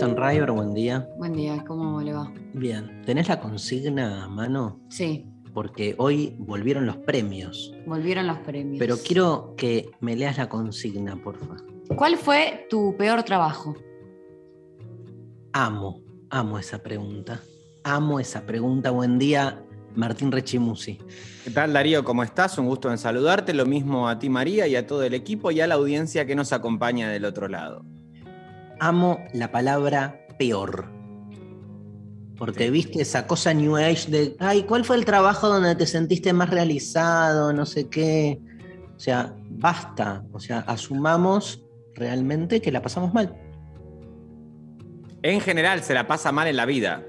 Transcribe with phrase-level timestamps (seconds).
[0.00, 1.06] Buen día.
[1.18, 2.32] Buen día, ¿cómo le va?
[2.54, 4.80] Bien, ¿tenés la consigna a mano?
[4.88, 7.74] Sí, Porque hoy volvieron los premios.
[7.86, 8.78] volvieron los premios.
[8.78, 11.56] Pero quiero que me leas la consigna, porfa.
[11.94, 13.74] ¿Cuál fue tu peor trabajo?
[15.52, 17.42] Amo, amo esa pregunta.
[17.84, 18.90] Amo esa pregunta.
[18.92, 19.62] Buen día,
[19.94, 20.98] Martín Rechimusi.
[21.44, 22.04] ¿Qué tal Darío?
[22.04, 22.56] ¿Cómo estás?
[22.56, 23.52] Un gusto en saludarte.
[23.52, 26.34] Lo mismo a ti María y a todo el equipo y a la audiencia que
[26.34, 27.84] nos acompaña del otro lado.
[28.80, 30.86] Amo la palabra peor.
[32.36, 32.70] Porque Sí.
[32.70, 36.48] viste esa cosa New Age de, ay, ¿cuál fue el trabajo donde te sentiste más
[36.50, 37.52] realizado?
[37.52, 38.40] No sé qué.
[38.96, 40.24] O sea, basta.
[40.32, 41.62] O sea, asumamos
[41.94, 43.36] realmente que la pasamos mal.
[45.22, 47.04] En general se la pasa mal en la vida.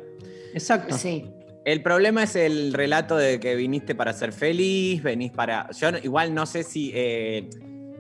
[0.54, 0.98] Exacto.
[0.98, 1.26] Sí.
[1.64, 5.70] El problema es el relato de que viniste para ser feliz, venís para...
[5.72, 7.48] Yo igual no sé si eh,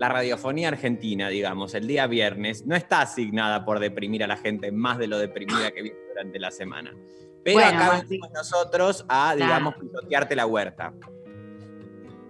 [0.01, 4.71] la radiofonía argentina, digamos, el día viernes, no está asignada por deprimir a la gente
[4.71, 6.91] más de lo deprimida que viene durante la semana.
[7.43, 9.45] Pero Bueno, acá venimos nosotros a, Claro.
[9.45, 10.91] digamos, pisotearte la huerta.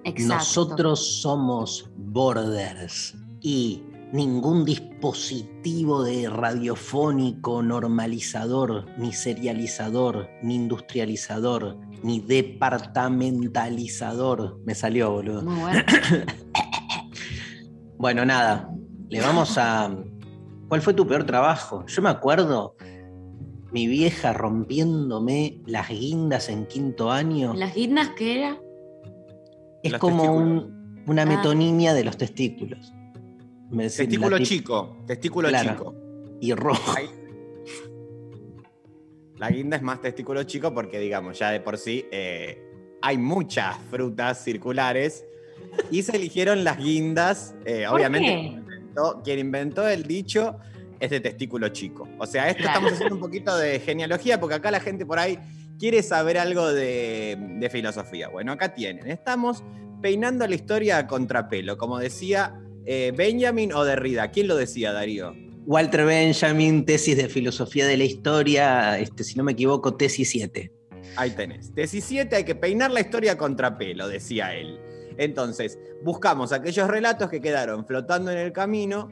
[0.04, 0.36] Exacto.
[0.36, 14.60] Nosotros somos borders y ningún dispositivo de radiofónico normalizador, ni serializador, ni industrializador, ni departamentalizador.
[14.66, 15.44] Me salió, boludo.
[15.44, 15.84] Muy bueno.
[18.02, 18.68] Bueno, nada,
[19.10, 19.96] le vamos a...
[20.68, 21.86] ¿Cuál fue tu peor trabajo?
[21.86, 22.76] Yo me acuerdo
[23.72, 27.54] mi vieja rompiéndome las guindas en quinto año.
[27.54, 28.60] ¿Las guindas qué era?
[29.84, 31.26] Es Los como un- una Ah.
[31.28, 32.92] metonimia de los testículos.
[33.70, 35.70] Me decís, Testículo tip- chico, testículo Claro.
[35.70, 35.96] chico.
[36.42, 36.94] Y rojo.
[36.98, 37.10] Ahí-
[39.38, 42.62] La guinda es más testículo chico porque, digamos, ya de por sí eh,
[43.02, 45.24] hay muchas frutas circulares
[45.92, 47.56] y se eligieron las guindas.
[47.66, 48.36] eh, ¿Por obviamente, qué?
[48.42, 50.58] Quien, inventó, quien inventó el dicho
[51.00, 52.08] es de testículo chico.
[52.20, 52.74] O sea, esto Claro.
[52.74, 55.40] estamos haciendo un poquito de genealogía porque acá la gente por ahí
[55.80, 58.28] quiere saber algo de, de filosofía.
[58.30, 59.10] Bueno, acá tienen.
[59.10, 59.64] Estamos
[60.02, 64.30] peinando la historia a contrapelo, como decía eh, Benjamin o Derrida.
[64.32, 65.34] ¿Quién lo decía, Darío?
[65.66, 70.72] Walter Benjamin, tesis de filosofía de la historia, este, si no me equivoco, tesis 7.
[71.16, 71.74] Ahí tenés.
[71.76, 74.80] 17 hay que peinar la historia a contrapelo, decía él.
[75.18, 79.10] Entonces, buscamos aquellos relatos que quedaron flotando en el camino.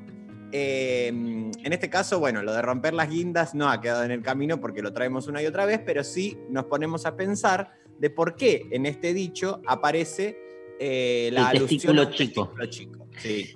[0.52, 4.22] Eh, en este caso, bueno, lo de romper las guindas no ha quedado en el
[4.24, 8.10] camino porque lo traemos una y otra vez, pero sí nos ponemos a pensar de
[8.10, 10.38] por qué en este dicho aparece
[10.80, 12.54] eh, la El alusión testículo al chico.
[12.58, 13.08] testículo chico.
[13.20, 13.56] Sí,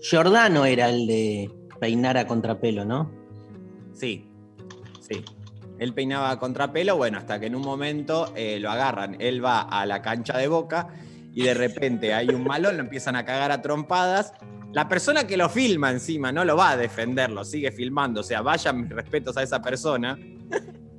[0.00, 3.10] Giordano era el de peinar a contrapelo, ¿no?
[3.92, 4.28] sí,
[5.00, 5.22] sí.
[5.78, 9.16] Él peinaba a contrapelo, bueno, hasta que en un momento eh, lo agarran.
[9.20, 10.88] Él va a la cancha de boca
[11.36, 14.32] y de repente hay un malón, lo empiezan a cagar a trompadas.
[14.72, 18.20] La persona que lo filma encima no lo va a defender, lo sigue filmando.
[18.20, 20.18] O sea, vayan mis respetos a esa persona.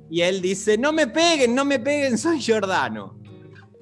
[0.08, 3.18] Y él dice: No me peguen, no me peguen, soy Giordano.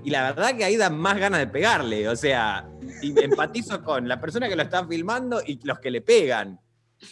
[0.02, 2.08] Y la verdad que ahí dan más ganas de pegarle.
[2.08, 2.66] O sea,
[3.02, 6.58] y empatizo con la persona que lo está filmando y los que le pegan.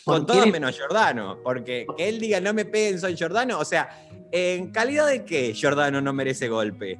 [0.04, 1.38] Con ¿Por qué todos le- menos Giordano.
[1.44, 3.58] Porque que él diga no me peguen, soy Giordano.
[3.58, 3.88] O sea,
[4.32, 6.98] ¿en calidad de qué Giordano no merece golpe?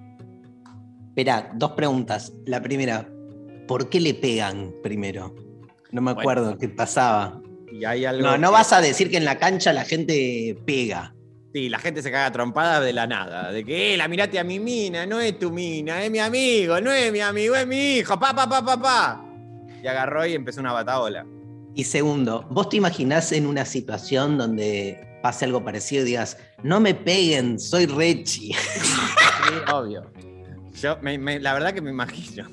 [1.17, 2.33] Esperá, dos preguntas.
[2.45, 3.09] La primera,
[3.69, 5.33] ¿por qué le pegan primero?
[5.93, 6.21] No me Bueno.
[6.21, 7.41] acuerdo qué pasaba.
[7.73, 8.23] Y hay algo.
[8.27, 11.15] No, no que- vas a decir que en la cancha la gente pega.
[11.53, 13.53] Sí, la gente se caga trompada de la nada.
[13.53, 16.81] De que, eh, la mirate a mi mina, no es tu mina, es mi amigo,
[16.81, 19.25] no es mi amigo, es mi hijo, pa, pa, pa, pa, pa.
[19.81, 21.25] Y agarró y empezó una bataola.
[21.77, 26.81] Y segundo, ¿vos te imaginás en una situación donde pase algo parecido y digas, no
[26.81, 28.53] me peguen, soy Rechi?
[29.45, 30.11] Sí, obvio.
[30.81, 32.49] Yo, me- me- la verdad que me imagino.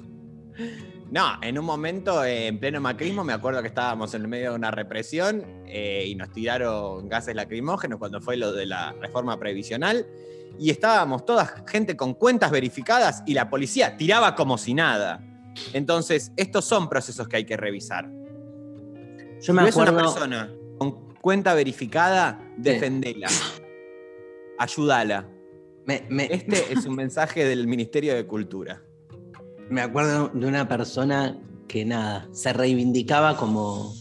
[1.11, 4.51] No, en un momento, eh, en pleno macrismo, me acuerdo que estábamos en el medio
[4.51, 9.37] de una represión eh, y nos tiraron gases lacrimógenos cuando fue lo de la reforma
[9.37, 10.05] previsional.
[10.57, 15.21] Y estábamos toda gente con cuentas verificadas y la policía tiraba como si nada.
[15.73, 18.09] Entonces, estos son procesos que hay que revisar.
[18.09, 19.97] Yo Si me una acuerdo.
[19.97, 23.27] persona con cuenta verificada, defendela.
[24.59, 25.27] Ayúdala.
[25.85, 28.81] Me, me- Este es un mensaje del Ministerio de Cultura.
[29.69, 33.93] me acuerdo de una persona que nada, se reivindicaba como.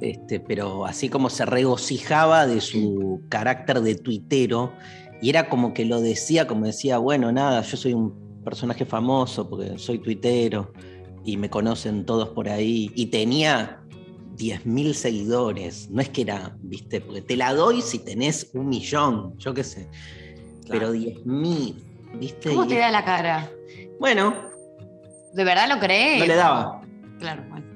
[0.00, 4.72] Este, pero así como se regocijaba de su carácter de tuitero,
[5.22, 9.48] y era como que lo decía, como decía, bueno, nada, yo soy un personaje famoso
[9.48, 10.72] porque soy tuitero
[11.24, 13.80] y me conocen todos por ahí, y tenía
[14.36, 19.38] 10.000 seguidores, no es que era, viste, porque te la doy si tenés un millón,
[19.38, 19.88] yo qué sé,
[20.68, 21.74] pero 10.000,
[22.18, 22.48] viste.
[22.50, 23.50] ¿Cómo te da la cara?
[23.98, 24.34] Bueno,
[25.32, 26.20] ¿De verdad lo crees?
[26.20, 26.80] no le daba.
[27.18, 27.66] Claro, bueno.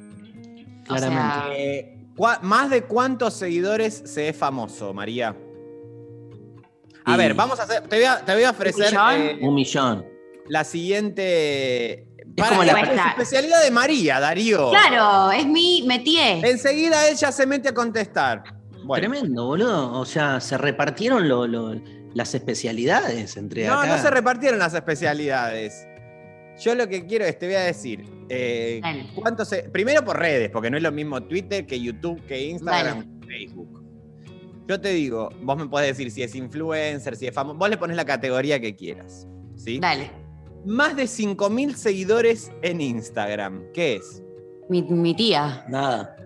[0.85, 1.25] Claramente.
[1.39, 5.35] O sea, Eh, ¿cuá- ¿Más de cuántos seguidores se es famoso, María?
[7.05, 7.83] A ver, vamos a hacer.
[7.89, 9.15] Te voy a, te voy a ofrecer millón?
[9.21, 10.05] eh, Un millón.
[10.49, 12.05] la siguiente.
[12.37, 14.71] Para, como la- es la especialidad de María, Darío.
[14.71, 16.45] claro, es mi métier.
[16.45, 18.45] Enseguida ella se mete a contestar.
[18.85, 19.99] Bueno, Tremendo, boludo.
[19.99, 21.75] O sea, se repartieron lo- lo-
[22.15, 23.97] las especialidades entre no, acá.
[23.97, 25.87] no se repartieron las especialidades.
[26.61, 29.07] Yo lo que quiero es, te voy a decir, eh, Dale.
[29.15, 33.21] ¿cuánto se- primero por redes, porque no es lo mismo Twitter que YouTube, que Instagram,
[33.21, 33.85] que Facebook.
[34.67, 37.77] Yo te digo, vos me podés decir si es influencer, si es famoso, vos le
[37.79, 39.27] pones la categoría que quieras.
[39.57, 39.79] ¿sí?
[39.79, 40.11] Dale.
[40.67, 43.63] Más de 5.000 seguidores en Instagram.
[43.73, 44.23] ¿Qué es?
[44.69, 45.65] Mi, mi tía.
[45.69, 46.17] Nada.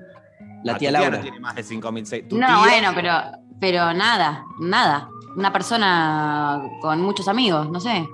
[0.65, 1.19] La Ah, tía Laura.
[1.19, 2.49] no tiene más de 5.000 seguidores.
[2.49, 3.13] No, bueno, pero,
[3.63, 5.09] pero nada, nada.
[5.37, 8.09] Una persona con muchos amigos, no sé.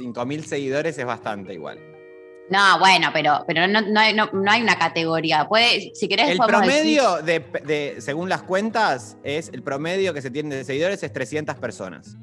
[0.00, 1.78] 5.000 seguidores es bastante igual.
[2.50, 5.46] No, bueno, pero, pero no, no hay, no- no hay una categoría.
[5.46, 10.12] Puede, si querés, El podemos decir- promedio, de, de- según las cuentas, es el promedio
[10.12, 12.16] que se tiene de seguidores es 300 personas.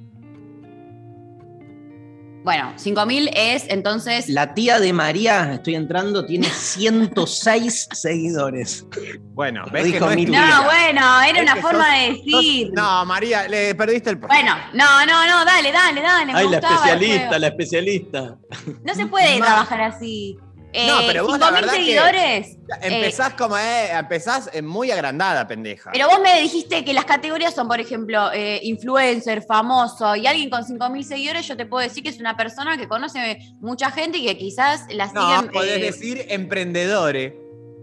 [2.46, 4.30] Bueno, 5.000 es entonces.
[4.30, 8.86] La tía de María, estoy entrando, tiene 106 seguidores.
[9.34, 10.30] Bueno, ves que dijo no es.
[10.30, 12.68] No, bueno, era una forma sos- de decir.
[12.68, 14.18] Sos- No, María, le perdiste el.
[14.18, 16.34] Bueno, no, no, no, dale, dale, dale.
[16.34, 18.38] me Ay, la especialista, la especialista.
[18.84, 20.38] No se puede Ma- trabajar así.
[20.78, 22.58] Eh, No, pero vos la 5.000 verdad que- seguidores.
[22.82, 25.92] Empezás como eh, empezás eh, muy agrandada, pendeja.
[25.94, 30.50] Pero vos me dijiste que las categorías son, por ejemplo, eh, influencer, famoso, y alguien
[30.50, 34.18] con 5.000 seguidores, yo te puedo decir que es una persona que conoce mucha gente
[34.18, 35.52] y que quizás la no, siguen.
[35.52, 37.34] podés eh, decir emprendedores,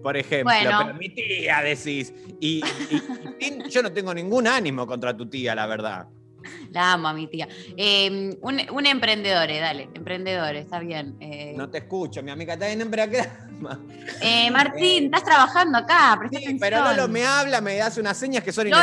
[0.02, 0.52] por ejemplo.
[0.54, 0.80] Bueno.
[0.84, 2.12] Pero mi tía decís.
[2.40, 3.02] Y, y-
[3.40, 6.08] y yo no tengo ningún ánimo contra tu tía, la verdad.
[6.70, 7.48] La amo a mi tía.
[7.76, 11.16] Eh, un, un emprendedor, eh, dale, emprendedor, está bien.
[11.20, 13.04] Eh, No te escucho, mi amiga está en hembra
[14.22, 16.58] eh, Martín, estás trabajando acá, presta Sí, atención.
[16.60, 18.82] pero Lolo me habla, me hace unas señas que son Lolo.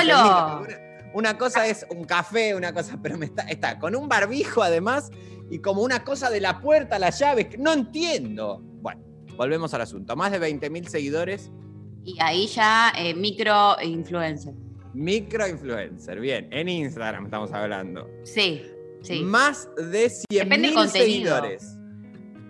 [0.62, 0.68] Una,
[1.14, 5.10] una cosa es un café, una cosa, pero me está, está con un barbijo además
[5.52, 8.62] y como una cosa de la puerta, las llaves, no entiendo.
[8.82, 9.02] Bueno,
[9.36, 10.16] volvemos al asunto.
[10.16, 11.52] Más de 20.000 seguidores,
[12.06, 14.54] Y ahí ya eh, micro influencer.
[14.94, 16.20] Microinfluencer.
[16.20, 18.10] Bien, en Instagram estamos hablando.
[18.24, 18.62] Sí,
[19.02, 19.22] sí.
[19.22, 20.90] Más de Depende del 100.000 contenido.
[20.92, 21.76] seguidores.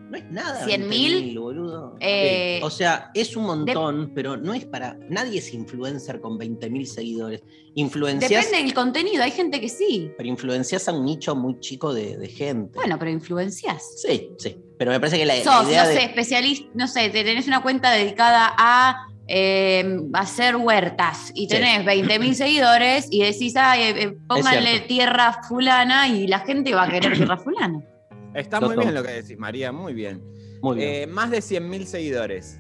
[0.10, 0.66] No es nada.
[0.66, 1.96] 100.000, 20.000, boludo.
[2.00, 4.98] Eh, O sea, es un montón, pero no es para.
[5.08, 7.44] Nadie es influencer con 20.000 seguidores.
[7.76, 8.44] Influencias.
[8.46, 10.10] Depende del contenido, hay gente que sí.
[10.18, 12.72] Pero influencias a un nicho muy chico de, de gente.
[12.76, 14.02] Bueno, pero influencias.
[14.02, 14.58] Sí, sí.
[14.80, 15.96] Pero me parece que la, la Sos, idea no de.
[15.96, 21.48] sé, especialista, no sé, te tenés una cuenta dedicada a eh, hacer huertas y Sí.
[21.50, 26.86] tenés 20.000 seguidores y decís, ay, eh, eh, pónganle tierra fulana y la gente va
[26.86, 27.80] a querer tierra fulana.
[28.34, 30.22] Está muy bien lo que decís, María, muy bien.
[30.62, 30.90] Muy bien.
[31.04, 32.60] Eh, más de 100.000 seguidores.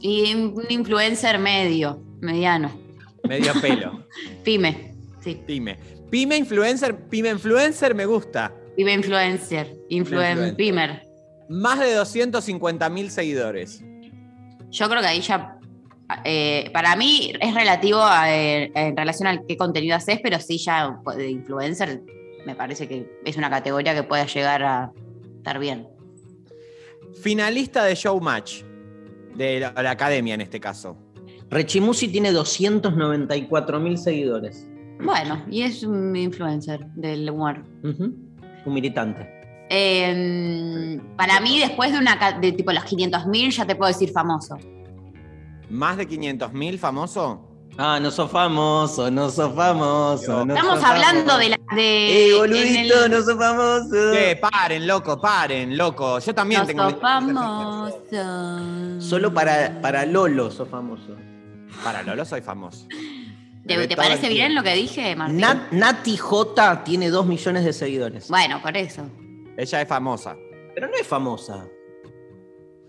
[0.00, 2.70] Y un influencer medio, mediano,
[3.28, 4.06] Medio pelo.
[4.44, 5.78] pyme, sí, Pyme.
[6.10, 8.52] Pyme influencer, pyme influencer me gusta.
[8.76, 10.56] pyme influencer, influen, Influencer.
[10.56, 11.02] pymer.
[11.48, 13.82] Más de 250 mil seguidores.
[14.70, 15.58] Yo creo que ahí ya,
[16.24, 20.58] eh, para mí es relativo a, eh, en relación al qué contenido haces, pero sí
[20.58, 22.02] ya de influencer
[22.46, 24.92] me parece que es una categoría que pueda llegar a
[25.36, 25.88] estar bien.
[27.20, 28.62] Finalista de Showmatch.
[29.34, 30.96] De la, la academia en este caso.
[31.50, 34.66] Rechimusi tiene 294 mil seguidores.
[35.02, 37.62] Bueno, y es un influencer del humor.
[37.82, 38.14] Ujú.
[38.64, 39.35] Un militante.
[39.68, 44.56] Eh, para mí, después de una de tipo los 500.000, ya te puedo decir famoso.
[45.68, 47.42] Más de 500 mil famoso.
[47.78, 50.46] Ah, no sos famoso, no sos famoso.
[50.46, 51.38] no Estamos sos hablando famoso.
[51.38, 51.58] de la.
[51.74, 54.12] De, ¡Eh, boludito, el- no sos famoso!
[54.12, 54.38] ¿Qué?
[54.40, 56.18] Paren, loco, paren, loco.
[56.20, 56.84] Yo también No tengo.
[56.84, 59.00] sos mi- famoso.
[59.00, 61.16] Solo para, para Lolo sos famoso.
[61.84, 62.86] Para Lolo soy famoso.
[63.66, 65.40] ¿Te, parece bien lo que dije, Martín?
[65.40, 68.28] Nat- Nati J tiene 2 millones de seguidores.
[68.28, 69.02] Bueno, por eso.
[69.56, 70.36] Ella es famosa.
[70.74, 71.66] Pero no es famosa.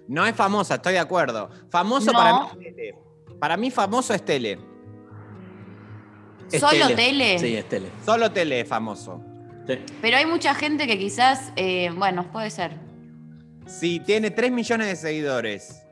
[0.07, 1.49] No es famosa, estoy de acuerdo.
[1.69, 2.17] Famoso No.
[2.17, 2.95] para mí es tele.
[3.39, 4.59] Para mí famoso es tele.
[6.51, 7.37] Es ¿Solo tele?
[7.39, 7.89] Sí, es tele.
[8.05, 9.21] Solo tele es famoso.
[9.67, 9.77] Sí.
[10.01, 12.71] Pero hay mucha gente que quizás, eh, bueno, puede ser.
[13.65, 15.83] Si tiene 3 millones de seguidores.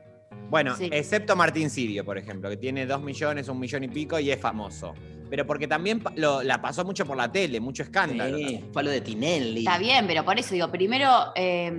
[0.48, 0.88] Bueno, Sí.
[0.92, 4.40] excepto Martín Sirio, por ejemplo, que tiene 2 millones, un millón y pico y es
[4.40, 4.94] famoso.
[5.28, 8.36] Pero porque también lo- la pasó mucho por la tele, mucho escándalo.
[8.38, 9.58] Sí, fue lo de Tinelli.
[9.60, 11.72] Está bien, pero por eso digo, primero eh,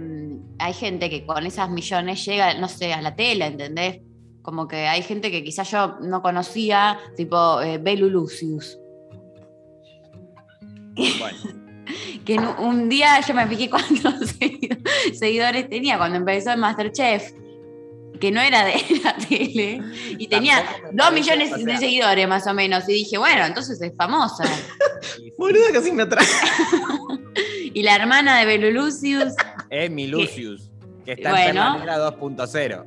[0.60, 4.02] hay gente que con esas millones llega, no sé, a la tele, ¿entendés?
[4.42, 8.78] Como que hay gente que quizás yo no conocía, tipo eh, Belu Lucius.
[10.96, 11.38] Bueno,
[12.26, 14.78] Que un- día yo me fijé cuántos seguido-
[15.18, 17.32] seguidores tenía cuando empezó el Masterchef,
[18.20, 19.82] que no era de la tele,
[20.18, 22.88] y tenía dos millones o de seguidores más o menos.
[22.90, 24.44] Y dije, bueno, entonces es famosa.
[25.38, 26.26] Boluda, casi me atrae.
[27.74, 29.34] y la hermana de Belu Lucius,
[29.70, 30.70] es mi Lucius,
[31.06, 31.48] que está Bueno.
[31.76, 32.86] en Perla Negra 2.0.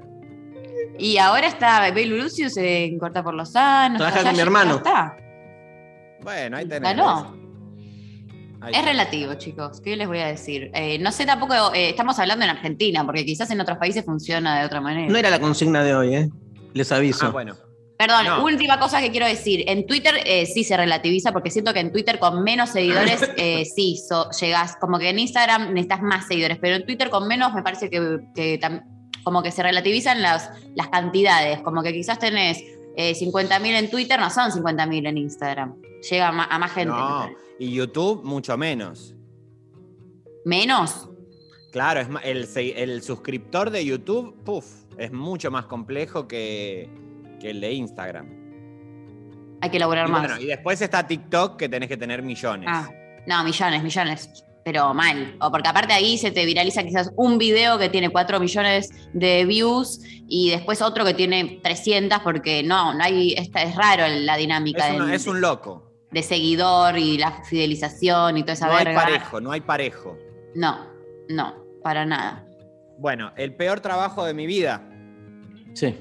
[0.99, 3.99] y ahora está Belu Lucius en Corta por los Sanos.
[3.99, 4.77] Trabaja con mi hermano.
[4.77, 5.17] está.
[6.23, 6.83] Bueno, ahí tenés.
[6.83, 7.40] Ganó.
[8.63, 9.81] Ahí Es relativo, chicos.
[9.81, 10.71] ¿Qué les voy a decir?
[10.75, 14.59] Eh, no sé tampoco, eh, estamos hablando en Argentina, porque quizás en otros países funciona
[14.61, 15.11] de otra manera.
[15.11, 16.29] No era la consigna de hoy, ¿eh?
[16.75, 17.27] Les aviso.
[17.27, 17.57] Ah, bueno.
[17.99, 18.45] Perdón, No.
[18.45, 19.65] última cosa que quiero decir.
[19.67, 23.65] En Twitter eh, sí se relativiza, porque siento que en Twitter con menos seguidores eh,
[23.65, 24.77] sí so- llegás.
[24.77, 28.19] Como que en Instagram necesitas más seguidores, pero en Twitter con menos me parece que,
[28.35, 28.83] que tam-
[29.23, 31.61] como que se relativizan las, las cantidades.
[31.61, 32.59] Como que quizás tenés
[32.97, 35.75] eh, 50.000 en Twitter, no son 50.000 en Instagram.
[36.11, 36.95] Llega a, más gente.
[36.95, 37.29] No.
[37.61, 39.15] Y YouTube mucho menos.
[40.45, 41.09] ¿Menos?
[41.73, 44.65] Claro, es el, el suscriptor de YouTube, puf,
[44.99, 46.89] es mucho más complejo que,
[47.41, 48.29] que el de Instagram.
[49.61, 50.23] Hay que elaborar Y más.
[50.23, 52.69] bueno, y después está TikTok que tenés que tener millones.
[52.73, 52.89] Ah,
[53.27, 54.31] no, millones, millones.
[54.65, 55.37] Pero mal.
[55.41, 59.45] O porque aparte ahí se te viraliza quizás un video que tiene 4 millones de
[59.47, 64.37] views y después otro que tiene 300 porque no, no hay, esta, es raro la
[64.37, 65.90] dinámica es, una- del- es un loco.
[66.11, 69.03] De seguidor y la fidelización y toda esa No hay verga.
[69.03, 70.17] parejo, no hay parejo.
[70.55, 70.87] No,
[71.29, 72.47] no, para nada.
[72.99, 74.87] Bueno, el peor trabajo de mi vida.
[75.75, 75.95] Sí.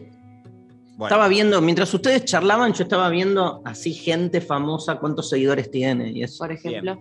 [0.98, 6.12] Bueno, Estaba viendo, mientras ustedes charlaban, yo estaba viendo así gente famosa, cuántos seguidores tiene
[6.12, 6.40] y eso.
[6.40, 7.00] Por ejemplo.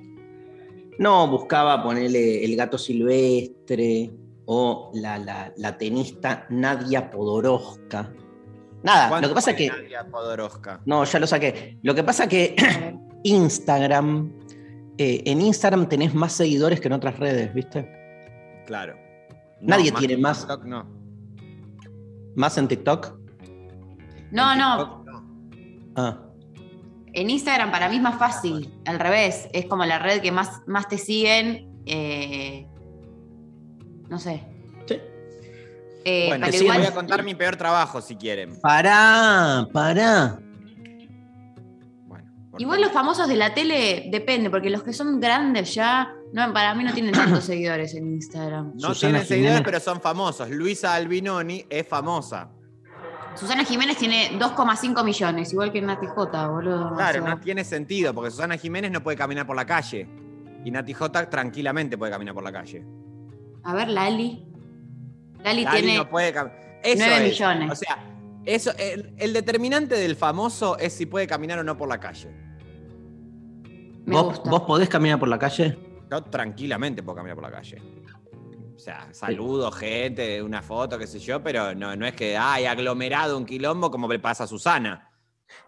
[0.98, 4.10] No, buscaba ponerle el gato silvestre
[4.46, 8.12] o la, la- la tenista Nadia Podoroska.
[8.82, 9.70] Nada, ¿cuánto lo que pasa es que.
[10.10, 10.80] Podoroska?
[10.86, 11.78] No, ya lo saqué.
[11.82, 12.56] Lo que pasa es que
[13.24, 14.32] Instagram,
[14.98, 18.62] eh, en Instagram tenés más seguidores que en otras redes, ¿viste?
[18.66, 18.94] Claro.
[19.60, 20.38] Nadie más tiene más.
[20.40, 20.86] TikTok, no.
[22.36, 23.18] Más en TikTok.
[24.30, 24.78] No, En no.
[24.78, 25.92] TikTok, no.
[25.96, 26.22] Ah,
[27.12, 30.62] En Instagram para mí es más fácil, al revés, es como la red que más,
[30.68, 32.68] más te siguen, eh,
[34.08, 34.44] no sé.
[36.04, 38.58] Eh, Bueno, pero sí, igual- voy a contar mi peor trabajo si quieren.
[38.60, 40.38] Pará, pará.
[42.06, 42.24] Bueno,
[42.58, 46.74] igual los famosos de la tele depende, porque los que son grandes ya, no, para
[46.74, 48.72] mí no tienen tantos seguidores en Instagram.
[48.74, 49.62] No Susana tienen seguidores, Jiménez.
[49.64, 50.48] pero son famosos.
[50.50, 52.50] Luisa Albinoni es famosa.
[53.34, 56.94] Susana Jiménez tiene 2,5 millones, igual que Nati J, boludo.
[56.96, 60.08] Claro, O sea, no tiene sentido, porque Susana Jiménez no puede caminar por la calle.
[60.64, 62.84] Y Nati J tranquilamente puede caminar por la calle.
[63.62, 64.44] A ver, Lali.
[65.44, 65.98] Lali, Lali tiene.
[65.98, 66.52] no puede cam-
[66.82, 67.32] Eso 9 es.
[67.32, 67.70] millones.
[67.72, 68.04] O sea,
[68.44, 72.30] eso, el, el determinante del famoso es si puede caminar o no por la calle.
[74.04, 74.50] Me ¿Vos, gusta.
[74.50, 75.78] ¿Vos podés caminar por la calle?
[76.10, 77.82] Yo tranquilamente puedo caminar por la calle.
[78.74, 82.64] O sea, saludo, gente, una foto, qué sé yo, pero no, no es que hay
[82.64, 85.10] aglomerado un quilombo como le pasa a Susana.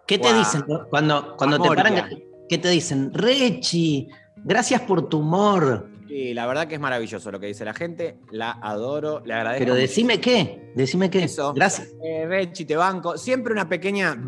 [0.06, 2.08] ¿Qué te dicen cuando, cuando te paran?
[2.48, 3.12] ¿Qué te dicen?
[3.12, 5.88] Rechi, gracias por tu humor.
[6.10, 8.16] Y la verdad que es maravilloso lo que dice la gente.
[8.32, 9.60] La adoro, le agradezco.
[9.60, 9.82] Pero mucho.
[9.82, 11.24] decime qué, decime qué.
[11.24, 11.54] Eso.
[11.54, 11.94] Gracias.
[12.02, 13.16] Eh, Rechi, te banco.
[13.16, 14.20] Siempre una pequeña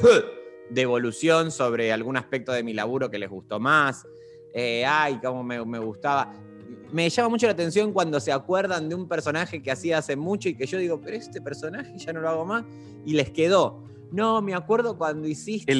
[0.70, 4.06] devolución sobre algún aspecto de mi laburo que les gustó más.
[4.54, 6.32] Eh, ay, cómo me, me gustaba.
[6.92, 10.48] Me llama mucho la atención cuando se acuerdan de un personaje que hacía hace mucho
[10.48, 12.64] y que yo digo, pero este personaje ya no lo hago más.
[13.04, 13.82] Y les quedó.
[14.12, 15.74] No, me acuerdo cuando hiciste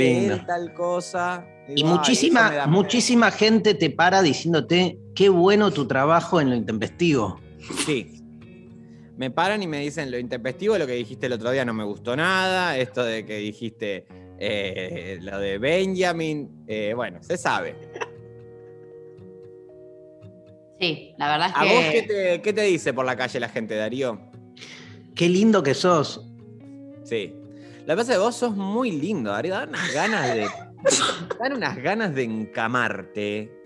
[0.47, 1.47] tal cosa.
[1.68, 6.40] Y Digo, "Ay, eso me muchísima, muchísima gente te para diciéndote qué bueno tu trabajo
[6.40, 7.40] en lo intempestivo.
[7.87, 8.12] Sí.
[9.16, 11.85] Me paran y me dicen lo intempestivo, lo que dijiste el otro día no me
[11.85, 14.06] gustó nada, esto de que dijiste
[14.38, 17.75] eh, lo de Benjamin, eh, bueno, se sabe.
[20.78, 21.75] Sí, la verdad es ¿A que.
[21.75, 24.21] vos qué te, qué te dice por la calle la gente, Darío?
[25.14, 26.26] Qué lindo que sos.
[27.04, 27.33] Sí.
[27.87, 29.55] La verdad es que vos sos muy lindo, Darío.
[29.55, 30.49] Dan unas ganas de.
[31.38, 33.62] Dan unas ganas de encamarte.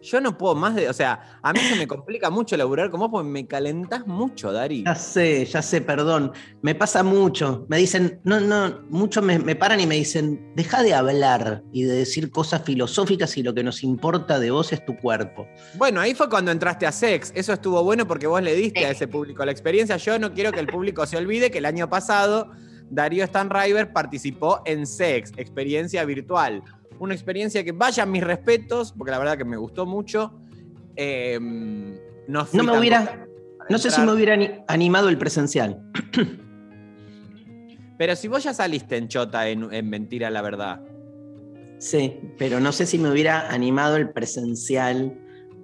[0.00, 0.88] Yo no puedo más de.
[0.88, 4.52] O sea, a mí se me complica mucho laburar con vos porque me calentás mucho,
[4.52, 4.84] Dari.
[4.84, 6.32] Ya sé, ya sé, perdón.
[6.62, 7.66] Me pasa mucho.
[7.68, 11.82] Me dicen, no, no, muchos me, me paran y me dicen, deja de hablar y
[11.82, 15.46] de decir cosas filosóficas y lo que nos importa de vos es tu cuerpo.
[15.74, 17.32] Bueno, ahí fue cuando entraste a Sex.
[17.34, 19.98] Eso estuvo bueno porque vos le diste a ese público la experiencia.
[19.98, 22.50] Yo no quiero que el público se olvide que el año pasado
[22.90, 26.62] Darío Stanriver participó en Sex, experiencia virtual.
[26.98, 30.40] Una experiencia que vaya mis respetos, porque la verdad que me gustó mucho.
[30.96, 33.26] Eh, no, me hubiera-
[33.70, 35.80] No sé si me hubiera ani- animado el presencial.
[37.98, 40.80] Pero si vos ya saliste en Chota en, en Mentira la Verdad.
[41.78, 45.16] Sí, pero no sé si me hubiera animado el presencial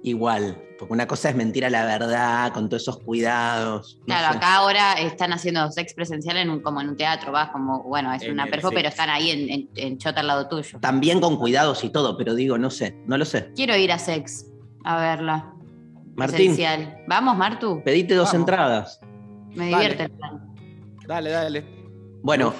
[0.09, 0.61] igual.
[0.77, 3.97] Porque una cosa es mentir a la verdad, con todos esos cuidados.
[4.01, 4.37] no Claro, sé.
[4.37, 8.11] acá ahora están haciendo sex presencial en un, como en un teatro, vas como, bueno,
[8.13, 8.75] es En una el- perfo, sí.
[8.75, 10.79] pero están ahí en, en- en Chota al lado tuyo.
[10.81, 13.51] También con cuidados y todo, pero digo, no sé, no lo sé.
[13.55, 14.45] Quiero ir a sex
[14.83, 15.53] a verla.
[16.15, 16.97] Martín, Presencial.
[17.07, 17.81] Vamos, Martu.
[17.83, 18.39] pedite dos Vamos.
[18.41, 18.99] entradas.
[19.53, 20.53] Me divierte el plan.
[21.07, 21.65] Dale, dale.
[22.21, 22.53] Bueno,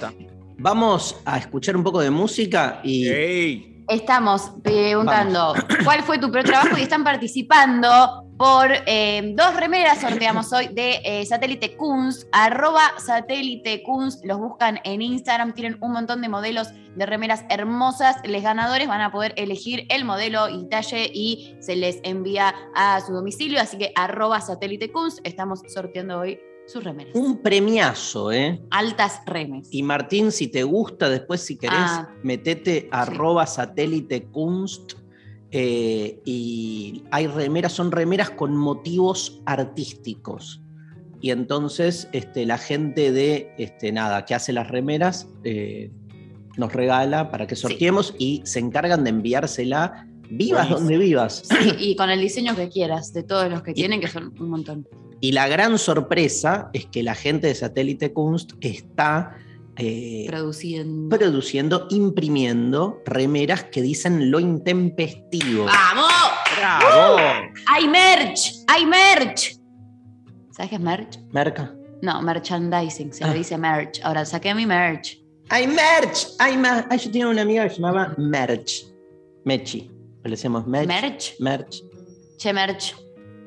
[0.57, 3.74] vamos a escuchar un poco de música y Ey.
[3.87, 10.51] Estamos preguntando cuál fue tu peor trabajo y están participando por eh, dos remeras sorteamos
[10.51, 16.21] hoy de eh, Satélite Kunst, arroba Satélite Kunst, los buscan en Instagram, tienen un montón
[16.21, 21.09] de modelos de remeras hermosas, los ganadores van a poder elegir el modelo y talle
[21.13, 26.39] y se les envía a su domicilio, así que arroba Satélite Kunst, estamos sorteando hoy
[26.67, 27.13] sus remeras.
[27.15, 28.61] un premiazo, ¿eh?
[28.71, 29.67] Altas remes.
[29.71, 32.09] Y Martín, si te gusta, después si querés, Ah.
[32.23, 34.93] metete arroba satélite kunst.
[35.57, 40.61] eh, y hay remeras, son remeras con motivos artísticos.
[41.21, 45.91] Y entonces este, la gente de este, nada, que hace las remeras eh,
[46.57, 50.79] nos regala para que sorteemos y se encargan de enviársela vivas Buenísimo.
[50.79, 51.43] donde vivas.
[51.47, 54.49] Sí, y con el diseño que quieras, de todos los que tienen, que son un
[54.49, 54.85] montón.
[55.25, 59.35] Y la gran sorpresa es que la gente de Satélite Kunst está
[59.75, 61.17] eh, Produciendo.
[61.17, 65.65] produciendo, imprimiendo remeras que dicen lo intempestivo.
[65.65, 66.11] ¡Vamos!
[66.59, 67.17] ¡Bravo!
[67.73, 68.51] ¡Hay merch!
[68.67, 69.57] ¡Hay merch!
[70.51, 71.17] ¿Sabes qué es merch?
[71.31, 71.73] Merca.
[72.03, 73.29] No, merchandising, se Ah.
[73.29, 74.01] le dice merch.
[74.03, 75.17] Ahora saqué mi merch.
[75.49, 76.27] ¡Hay merch!
[76.37, 78.85] ¡Hay mer Ay, yo tenía una amiga que se llamaba Merch.
[79.43, 79.89] Mechi.
[80.23, 80.87] Le decíamos merch.
[80.87, 81.39] ¿Merch?
[81.39, 81.83] Merch.
[82.37, 82.93] Che, merch.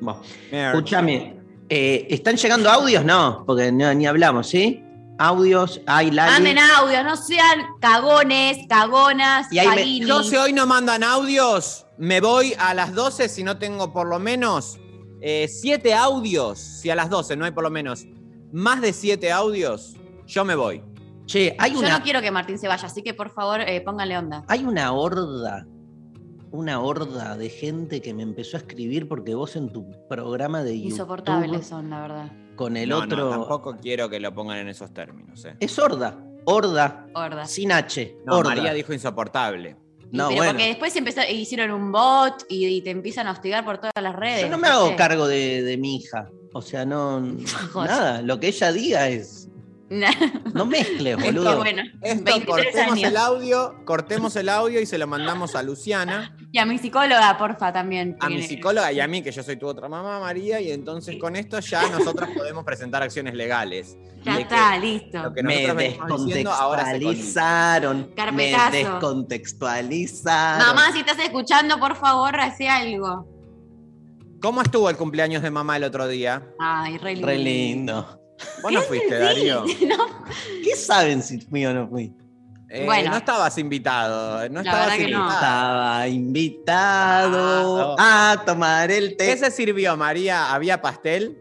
[0.01, 0.75] Bueno, Merch.
[0.75, 1.38] escúchame.
[1.69, 3.05] Eh, ¿Están llegando audios?
[3.05, 4.83] No, porque no- ni hablamos, ¿sí?
[5.17, 6.31] Audios, hay Lali.
[6.31, 10.05] Manden audio, no sean cagones, cagonas, Y ahí me- caguini.
[10.07, 14.07] Yo si hoy no mandan audios, me voy a las 12 si no tengo por
[14.07, 14.79] lo menos
[15.21, 16.57] 7 audios.
[16.59, 18.05] Si a las 12 no hay por lo menos
[18.53, 20.81] más de 7 audios, yo me voy.
[21.25, 23.81] Che, hay Yo una, no quiero que Martín se vaya, así que por favor eh,
[23.81, 24.43] pónganle onda.
[24.47, 25.67] hay una horda,
[26.51, 30.75] una horda de gente que me empezó a escribir porque vos en tu programa de
[30.77, 32.31] YouTube Insoportables son, la verdad.
[32.55, 33.17] con el no, otro...
[33.17, 35.45] no, tampoco quiero que lo pongan en esos términos.
[35.45, 35.55] eh.
[35.59, 37.45] Es horda, horda, Horda.
[37.45, 38.55] sin H, No, horda.
[38.55, 39.75] María dijo insoportable.
[40.11, 40.51] No, pero bueno.
[40.53, 44.15] porque después empezó- hicieron un bot y, y te empiezan a hostigar por todas las
[44.15, 44.41] redes.
[44.41, 44.95] Yo no me hago sé.
[44.95, 46.29] cargo de, de mi hija.
[46.53, 47.21] O sea, no.
[47.75, 49.45] Nada, lo que ella diga es.
[50.53, 51.57] No mezcles, boludo.
[51.57, 51.81] bueno.
[52.01, 53.09] Esto 23 cortemos años.
[53.11, 57.37] el audio, cortemos el audio y se lo mandamos a Luciana, Y a mi psicóloga,
[57.37, 58.17] porfa, también.
[58.19, 61.17] a mi psicóloga y a mí, que yo soy tu otra mamá, María, y entonces
[61.17, 63.95] con esto ya nosotras podemos presentar acciones legales.
[64.23, 65.21] Ya De está, listo.
[65.21, 67.99] lo que Me nosotros diciendo ahora descontextualizaron.
[68.09, 68.71] Me Carpetazo.
[68.71, 70.67] descontextualizaron.
[70.67, 73.27] Mamá, si estás escuchando, por favor, hace algo.
[74.41, 76.47] ¿Cómo estuvo el cumpleaños de mamá el otro día?
[76.59, 77.27] Ay, re lindo.
[77.27, 78.21] Re lindo.
[78.63, 79.65] ¿Vos no fuiste, Darío?
[79.87, 79.97] No,
[80.63, 82.13] ¿Qué saben si fui o no fui?
[82.69, 83.11] Eh, Bueno.
[83.11, 84.47] No estabas invitado.
[84.49, 85.19] No estabas que no.
[85.19, 85.29] invitado.
[85.33, 89.25] Estaba invitado Ah, a tomar el té.
[89.27, 90.53] ¿Qué se sirvió, María?
[90.53, 91.37] ¿Había pastel?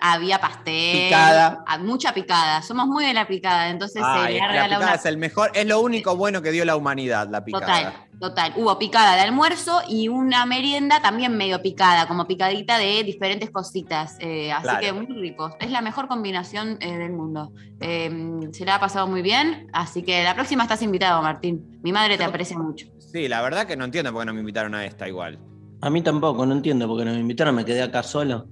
[0.00, 1.04] Había pastel.
[1.06, 1.64] Picada.
[1.66, 2.62] ah, Mucha picada.
[2.62, 4.94] Somos muy de la picada, entonces se Ay, ha la picada una.
[4.94, 7.66] es el mejor, es lo único bueno que dio la humanidad, la picada.
[7.66, 8.52] Total, total.
[8.56, 14.16] Hubo picada de almuerzo y una merienda también medio picada, como picadita de diferentes cositas.
[14.20, 14.80] eh, así Claro.
[14.80, 15.52] que muy ricos.
[15.60, 17.52] Es la mejor combinación eh, del mundo.
[17.80, 21.78] Eh, se la ha pasado muy bien, así que la próxima estás invitado, Martín.
[21.82, 22.86] Mi madre te aprecia mucho.
[22.98, 25.38] Sí, la verdad que no entiendo por qué no me invitaron a esta igual.
[25.80, 28.46] A mí tampoco, no entiendo por qué no me invitaron, me quedé acá solo.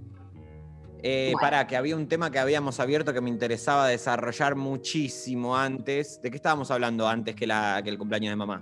[1.09, 1.39] Eh, Bueno.
[1.41, 6.21] Para, que había un tema que habíamos abierto que me interesaba desarrollar muchísimo antes.
[6.21, 8.61] ¿De qué estábamos hablando antes que, la, que el cumpleaños de mamá?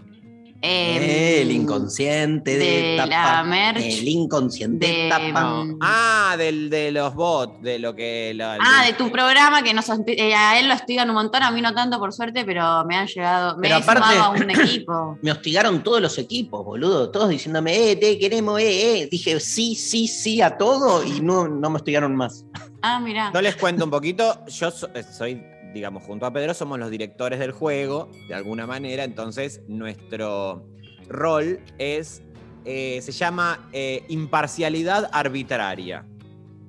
[0.66, 3.08] Eh, el inconsciente de, de tapa.
[3.10, 5.40] la merch el inconsciente de- tapa.
[5.42, 5.76] No.
[5.82, 8.32] Ah, del, de los bots, de lo que.
[8.34, 11.42] la- Ah, de- de tu programa, que nos, eh, a él lo estudian un montón,
[11.42, 14.22] a mí no tanto por suerte, pero me han llegado, me Pero he aparte- sumado
[14.24, 15.18] a un equipo.
[15.22, 17.10] Me hostigaron todos los equipos, boludo.
[17.10, 19.08] Todos diciéndome, eh, te queremos, eh, eh.
[19.10, 22.44] Dije sí, sí, sí a todo y no, no me hostigaron más.
[22.82, 23.30] Ah, mira.
[23.34, 24.44] Yo les cuento un poquito.
[24.46, 25.42] Yo eh, soy,
[25.74, 29.04] digamos, junto a Pedro, somos los directores del juego, de alguna manera.
[29.04, 30.66] Entonces, nuestro
[31.08, 32.22] rol es.
[32.66, 36.06] eh, se llama eh, imparcialidad arbitraria.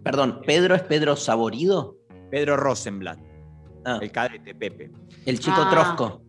[0.03, 1.95] Perdón, ¿Pedro es Pedro Saborido?
[2.29, 3.19] Pedro Rosenblatt,
[3.85, 4.91] Ah, el cadete, Pepe.
[5.25, 5.69] el chico Ah.
[5.71, 6.21] Trosco.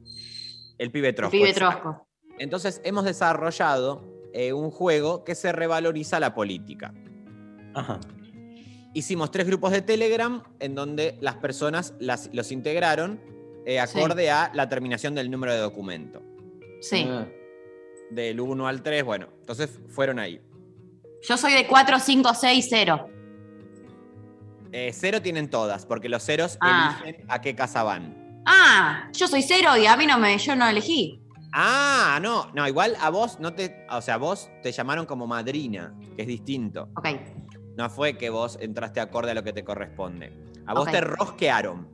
[0.78, 1.32] El pibe Trosco.
[1.32, 1.82] Pibe exacto.
[1.82, 2.06] Trosco.
[2.38, 6.92] Entonces, hemos desarrollado eh, un juego que se revaloriza la política.
[7.74, 7.98] Ajá.
[8.96, 13.20] Hicimos tres grupos de Telegram en donde las personas las- los integraron
[13.66, 16.22] eh, acorde a la terminación del número de documento.
[16.80, 17.04] Sí.
[17.06, 17.26] Ah.
[18.10, 20.40] Del 1 al 3, bueno, entonces fueron ahí.
[21.28, 23.08] Yo soy de 4, 5, 6, 0.
[24.72, 27.00] Eh, cero tienen todas, porque los ceros Ah.
[27.04, 28.42] eligen a qué casa van.
[28.46, 31.20] Ah, yo soy 0 y a mí no me, yo no elegí.
[31.52, 35.94] Ah, no, no, igual a vos no te, o sea, vos te llamaron como madrina,
[36.16, 36.88] que es distinto.
[36.96, 37.08] Ok.
[37.76, 40.32] No fue que vos entraste acorde a lo que te corresponde.
[40.66, 41.88] A vos te rosquearon.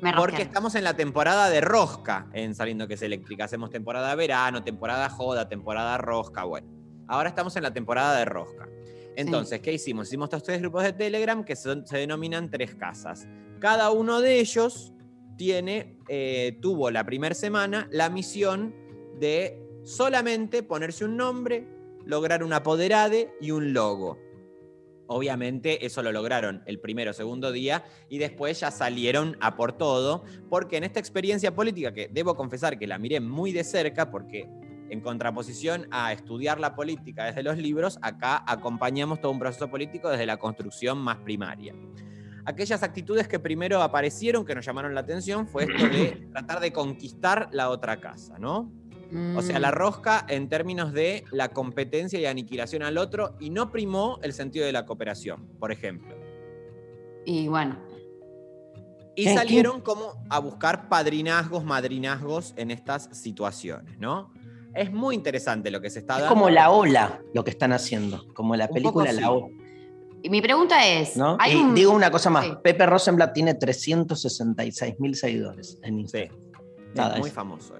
[0.00, 3.44] Me Porque estamos en la temporada de rosca en Saliendo que es eléctrica.
[3.44, 6.44] Hacemos temporada verano, temporada joda, temporada rosca.
[6.44, 6.68] Bueno,
[7.08, 8.68] ahora estamos en la temporada de rosca.
[9.16, 10.06] Entonces, ¿qué hicimos?
[10.08, 13.26] Hicimos estos tres grupos de Telegram que son- se denominan tres casas.
[13.58, 14.92] Cada uno de ellos
[15.36, 18.74] tiene, eh, tuvo la primera semana la misión
[19.18, 21.66] de solamente ponerse un nombre,
[22.04, 24.18] lograr un apoderade y un logo.
[25.08, 29.72] Obviamente eso lo lograron el primero o segundo día y después ya salieron a por
[29.72, 34.10] todo, porque en esta experiencia política, que debo confesar que la miré muy de cerca,
[34.10, 34.46] porque
[34.90, 40.10] en contraposición a estudiar la política desde los libros, acá acompañamos todo un proceso político
[40.10, 41.74] desde la construcción más primaria.
[42.44, 46.72] Aquellas actitudes que primero aparecieron, que nos llamaron la atención, fue esto de tratar de
[46.72, 48.70] conquistar la otra casa, ¿no?
[49.36, 53.48] O sea, la Mm, rosca en términos de la competencia y aniquilación al otro y
[53.50, 56.14] no primó el sentido de la cooperación, por ejemplo.
[57.24, 57.78] Y bueno,
[59.16, 64.32] Y ¿Qué- salieron como a buscar padrinazgos, madrinazgos en estas situaciones, ¿no?
[64.74, 66.34] Es muy interesante lo que se está Es dando.
[66.34, 69.24] como la ola lo que están haciendo, como la Un película La sí.
[69.26, 69.46] Ola.
[70.22, 71.36] y mi pregunta es, ¿no?
[71.40, 72.52] hay Y un- digo una cosa más, Sí.
[72.62, 76.36] Pepe Rosenblatt tiene 366 mil seguidores en Sí, Instagram.
[76.90, 77.74] es Nada, muy es- famoso.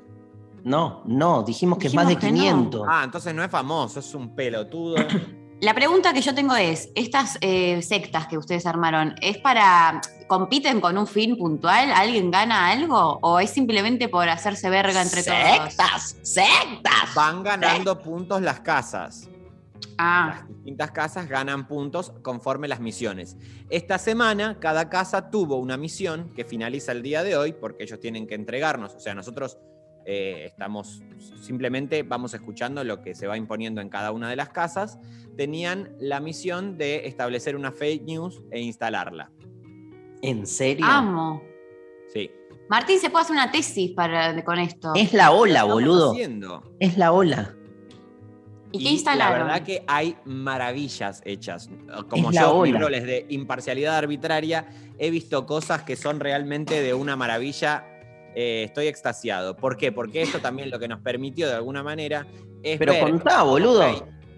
[0.65, 2.57] No, no, dijimos que es más de Dijimos que no.
[2.57, 2.87] 500.
[2.89, 4.97] Ah, entonces no es famoso, es un pelotudo.
[5.61, 10.81] La pregunta que yo tengo es, estas eh, sectas que ustedes armaron, ¿es para, compiten
[10.81, 11.91] con un fin puntual?
[11.91, 13.19] ¿Alguien gana algo?
[13.23, 15.37] ¿O es simplemente por hacerse verga entre todos?
[15.37, 16.17] ¡Sectas!
[16.23, 17.15] ¡Sectas!
[17.17, 19.29] Van ganando puntos las casas.
[19.97, 23.37] Ah, Las distintas casas ganan puntos conforme las misiones.
[23.69, 27.99] Esta semana, cada casa tuvo una misión que finaliza el día de hoy, porque ellos
[27.99, 28.95] tienen que entregarnos.
[28.95, 29.59] O sea, nosotros
[30.11, 31.03] eh, estamos
[31.43, 34.99] simplemente vamos escuchando lo que se va imponiendo en cada una de las casas.
[35.37, 39.31] Tenían la misión de establecer una fake news e instalarla.
[40.23, 40.87] ¿En serio?
[40.87, 41.43] amo.
[42.11, 42.31] Sí.
[42.71, 44.93] Martín, ¿se puede hacer una tesis para, con esto?
[44.97, 46.13] Es la ola, boludo.
[46.13, 46.63] haciendo.
[46.81, 47.55] Es la ola.
[48.73, 49.41] ¿Y qué instalaron?
[49.41, 51.69] La verdad que hay maravillas hechas.
[52.09, 52.81] Como yo, mis ola.
[52.81, 54.69] roles de imparcialidad arbitraria,
[54.99, 57.85] he visto cosas que son realmente de una maravilla.
[58.35, 59.57] Eh, estoy extasiado.
[59.57, 59.91] ¿Por qué?
[59.93, 62.27] Porque esto también lo que nos permitió de alguna manera
[62.63, 63.85] es Pero ver, contá, boludo.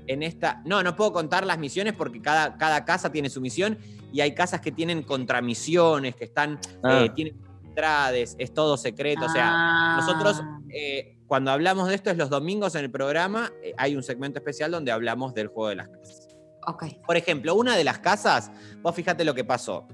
[0.06, 3.78] en esta, no, no puedo contar las misiones porque cada, cada casa tiene su misión
[4.12, 7.04] y hay casas que tienen contramisiones, que están, Ah.
[7.04, 9.26] eh, tienen entrades, es todo secreto.
[9.26, 9.96] O sea, Ah.
[10.00, 14.02] nosotros, eh, cuando hablamos de esto, es los domingos en el programa, eh, hay un
[14.02, 16.28] segmento especial donde hablamos del juego de las casas.
[16.66, 16.84] Ok.
[17.06, 18.50] Por ejemplo, una de las casas,
[18.82, 19.86] vos fíjate lo que pasó.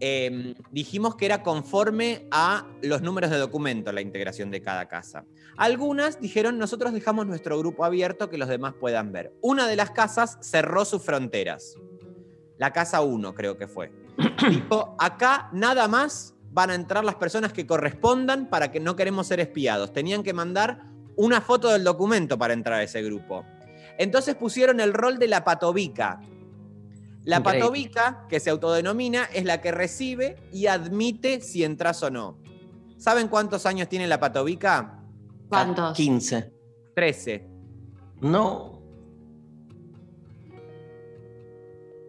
[0.00, 5.24] Eh, dijimos que era conforme a los números de documento la integración de cada casa.
[5.56, 9.32] Algunas dijeron, nosotros dejamos nuestro grupo abierto que los demás puedan ver.
[9.40, 11.76] Una de las casas cerró sus fronteras.
[12.58, 13.92] La casa 1 creo que fue.
[14.50, 19.26] Dijo, acá nada más van a entrar las personas que correspondan para que no queremos
[19.26, 19.92] ser espiados.
[19.92, 23.44] Tenían que mandar una foto del documento para entrar a ese grupo.
[23.98, 26.20] Entonces pusieron el rol de la patobica.
[27.24, 27.60] La Increíble.
[27.60, 32.38] patobica, que se autodenomina, es la que recibe y admite si entras o no.
[32.98, 35.02] ¿Saben cuántos años tiene la patobica?
[35.48, 35.96] ¿Cuántos?
[35.96, 36.52] 15.
[36.94, 37.48] 13.
[38.20, 38.82] No.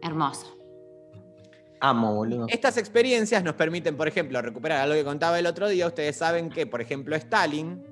[0.01, 0.55] Hermoso.
[1.79, 2.47] Amo, boludo.
[2.49, 5.87] Estas experiencias nos permiten, por ejemplo, recuperar algo que contaba el otro día.
[5.87, 7.83] Ustedes saben que, por ejemplo, Stalin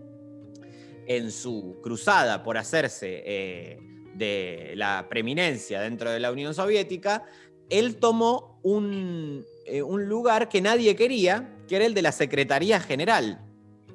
[1.06, 3.80] en su cruzada por hacerse eh,
[4.16, 7.24] de la preeminencia dentro de la Unión Soviética,
[7.70, 12.80] él tomó un, eh, un lugar que nadie quería, que era el de la Secretaría
[12.80, 13.42] General,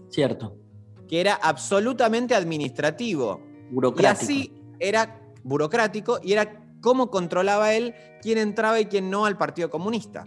[0.09, 0.57] Cierto.
[1.09, 3.41] que era absolutamente administrativo.
[3.71, 4.23] Y Burocrático.
[4.25, 9.71] así era burocrático y era cómo controlaba él quién entraba y quién no al Partido
[9.71, 10.25] Comunista.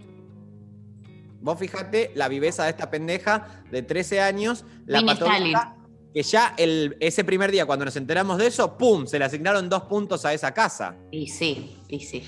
[1.41, 5.75] Vos fíjate la viveza de esta pendeja de 13 años, la patología,
[6.13, 9.05] que ya el, ese primer día, cuando nos enteramos de eso, ¡pum!
[9.05, 10.95] Se le asignaron dos puntos a esa casa.
[11.11, 12.23] Y sí, y sí.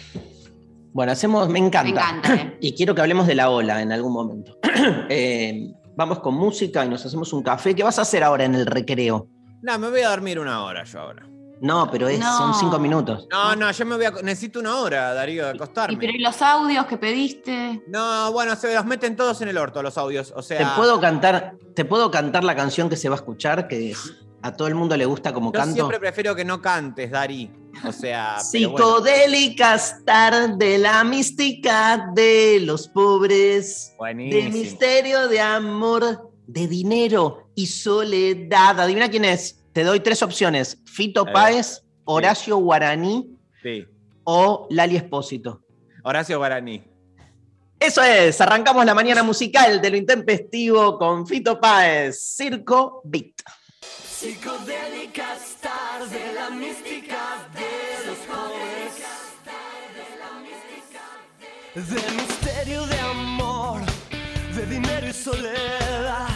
[0.93, 1.83] Bueno, hacemos, me encanta.
[1.83, 2.57] Me encanta, eh.
[2.61, 4.57] Y quiero que hablemos de la ola en algún momento.
[5.09, 7.75] Eh, vamos con música y nos hacemos un café.
[7.75, 9.27] ¿Qué vas a hacer ahora en el recreo?
[9.61, 11.32] No, me voy a dormir una hora yo ahora.
[11.61, 12.37] No, pero es, No.
[12.37, 13.27] son cinco minutos.
[13.31, 14.11] No, no, yo me voy a.
[14.23, 15.97] Necesito una hora, Darío, de Y acostarme.
[15.97, 17.81] pero ¿y los audios que pediste?
[17.87, 20.33] No, bueno, se los meten todos en el orto los audios.
[20.35, 20.57] O sea.
[20.57, 23.95] ¿Te puedo cantar, te puedo cantar la canción que se va a escuchar, que
[24.41, 25.73] a todo el mundo le gusta como Yo canto?
[25.75, 27.49] siempre prefiero que no cantes, Dari.
[27.87, 28.35] O sea.
[28.51, 28.85] pero bueno.
[28.87, 34.49] Psicodélicas tarde, la mística de los pobres, de Buenísimo.
[34.51, 38.79] misterio de amor, de dinero y soledad.
[38.81, 39.59] Adivina quién es.
[39.73, 41.25] Te doy tres opciones: Fito.
[41.25, 43.29] Páez, Horacio Guaraní
[43.61, 43.85] Sí.
[44.23, 45.61] o Lali Espósito.
[46.03, 46.83] Horacio Guaraní.
[47.79, 53.41] Eso es, arrancamos la mañana musical de lo intempestivo con Fito Páez, Circo Beat.
[53.81, 59.03] Psicodélicas tarde, la mística de los pobres.
[61.75, 63.81] De misterio de amor,
[64.55, 66.32] de dinero y soledad.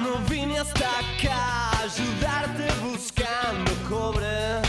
[0.00, 4.60] No vine hasta acá a ayudarte buscando cobre.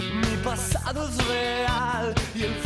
[0.00, 2.63] Mi pasado es real y el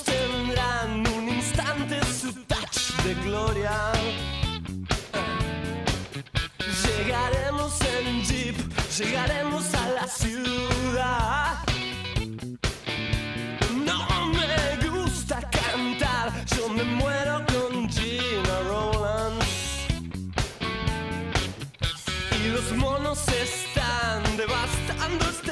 [0.00, 3.92] tendrán un instante su touch de gloria.
[6.82, 8.56] Llegaremos en jeep,
[8.98, 11.58] llegaremos a la ciudad.
[13.84, 19.46] No me gusta cantar, yo me muero con Gina Rowlands.
[22.40, 25.51] Y los monos están devastando este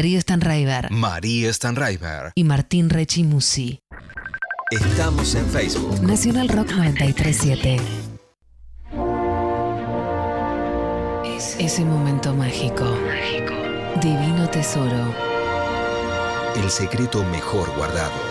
[0.00, 2.32] Darío Stanraiver María Stanraiver.
[2.34, 3.80] y Martín Rechimusi.
[4.70, 6.00] Estamos en Facebook.
[6.02, 7.76] Nacional Rock 937.
[11.58, 12.86] Ese momento mágico.
[14.00, 15.14] Divino tesoro.
[16.56, 18.29] El secreto mejor guardado.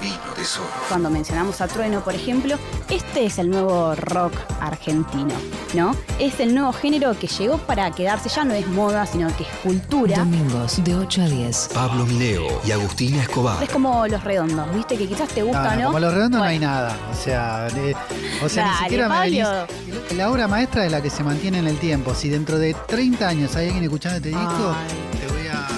[0.00, 0.66] Divino tesoro.
[0.88, 2.56] Cuando mencionamos a Trueno, por ejemplo,
[2.90, 5.34] este es el nuevo rock argentino,
[5.74, 5.94] ¿no?
[6.18, 9.48] Es el nuevo género que llegó para quedarse, ya no es moda, sino que es
[9.62, 10.18] cultura.
[10.18, 11.68] Domingos de 8 a 10.
[11.74, 13.62] Pablo Mineo y Agustina Escobar.
[13.62, 14.96] Es como los redondos, ¿viste?
[14.96, 15.86] Que quizás te gusta no.
[15.86, 16.96] Como los redondos no hay nada.
[17.12, 17.94] O sea, de-
[18.42, 19.66] o sea Dale, ni siquiera me Pablo.
[19.76, 22.14] venís- La obra maestra es la que se mantiene en el tiempo.
[22.14, 25.18] Si dentro de 30 años hay alguien escuchando este disco, Ay.
[25.20, 25.68] te voy a.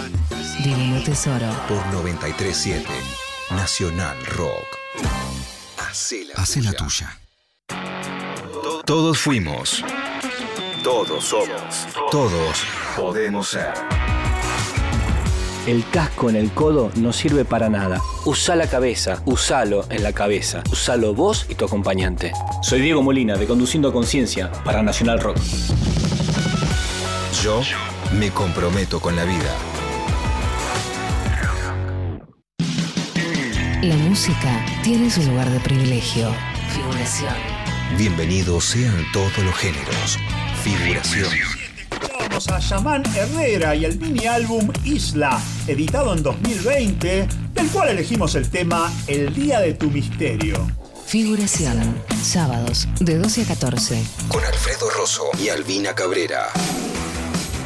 [0.64, 1.46] Divino tesoro.
[1.68, 2.87] Por 937.
[3.57, 4.66] Nacional Rock.
[5.79, 6.25] Hace
[6.62, 7.19] la, tuya.
[7.69, 9.83] To- Todos fuimos.
[10.85, 11.87] Todos somos.
[12.11, 12.59] Todos
[12.97, 13.73] podemos ser.
[15.66, 18.01] El casco en el codo no sirve para nada.
[18.25, 20.62] Usa la cabeza, usalo en la cabeza.
[20.71, 22.33] Usalo vos y tu acompañante.
[22.62, 25.38] Soy Diego Molina de Conduciendo Conciencia para Nacional Rock.
[27.42, 27.62] Yo
[28.12, 29.51] me comprometo con la vida.
[33.83, 36.31] La música tiene su lugar de privilegio.
[36.75, 37.35] Figuración.
[37.99, 40.19] Bienvenidos sean todos los géneros.
[40.65, 41.29] Figuración.
[42.19, 48.35] Vamos a Yaman Herrera y el mini álbum Isla, editado en 2020, del cual elegimos
[48.35, 50.67] el tema El Día de tu Misterio.
[51.07, 52.03] Figuración.
[52.23, 54.03] Sábados de 12 a 14.
[54.29, 56.49] Con Alfredo Rosso y Albina Cabrera.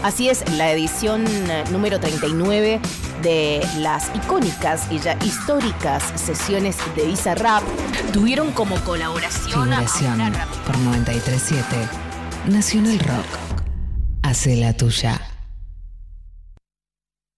[0.02, 2.80] Así es, la edición eh, número 39
[3.22, 7.62] de las icónicas y ya históricas sesiones de Visa Rap
[8.12, 10.32] tuvieron como colaboración a Figuración.
[10.34, 11.64] rap- Por 937.
[12.48, 13.26] Nacional Rock.
[14.22, 15.20] Hace la tuya.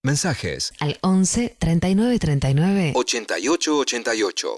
[0.05, 4.57] Mensajes Al 11 39 39 8888.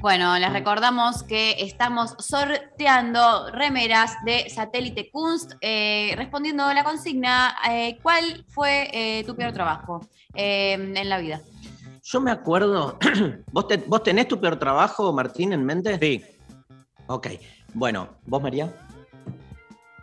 [0.00, 7.56] Bueno, les recordamos que estamos sorteando remeras de Satélite Kunst, eh, respondiendo a la consigna,
[7.70, 10.00] eh, ¿cuál fue eh, tu peor trabajo
[10.34, 11.40] eh, en la vida?
[12.04, 12.98] Yo me acuerdo.
[13.52, 15.98] ¿Vos, te- ¿Vos tenés tu peor trabajo, Martín, en mente?
[16.00, 16.24] Sí.
[17.06, 17.28] Ok.
[17.74, 18.72] Bueno, ¿vos, María?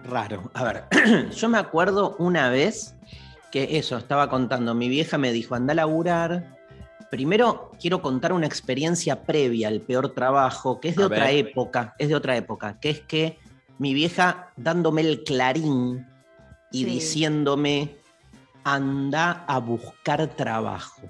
[0.06, 0.50] Raro.
[0.54, 0.86] A ver,
[1.36, 2.96] yo me acuerdo una vez
[3.52, 6.59] que eso, estaba contando, mi vieja me dijo, anda a laburar.
[7.10, 11.48] Primero quiero contar una experiencia previa al peor trabajo, que es de A otra ver.
[11.48, 13.40] época, es de otra época, que es que
[13.80, 16.06] mi vieja dándome el clarín
[16.72, 16.86] y Sí.
[16.86, 17.96] diciéndome,
[18.64, 21.02] anda a buscar trabajo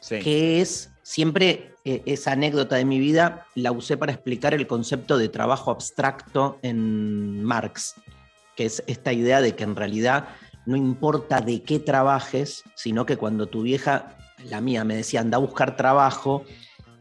[0.00, 0.18] Sí.
[0.18, 5.18] que es siempre eh, esa anécdota de mi vida la usé para explicar el concepto
[5.18, 7.94] de trabajo abstracto en Marx,
[8.56, 10.28] que es esta idea de que en realidad
[10.66, 14.16] no importa de qué trabajes, sino que cuando tu vieja,
[14.48, 16.44] la mía, me decía anda a buscar trabajo,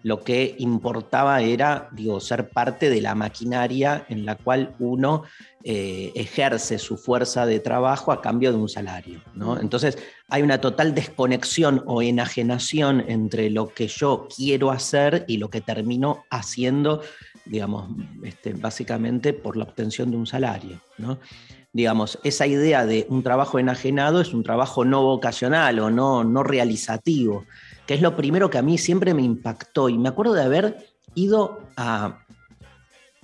[0.04, 5.24] lo que importaba era, digo, ser parte de la maquinaria en la cual uno
[5.64, 9.24] eh, ejerce su fuerza de trabajo a cambio de un salario.
[9.34, 9.58] ¿no?
[9.58, 15.50] Entonces hay una total desconexión o enajenación entre lo que yo quiero hacer y lo
[15.50, 17.02] que termino haciendo,
[17.46, 17.89] digamos,
[18.24, 20.82] este, básicamente por la obtención de un salario.
[21.74, 26.44] Digamos, esa idea de un trabajo enajenado es un trabajo no vocacional o no, no
[26.44, 27.46] realizativo,
[27.88, 29.90] que es lo primero que a mí siempre me impactó.
[29.90, 32.24] Y me acuerdo de haber ido a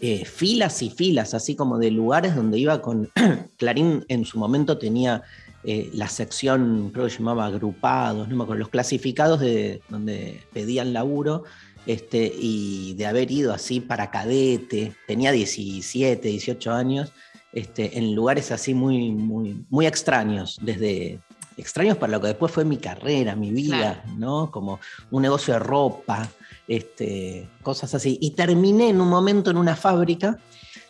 [0.01, 3.09] eh, filas y filas, así como de lugares donde iba con
[3.57, 5.23] Clarín en su momento tenía
[5.65, 11.43] eh, la sección, creo que llamaba agrupados, no los clasificados de donde pedían laburo,
[11.85, 17.11] este, y de haber ido así para cadete, tenía 17, 18 años,
[17.51, 21.19] este, en lugares así muy, muy, muy extraños, desde
[21.57, 24.49] extraños para lo que después fue mi carrera, mi vida, ¿no?
[24.49, 24.79] Como
[25.11, 26.29] un negocio de ropa,
[26.67, 28.17] este, cosas así.
[28.21, 30.37] Y terminé en un momento en una fábrica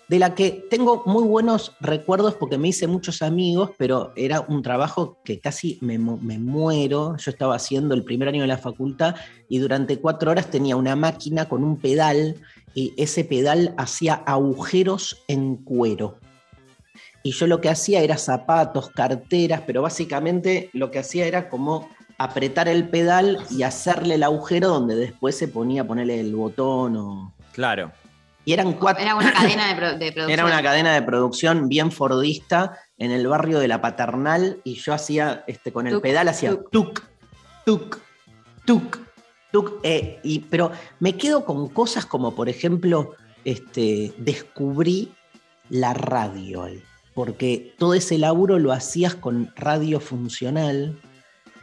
[0.10, 4.62] de la que tengo muy buenos recuerdos porque me hice muchos amigos, pero era un
[4.64, 7.16] trabajo que casi me, me muero.
[7.18, 9.16] Yo estaba haciendo el primer año de la facultad
[9.48, 12.36] y durante cuatro horas tenía una máquina con un pedal
[12.74, 16.18] y ese pedal hacía agujeros en cuero.
[17.24, 21.90] Y yo lo que hacía era zapatos, carteras, pero básicamente lo que hacía era como
[22.18, 26.96] apretar el pedal y hacerle el agujero donde después se ponía a ponerle el botón
[26.98, 27.34] o...
[27.54, 27.92] Claro.
[28.46, 29.04] Y eran cuatro...
[29.04, 30.30] Era una cadena de, pro- de producción.
[30.32, 34.94] Era una cadena de producción bien fordista en el barrio de la Paternal y yo
[34.94, 37.04] hacía, este, con el pedal hacía tuk,
[37.66, 38.00] tuk,
[38.66, 38.98] tuk,
[39.52, 39.80] tuk.
[39.84, 43.14] eh, y, pero me quedo con cosas como, por ejemplo,
[43.46, 45.12] este, descubrí
[45.70, 46.68] la radio,
[47.20, 50.98] porque todo ese laburo lo hacías con radio funcional.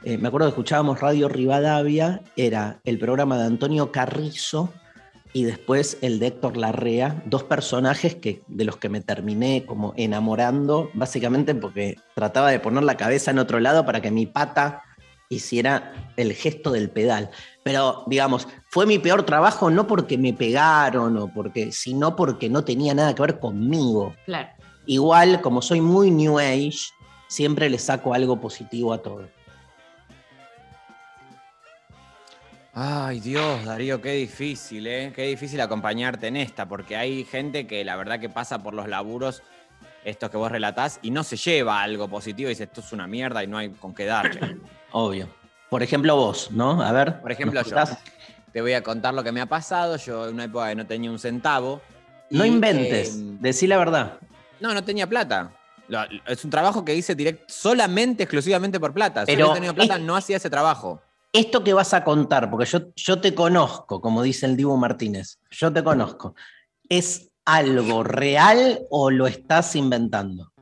[0.04, 4.70] Eh, me acuerdo que escuchábamos Radio Rivadavia, era el programa de Antonio Carrizo
[5.32, 9.94] y después el de Héctor Larrea, dos personajes que, de los que me terminé como
[9.96, 14.82] enamorando, básicamente porque trataba de poner la cabeza en otro lado para que mi pata
[15.30, 17.30] hiciera el gesto del pedal.
[17.62, 22.62] Pero, digamos, fue mi peor trabajo no porque me pegaron o porque, sino porque no
[22.62, 24.14] tenía nada que ver conmigo.
[24.26, 24.50] Claro.
[24.86, 26.78] Igual, como soy muy New Age,
[27.28, 29.28] siempre le saco algo positivo a todo.
[32.72, 35.12] Ay, Dios, Darío, qué difícil, ¿eh?
[35.14, 38.86] Qué difícil acompañarte en esta, porque hay gente que la verdad que pasa por los
[38.86, 39.42] laburos,
[40.04, 43.06] estos que vos relatás, y no se lleva algo positivo y dice, esto es una
[43.06, 44.58] mierda y no hay con qué darle.
[44.92, 45.28] Obvio.
[45.70, 46.82] Por ejemplo, vos, ¿no?
[46.82, 47.20] A ver.
[47.20, 47.96] Por ejemplo, ¿nos yo.
[48.52, 49.96] Te voy a contar lo que me ha pasado.
[49.96, 51.80] Yo en una época que no tenía un centavo.
[52.30, 54.18] No y, inventes, eh, decí la verdad.
[54.60, 55.52] No, no tenía plata.
[55.88, 59.20] Lo- Es un trabajo que hice direct, solamente, exclusivamente por plata.
[59.24, 61.00] Si Pero hubiera tenido plata, no hacía ese trabajo.
[61.32, 65.38] Esto que vas a contar, porque yo, yo te conozco, como dice el Divo Martínez,
[65.50, 66.34] yo te conozco,
[66.88, 70.52] ¿es algo real o lo estás inventando?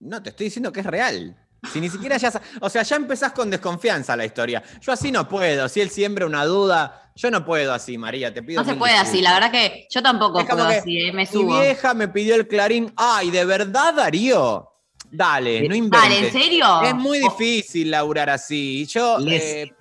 [0.00, 1.36] No, te estoy diciendo que es real.
[1.70, 2.32] Si ni siquiera ya.
[2.60, 4.62] O sea, ya empezás con desconfianza la historia.
[4.80, 5.68] Yo así no puedo.
[5.68, 8.34] Si él siembra una duda, yo no puedo así, María.
[8.34, 8.62] Te pido.
[8.62, 11.26] No se puede así, la verdad que yo tampoco Es puedo así, eh, me Mi
[11.26, 11.60] subo.
[11.60, 12.92] vieja me pidió el clarín.
[12.96, 14.68] Ay, ¿de verdad, Darío?
[15.10, 16.00] Dale, no inventes.
[16.00, 16.82] Vale, ¿en serio?
[16.82, 18.86] Es muy difícil laburar así.
[18.86, 19.18] Yo.
[19.18, 19.72] Les, eh,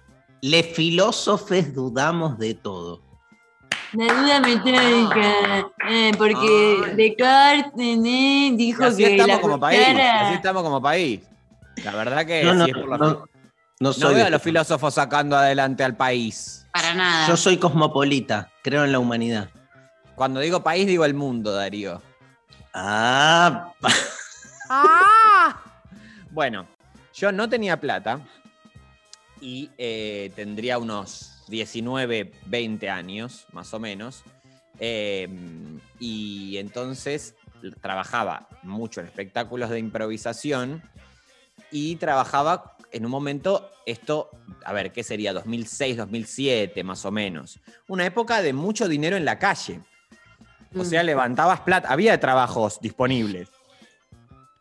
[0.42, 3.02] les filósofes dudamos de todo.
[3.94, 9.80] La duda metódica, eh, porque Descartes eh, dijo así que estamos la como país.
[9.82, 11.22] Así estamos como país.
[11.84, 13.26] La verdad que No, no, es por la- no, no,
[13.80, 16.68] no soy veo a los filósofos sacando adelante al país.
[16.74, 17.28] Para nada.
[17.28, 19.50] Yo soy cosmopolita, creo en la humanidad.
[20.16, 22.02] Cuando digo país, digo el mundo, Darío.
[22.74, 23.74] Ah,
[26.32, 26.66] Bueno,
[27.14, 28.22] yo no tenía plata
[29.42, 34.24] y eh, tendría unos 19, 20 años, más o menos.
[34.80, 35.28] Eh,
[36.00, 37.36] y entonces
[37.82, 40.82] trabajaba mucho en espectáculos de improvisación
[41.72, 44.30] y trabajaba en un momento, esto,
[44.66, 45.34] a ver, ¿qué sería?
[45.34, 47.60] 2006, 2007, más o menos.
[47.88, 49.80] Una época de mucho dinero en la calle.
[50.78, 53.50] O sea, levantabas plata, había trabajos disponibles.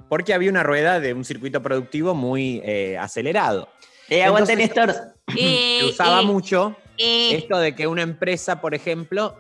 [0.09, 3.69] Porque había una rueda de un circuito productivo muy eh, acelerado.
[4.09, 4.93] eh, aguante Néstor.
[5.29, 7.37] Se usaba eh, mucho eh.
[7.37, 9.37] esto de que una empresa, por ejemplo,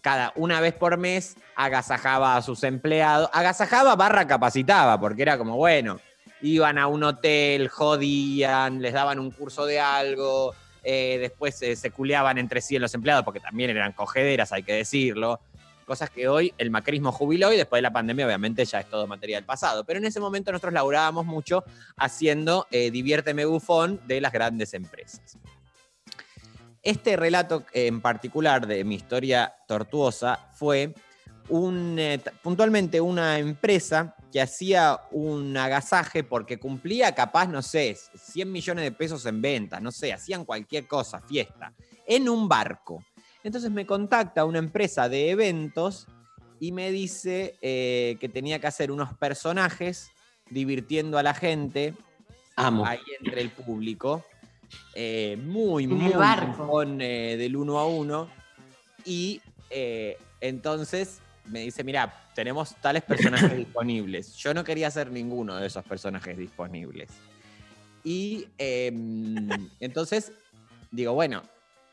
[0.00, 3.28] cada una vez por mes agasajaba a sus empleados.
[3.32, 5.98] Agasajaba barra capacitaba, porque era como, bueno,
[6.42, 11.90] iban a un hotel, jodían, les daban un curso de algo, eh, después eh, se
[11.90, 15.40] culeaban entre sí en los empleados, porque también eran cogederas, hay que decirlo.
[15.84, 19.06] Cosas que hoy el macrismo jubiló y después de la pandemia obviamente ya es todo
[19.06, 19.84] materia del pasado.
[19.84, 21.64] Pero en ese momento nosotros laburábamos mucho
[21.96, 25.38] haciendo eh, Diviérteme Bufón de las grandes empresas.
[26.82, 30.92] este relato en particular de mi historia tortuosa fue
[32.42, 38.92] puntualmente una empresa que hacía un agasaje porque cumplía capaz, no sé, 100 millones de
[38.92, 41.72] pesos en ventas, no sé, hacían cualquier cosa, fiesta,
[42.06, 43.04] en un barco.
[43.42, 46.08] Entonces me contacta una empresa de eventos
[46.58, 50.10] y me dice eh, que tenía que hacer unos personajes
[50.50, 51.94] divirtiendo a la gente
[52.56, 52.86] Amo.
[52.86, 54.24] ahí entre el público.
[54.94, 56.66] eh, muy, muy barco.
[56.66, 58.28] con, eh, del uno a uno.
[59.04, 64.34] Y eh, entonces me dice, mira, tenemos tales personajes disponibles.
[64.36, 67.08] Yo no quería hacer ninguno de esos personajes disponibles.
[68.04, 69.48] Y em,
[69.80, 70.32] entonces
[70.90, 71.42] digo, bueno,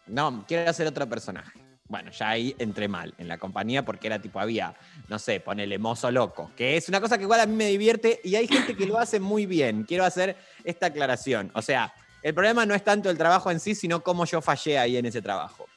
[0.08, 1.60] no, quiero hacer otro personaje.
[1.88, 4.76] Bueno, ya ahí entré mal en la compañía porque era tipo, había,
[5.10, 8.20] no sé, ponele mozo loco, que es una cosa que igual a mí me divierte
[8.24, 9.84] y hay gente que lo hace muy bien.
[9.84, 11.51] Quiero hacer esta aclaración.
[11.54, 14.80] O sea, el problema no es tanto el trabajo en sí, sino cómo yo fallé
[14.80, 15.68] ahí en ese trabajo.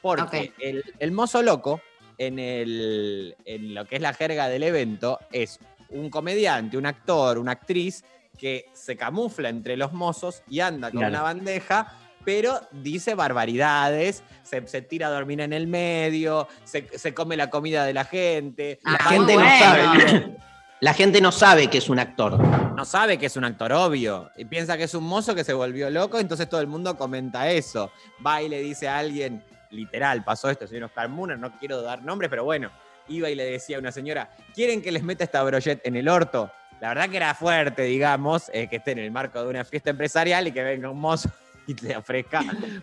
[0.00, 1.82] Porque el, el mozo loco,
[2.20, 5.58] en, el, en lo que es la jerga del evento, es
[5.88, 8.04] un comediante, un actor, una actriz
[8.38, 11.14] que se camufla entre los mozos y anda con Claro.
[11.14, 11.94] una bandeja,
[12.24, 17.48] pero dice barbaridades, se, se tira a dormir en el medio, se, se come la
[17.48, 18.78] comida de la gente.
[18.84, 19.58] La Ah, gente no bueno.
[19.58, 20.36] sabe.
[20.80, 22.38] La gente no sabe que es un actor.
[22.74, 25.52] No sabe que es un actor obvio y piensa que es un mozo que se
[25.52, 27.90] volvió loco, entonces todo el mundo comenta eso.
[28.26, 32.02] Va y le dice a alguien, literal, pasó esto, señor Oscar Muner, no quiero dar
[32.02, 32.70] nombres, pero bueno,
[33.08, 36.08] iba y le decía a una señora, ¿quieren que les meta esta brochette en el
[36.08, 36.50] orto?
[36.80, 39.90] La verdad que era fuerte, digamos, eh, que esté en el marco de una fiesta
[39.90, 41.30] empresarial y que venga un mozo
[41.66, 42.42] y le ofrezca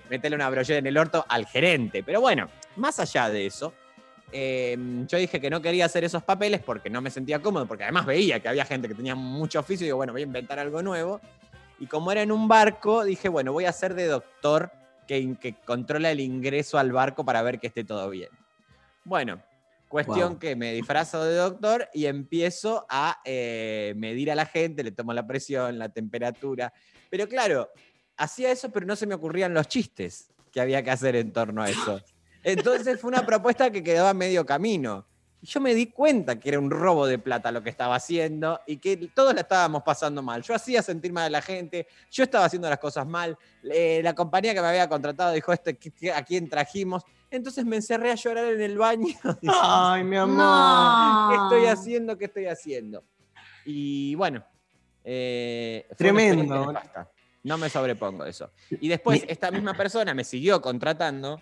[0.10, 2.04] meterle una brochette en el orto al gerente.
[2.04, 3.74] Pero bueno, más allá de eso,
[4.32, 4.78] eh,
[5.08, 8.06] yo dije que no quería hacer esos papeles porque no me sentía cómodo, porque además
[8.06, 10.84] veía que había gente que tenía mucho oficio y digo, bueno, voy a inventar algo
[10.84, 11.20] nuevo.
[11.80, 14.72] Y como era en un barco, dije, bueno, voy a ser de doctor
[15.08, 18.30] que, que controla el ingreso al barco para ver que esté todo bien.
[19.04, 19.42] Bueno,
[19.88, 20.40] cuestión Wow.
[20.40, 25.14] que me disfrazo de doctor y empiezo a eh, medir a la gente, le tomo
[25.14, 26.74] la presión, la temperatura.
[27.10, 27.70] Pero claro,
[28.18, 31.64] hacía eso, pero no se me ocurrían los chistes que había que hacer en torno
[31.64, 32.02] a eso.
[32.44, 35.08] Entonces fue una propuesta que quedaba medio camino.
[35.42, 38.60] Y yo me di cuenta que era un robo de plata lo que estaba haciendo
[38.66, 40.42] y que todos la estábamos pasando mal.
[40.42, 43.38] Yo hacía sentir mal a la gente, yo estaba haciendo las cosas mal.
[43.72, 47.04] eh, la compañía que me había contratado dijo, este, ¿qué- qué- ¿a quién trajimos?
[47.30, 49.08] Entonces me encerré a llorar en el baño.
[49.62, 50.38] Ay, mi amor.
[50.38, 51.28] No.
[51.30, 52.18] ¿Qué estoy haciendo?
[52.18, 53.04] ¿Qué estoy haciendo?
[53.66, 54.44] Y bueno,
[55.04, 56.74] eh, Tremendo.
[57.44, 58.52] No me sobrepongo eso.
[58.72, 61.42] Y después esta misma persona me siguió contratando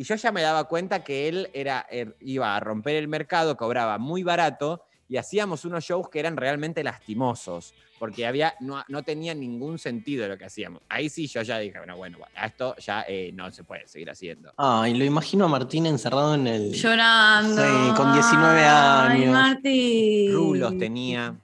[0.00, 3.54] y yo ya me daba cuenta que él era, er- iba a romper el mercado,
[3.58, 9.02] cobraba muy barato y hacíamos unos shows que eran realmente lastimosos, porque había, no, no
[9.02, 10.80] tenía ningún sentido lo que hacíamos.
[10.88, 14.08] Ahí sí yo ya dije, bueno, bueno, a esto ya eh, no se puede seguir
[14.08, 14.54] haciendo.
[14.56, 16.72] Ay, lo imagino a Martín encerrado en el.
[16.72, 17.62] Llorando.
[17.62, 19.32] Sí, con 19 Ay, años.
[19.34, 20.32] Martín.
[20.32, 21.34] Rulos tenía,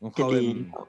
[0.00, 0.88] un Qué joven lindo.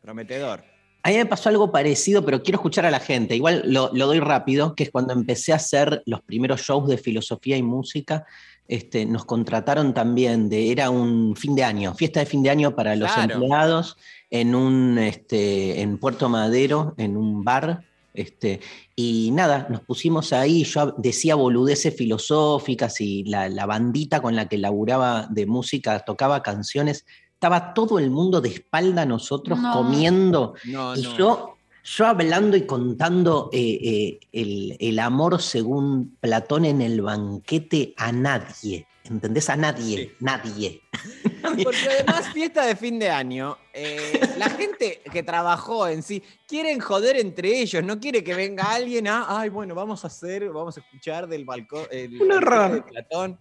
[0.00, 0.62] prometedor.
[1.04, 3.34] A mí me pasó algo parecido, pero quiero escuchar a la gente.
[3.34, 6.96] Igual lo, lo doy rápido, que es cuando empecé a hacer los primeros shows de
[6.96, 8.24] filosofía y música.
[8.68, 12.74] Este, nos contrataron también de, era un fin de año, fiesta de fin de año
[12.74, 13.34] para los Claro.
[13.34, 13.96] empleados
[14.30, 17.82] en un este, en Puerto Madero, en un bar.
[18.14, 18.60] Este,
[18.94, 24.48] y nada, nos pusimos ahí, yo decía boludeces filosóficas y la, la bandita con la
[24.48, 27.04] que laburaba de música tocaba canciones.
[27.42, 29.72] Estaba todo el mundo de espalda a nosotros No.
[29.72, 31.18] comiendo No, y no.
[31.18, 37.94] yo, yo hablando y contando eh, eh, el, el amor según Platón en el banquete
[37.96, 38.86] a nadie.
[39.02, 39.50] ¿Entendés?
[39.50, 40.12] A nadie, Sí.
[40.20, 40.82] nadie.
[41.64, 46.78] Porque además, fiesta de fin de año, eh, la gente que trabajó en sí quieren
[46.78, 50.76] joder entre ellos, no quiere que venga alguien a, ay, bueno, vamos a hacer, vamos
[50.76, 51.86] a escuchar del balcón.
[51.90, 52.70] el Un horror.
[52.74, 53.36] de Platón.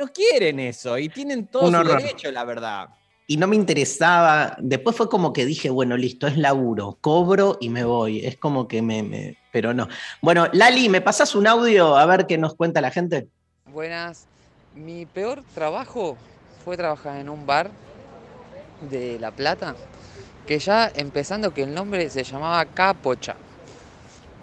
[0.00, 2.02] No quieren eso y tienen todo Un su horror.
[2.02, 2.88] derecho, la verdad.
[3.28, 4.56] Y no me interesaba.
[4.60, 8.24] Después fue como que dije, bueno, listo, es laburo, cobro y me voy.
[8.24, 9.02] Es como que me.
[9.02, 9.88] me- pero no.
[10.22, 13.28] Bueno, Lali, ¿me pasas un audio a ver qué nos cuenta la gente?
[13.72, 14.26] Buenas.
[14.74, 16.16] Mi peor trabajo
[16.64, 17.70] fue trabajar en un bar
[18.90, 19.74] de La Plata,
[20.46, 23.34] que ya empezando que el nombre se llamaba Capocha.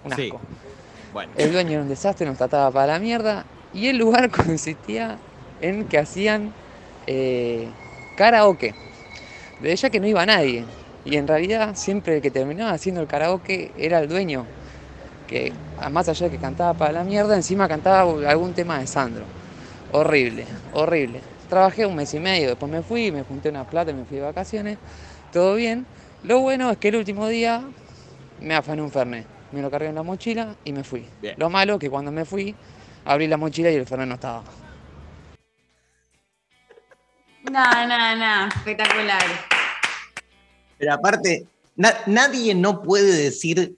[0.04, 0.24] Un Sí.
[0.24, 0.42] asco.
[1.14, 3.46] Bueno, El dueño era un desastre, nos trataba para la mierda.
[3.74, 5.18] Y el lugar consistía
[5.62, 6.52] en que hacían
[7.06, 7.68] eh,
[8.16, 8.74] karaoke.
[9.62, 10.66] De ella que no iba nadie.
[11.06, 14.46] Y en realidad siempre el que terminaba haciendo el karaoke era el dueño.
[15.28, 15.54] Que
[15.92, 19.24] más allá de que cantaba para la mierda, encima cantaba algún tema de Sandro.
[19.92, 21.22] Horrible, horrible.
[21.50, 24.18] Trabajé un mes y medio, después me fui, me junté una plata y me fui
[24.18, 24.78] de vacaciones.
[25.32, 25.86] Todo bien.
[26.24, 27.64] Lo bueno es que el último día
[28.42, 29.26] me afané un fernet.
[29.52, 31.06] me lo cargué en la mochila y me fui.
[31.22, 31.36] Bien.
[31.38, 32.56] Lo malo que cuando me fui,
[33.06, 34.44] abrí la mochila y el Fernet no estaba.
[37.52, 39.22] No, no, no, espectacular.
[40.78, 43.78] Pero aparte, na- nadie no puede decir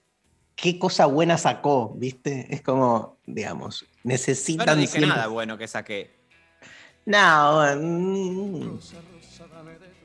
[0.56, 2.48] qué cosa buena sacó, ¿viste?
[2.50, 6.14] Es como, digamos, necesitan no dije siempre- nada bueno que saqué.
[7.06, 8.80] No, mm,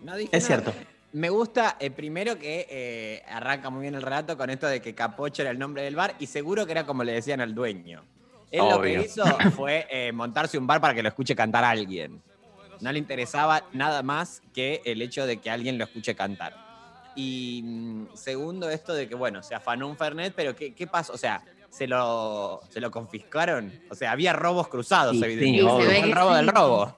[0.03, 0.63] No dije es nada.
[0.63, 0.75] cierto.
[1.13, 4.95] Me gusta, eh, primero que eh, arranca muy bien el relato con esto de que
[4.95, 8.05] Capocho era el nombre del bar y seguro que era como le decían al dueño.
[8.51, 9.25] Él lo que hizo
[9.57, 12.23] fue eh, montarse un bar para que lo escuche cantar alguien.
[12.81, 16.55] No le interesaba nada más que el hecho de que alguien lo escuche cantar.
[17.15, 21.13] Y mm, segundo, esto de que, bueno, se afanó un Fernet, pero ¿qué, qué pasó?
[21.13, 23.73] O sea, ¿se lo, ¿se lo confiscaron?
[23.91, 25.85] O sea, había robos cruzados, Sí, sí, evidentemente.
[25.85, 26.97] Fue el robo del robo.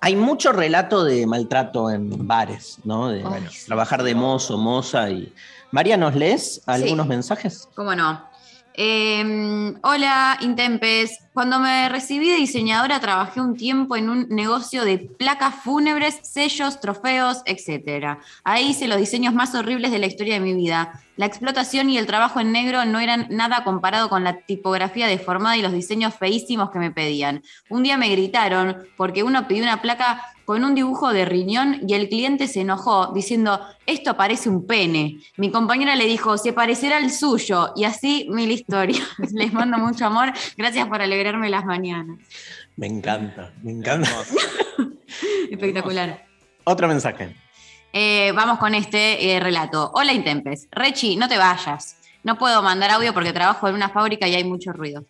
[0.00, 3.08] Hay mucho relato de maltrato en bares, ¿no?
[3.08, 5.32] De Ay, trabajar de mozo, moza y.
[5.70, 7.68] María, ¿nos lees algunos mensajes?
[7.74, 8.33] ¿Cómo no?
[8.76, 11.20] Eh, hola, Intempes.
[11.32, 16.80] Cuando me recibí de diseñadora trabajé un tiempo en un negocio de placas fúnebres, sellos,
[16.80, 18.18] trofeos, etc.
[18.42, 21.00] Ahí hice los diseños más horribles de la historia de mi vida.
[21.16, 25.56] La explotación y el trabajo en negro no eran nada comparado con la tipografía deformada
[25.56, 27.44] y los diseños feísimos que me pedían.
[27.68, 31.94] Un día me gritaron porque uno pidió una placa con un dibujo de riñón y
[31.94, 35.18] el cliente se enojó diciendo, esto parece un pene.
[35.36, 37.72] Mi compañera le dijo, se parecerá al suyo.
[37.76, 39.02] Y así mil historias.
[39.32, 40.32] Les mando mucho amor.
[40.56, 42.18] Gracias por alegrarme las mañanas.
[42.76, 44.10] Me encanta, me encanta.
[45.50, 46.26] Espectacular.
[46.64, 47.34] Otro mensaje.
[47.92, 49.90] Eh, vamos con este eh, relato.
[49.94, 50.68] Hola Intempes.
[50.72, 51.98] Rechi, no te vayas.
[52.24, 55.04] No puedo mandar audio porque trabajo en una fábrica y hay mucho ruido.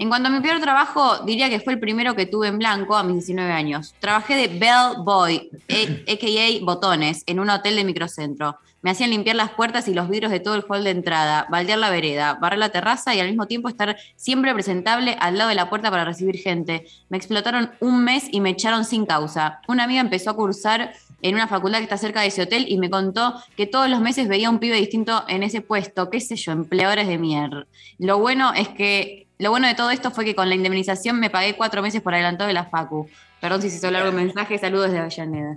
[0.00, 2.96] En cuanto a mi peor trabajo, diría que fue el primero que tuve en blanco
[2.96, 3.94] a mis 19 años.
[4.00, 6.64] Trabajé de bell boy, a.k.a.
[6.64, 8.56] botones, en un hotel de microcentro.
[8.80, 11.78] Me hacían limpiar las puertas y los vidrios de todo el hall de entrada, baldear
[11.78, 15.54] la vereda, barrer la terraza y al mismo tiempo estar siempre presentable al lado de
[15.54, 16.86] la puerta para recibir gente.
[17.10, 19.60] Me explotaron un mes y me echaron sin causa.
[19.68, 22.78] Una amiga empezó a cursar en una facultad que está cerca de ese hotel y
[22.78, 26.36] me contó que todos los meses veía un pibe distinto en ese puesto, qué sé
[26.36, 27.66] yo, empleadores de mierda.
[27.98, 31.30] Lo bueno es que, lo bueno de todo esto fue que con la indemnización me
[31.30, 33.08] pagué cuatro meses por adelantado de la facu.
[33.40, 35.56] Perdón si se hizo largo el mensaje, saludos desde Avellaneda.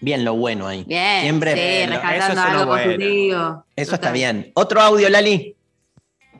[0.00, 0.84] Bien, lo bueno ahí.
[0.84, 1.52] Bien, Siempre.
[1.54, 2.84] sí, Lo- rescatando eso es algo bueno.
[2.92, 3.64] positivo.
[3.76, 4.50] Eso está bien.
[4.54, 5.54] Otro audio, Lali.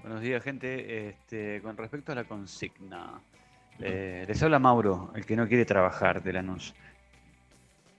[0.03, 1.09] Buenos días, gente.
[1.11, 3.21] Este, con respecto a la consigna,
[3.79, 6.75] eh, les habla Mauro, el que no quiere trabajar de Lanús.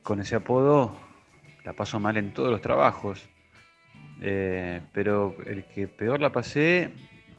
[0.04, 0.94] Con ese apodo
[1.64, 3.22] la paso mal en todos los trabajos,
[4.22, 6.92] eh, pero el que peor la pasé,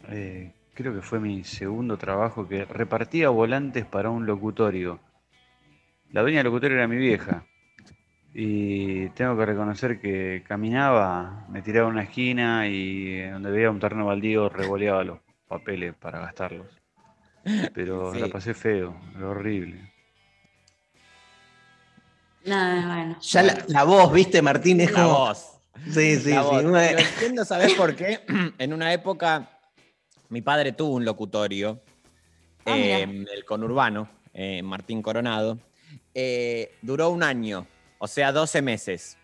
[0.08, 5.00] eh, creo que fue mi segundo trabajo que repartía volantes para un locutorio.
[6.10, 7.46] La dueña del locutorio era mi vieja.
[8.32, 13.78] Y tengo que reconocer que caminaba, me tiraba a una esquina y donde veía un
[13.78, 16.66] terreno baldío revoleaba los papeles para gastarlos.
[17.74, 18.18] Pero Sí.
[18.20, 19.92] la pasé feo, era horrible.
[22.44, 23.16] Nada, bueno.
[23.20, 24.80] Ya la, la voz, ¿viste, Martín?
[24.80, 25.50] Es La como- voz.
[25.90, 26.48] Sí, sí, La sí.
[26.48, 26.64] voz.
[26.64, 28.20] Una- Lo entiendo, ¿sabes por qué?
[28.58, 29.48] en una época,
[30.28, 31.80] mi padre tuvo un locutorio,
[32.66, 35.58] Ah, eh, el conurbano, eh, Martín Coronado.
[36.14, 37.66] Eh, duró un año,
[37.98, 39.18] o sea, 12 meses.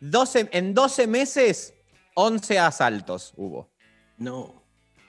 [0.00, 1.74] 12, en 12 meses,
[2.14, 3.68] 11 asaltos hubo.
[4.18, 4.62] No.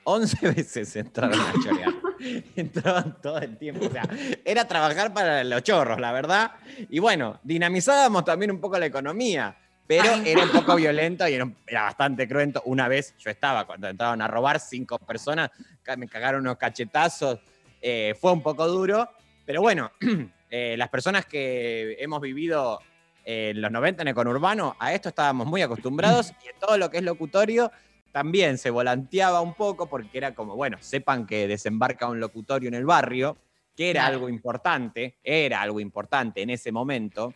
[0.05, 1.93] 11 veces entraron a chorear.
[2.55, 3.85] Entraban todo el tiempo.
[3.85, 4.07] O sea,
[4.45, 6.51] era trabajar para los chorros, la verdad.
[6.89, 9.57] Y bueno, dinamizábamos también un poco la economía.
[9.86, 12.61] Pero era un poco violento y era, un- era bastante cruento.
[12.65, 15.51] Una vez yo estaba, cuando entraron a robar cinco personas,
[15.97, 17.39] me cagaron unos cachetazos.
[17.81, 19.09] eh, fue un poco duro.
[19.45, 19.91] Pero bueno,
[20.49, 22.79] eh, las personas que hemos vivido
[23.25, 26.31] eh, en los 90 en el conurbano, a esto estábamos muy acostumbrados.
[26.45, 27.69] Y en todo lo que es locutorio,
[28.13, 32.75] también se volanteaba un poco porque era como, bueno, sepan que desembarca un locutorio en
[32.75, 33.36] el barrio,
[33.75, 37.34] que era algo importante, era algo importante en ese momento.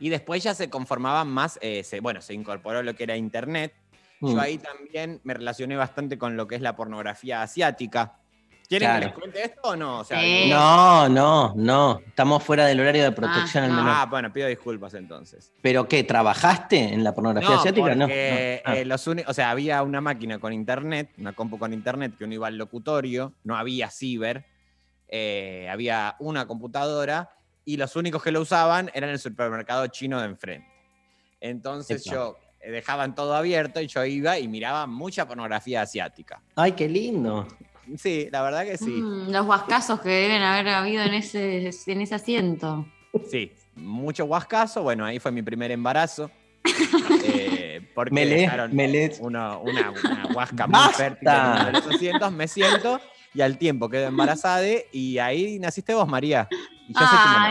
[0.00, 3.74] Y después ya se conformaban más, eh, se- bueno, se incorporó lo que era internet.
[4.20, 4.32] Mm.
[4.32, 8.14] Yo ahí también me relacioné bastante con lo que es la pornografía asiática.
[8.68, 9.06] ¿Quieren que Claro.
[9.06, 9.98] les cuente esto o no?
[9.98, 10.48] O sea, Sí.
[10.48, 12.00] No, no, no.
[12.06, 14.08] Estamos fuera del horario de protección al Ah, menor.
[14.10, 15.52] bueno, pido disculpas entonces.
[15.60, 16.04] ¿Pero qué?
[16.04, 17.94] ¿Trabajaste en la pornografía asiática?
[17.96, 18.06] No.
[18.06, 18.70] porque, no.
[18.70, 18.76] Ah.
[18.76, 22.34] eh, los o sea, había una máquina con internet, una compu con internet que uno
[22.34, 24.44] iba al locutorio, no había ciber,
[25.08, 27.30] eh, había una computadora
[27.64, 30.68] y los únicos que lo usaban eran el supermercado chino de enfrente.
[31.40, 36.42] Entonces yo eh, dejaban todo abierto y yo iba y miraba mucha pornografía asiática.
[36.56, 37.46] Ay, qué lindo.
[37.96, 38.90] Sí, la verdad que sí.
[38.90, 42.86] Mm, los huascazos que deben haber habido en ese, en ese asiento.
[43.28, 44.82] Sí, mucho huascazo.
[44.82, 46.30] Bueno, ahí fue mi primer embarazo.
[47.22, 51.86] Eh, porque Me dejaron me una, una, una huasca muy fértil en uno de los
[51.86, 53.00] asientos, me siento
[53.34, 56.48] y al tiempo quedo embarazada y ahí naciste vos, María.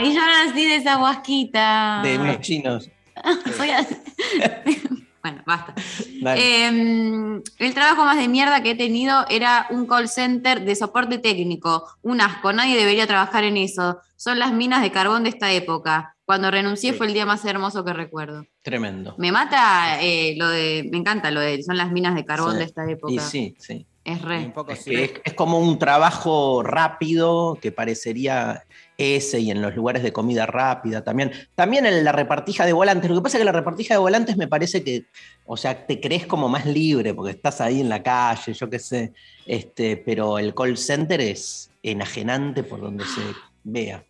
[0.03, 2.01] Y yo nací de esa guasquita.
[2.03, 2.89] De unos chinos.
[3.57, 3.95] Soy así.
[5.23, 5.73] bueno, basta.
[6.21, 6.41] Dale.
[6.67, 11.17] Eh, el trabajo más de mierda que he tenido era un call center de soporte
[11.17, 11.85] técnico.
[12.01, 13.99] Un asco, nadie debería trabajar en eso.
[14.15, 16.15] Son las minas de carbón de esta época.
[16.25, 18.45] Cuando renuncié fue el día más hermoso que recuerdo.
[18.61, 19.15] Tremendo.
[19.17, 20.87] Me mata eh, lo de.
[20.91, 21.63] Me encanta lo de.
[21.63, 22.57] Son las minas de carbón Sí.
[22.59, 23.13] de esta época.
[23.13, 23.85] Y sí, sí.
[24.05, 24.53] Es re.
[24.69, 28.63] Es, que es- es como un trabajo rápido que parecería
[28.99, 31.31] ese y en los lugares de comida rápida también.
[31.55, 33.09] También en la repartija de volantes.
[33.09, 35.05] Lo que pasa es que la repartija de volantes me parece que,
[35.45, 38.77] o sea, te crees como más libre porque estás ahí en la calle, yo qué
[38.77, 39.13] sé.
[39.45, 43.21] Este, pero el call center es enajenante por donde se
[43.63, 44.03] vea.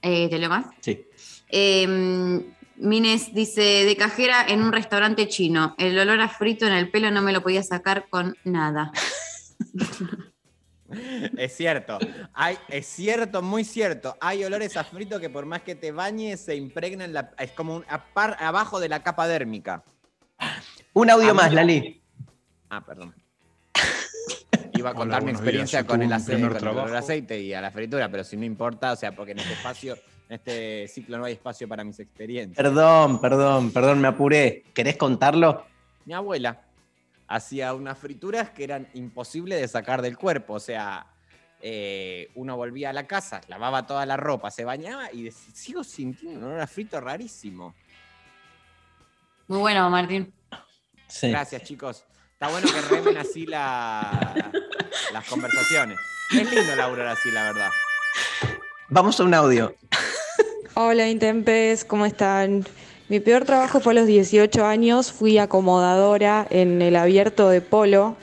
[0.00, 0.66] Eh, ¿Te leo más?
[0.80, 1.06] Sí.
[1.50, 1.86] Eh,
[2.76, 5.74] Mines dice, de cajera en un restaurante chino.
[5.78, 8.92] El olor a frito en el pelo no me lo podía sacar con nada.
[11.36, 11.98] Es cierto,
[12.32, 14.16] hay, es cierto, muy cierto.
[14.20, 17.76] Hay olores a frito que por más que te bañes se impregnan, la, es como
[17.76, 19.82] un, apar- abajo de la capa dérmica.
[20.92, 22.02] Un audio A más, Lali.
[22.70, 23.14] Ah, perdón.
[24.74, 25.88] Iba a contar mi experiencia días.
[25.88, 28.44] Con el, aceite, con el olor a aceite y a la fritura, pero si no
[28.44, 29.94] importa, o sea, porque en este espacio,
[30.28, 32.56] en este ciclo no hay espacio para mis experiencias.
[32.56, 34.64] Perdón, perdón, perdón, me apuré.
[34.74, 35.64] ¿Querés contarlo?
[36.04, 36.60] Mi abuela
[37.28, 40.54] hacía unas frituras que eran imposibles de sacar del cuerpo.
[40.54, 41.06] O sea,
[41.60, 46.38] eh, uno volvía a la casa, lavaba toda la ropa, se bañaba y sigo sintiendo
[46.40, 47.74] un olor a frito rarísimo.
[49.48, 50.32] Muy bueno, Martín.
[51.08, 51.30] Sí.
[51.30, 52.04] Gracias, chicos.
[52.32, 54.50] Está bueno que remen así la-
[55.12, 55.98] las conversaciones.
[56.32, 57.70] Es lindo laburar así, la verdad.
[58.88, 59.74] Vamos a un audio.
[60.74, 62.64] Hola Intempes, ¿cómo están?
[63.06, 68.16] Mi peor trabajo fue a los 18 años, fui acomodadora en el abierto de polo.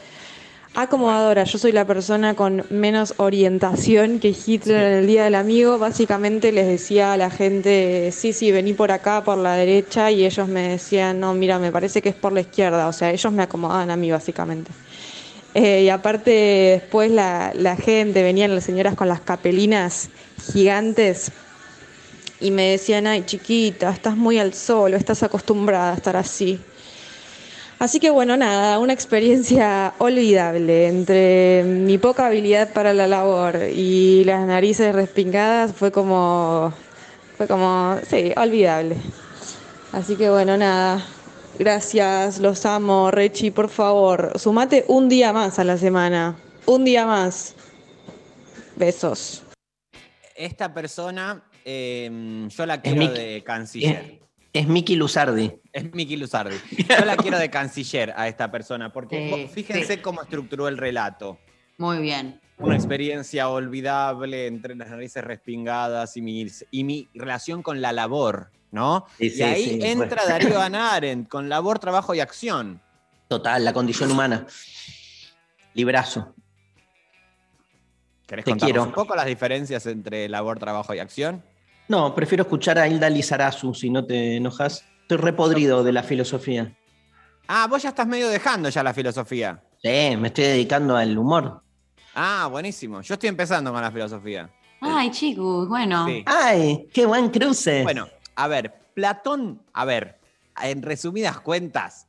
[0.74, 5.78] Acomodadora, yo soy la persona con menos orientación que Hitler en el Día del Amigo.
[5.78, 10.26] Básicamente les decía a la gente, sí, sí, vení por acá, por la derecha, y
[10.26, 12.88] ellos me decían, no, mira, me parece que es por la izquierda.
[12.88, 14.72] O sea, ellos me acomodaban a mí, básicamente.
[15.54, 16.32] Eh, y aparte,
[16.82, 20.10] después la, la gente, venían las señoras con las capelinas
[20.52, 21.32] gigantes
[22.42, 26.60] y me decían, ay chiquita, estás muy al sol, estás acostumbrada a estar así.
[27.80, 34.24] Así que bueno, nada, una experiencia olvidable entre mi poca habilidad para la labor y
[34.24, 36.74] las narices respingadas fue como,
[37.38, 38.98] fue como, sí, olvidable.
[39.92, 41.04] Así que bueno, nada,
[41.58, 46.36] gracias, los amo, Rechi, por favor, sumate un día más a la semana,
[46.68, 47.56] un día más.
[48.76, 49.44] Besos.
[50.36, 54.20] Esta persona, eh, yo la quiero Miki- de canciller.
[54.53, 55.51] Es Miki Luzardi.
[55.72, 56.57] Es Miki Luzardi.
[56.99, 60.01] Yo la quiero de canciller a esta persona, porque Sí, fíjense sí.
[60.01, 61.38] cómo estructuró el relato.
[61.78, 62.41] Muy bien.
[62.57, 68.51] Una experiencia olvidable entre las narices respingadas y mi, y mi relación con la labor,
[68.72, 69.05] ¿no?
[69.18, 70.30] Sí, y sí, ahí sí, entra bueno.
[70.39, 72.82] Darío Anaren con labor, trabajo y acción.
[73.30, 74.45] Total, la condición humana.
[75.74, 76.36] Librazo.
[78.28, 78.84] ¿Querés Te contarnos quiero.
[78.84, 81.41] un poco las diferencias entre labor, trabajo y acción?
[81.92, 84.86] No, prefiero escuchar a Hilda Lizarazu, si no te enojas.
[85.02, 86.74] Estoy repodrido de la filosofía.
[87.50, 89.62] Ah, vos ya estás medio dejando ya la filosofía.
[89.84, 91.62] Sí, me estoy dedicando al humor.
[92.16, 93.02] Ah, buenísimo.
[93.02, 94.50] Yo estoy empezando con la filosofía.
[94.80, 96.08] Ay, chicos, bueno.
[96.08, 96.24] Sí.
[96.28, 96.88] ¡Ay!
[96.94, 97.84] ¡Qué buen cruce!
[97.84, 100.18] Bueno, a ver, Platón, a ver,
[100.64, 102.08] en resumidas cuentas,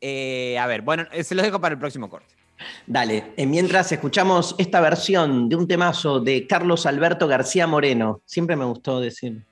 [0.00, 2.36] eh, a ver, bueno, eh, se los dejo para el próximo corte.
[2.86, 8.22] Dale, eh, mientras escuchamos esta versión de un temazo de Carlos Alberto García Moreno.
[8.24, 9.44] Siempre me gustó decir.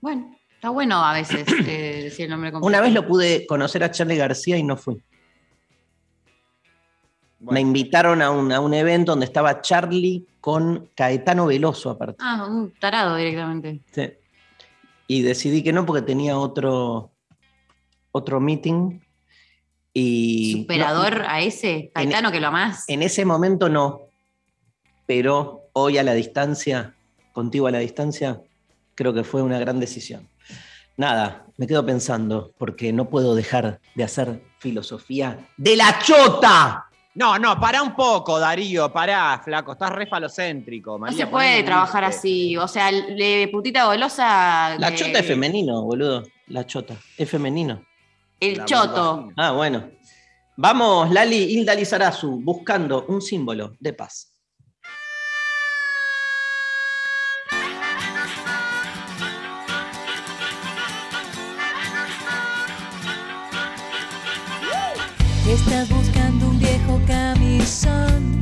[0.00, 2.66] Bueno, está bueno a veces eh, decir el nombre completo.
[2.66, 5.02] Una vez lo pude conocer a Charlie García y no fui.
[7.40, 12.16] Me invitaron a un, a un evento donde estaba Charlie con Caetano Veloso aparte.
[12.20, 13.80] Ah, un tarado directamente.
[13.92, 14.10] Sí.
[15.06, 17.10] Y decidí que no porque tenía otro,
[18.12, 19.00] otro meeting.
[19.92, 22.84] Y Superador no, a ese, Caetano, que lo amás.
[22.88, 24.02] en ese momento no,
[25.06, 26.94] pero hoy a la distancia,
[27.32, 28.40] contigo a la distancia,
[28.94, 30.28] creo que fue una gran decisión.
[30.96, 36.86] Nada, me quedo pensando porque no puedo dejar de hacer filosofía de la chota.
[37.14, 40.96] No, no, pará un poco, Darío, pará, flaco, estás re falocéntrico.
[40.98, 42.56] No se puede trabajar así.
[42.56, 44.76] O sea, le putita golosa.
[44.78, 46.22] La que- chota es femenino, boludo.
[46.48, 47.82] La chota es femenino.
[48.40, 49.16] El La choto.
[49.16, 49.34] vagina.
[49.36, 49.90] Ah, bueno.
[50.56, 54.34] Vamos, Lali Hilda Lizarazu, buscando un símbolo de paz.
[65.48, 68.39] Estás buscando un viejo camisón.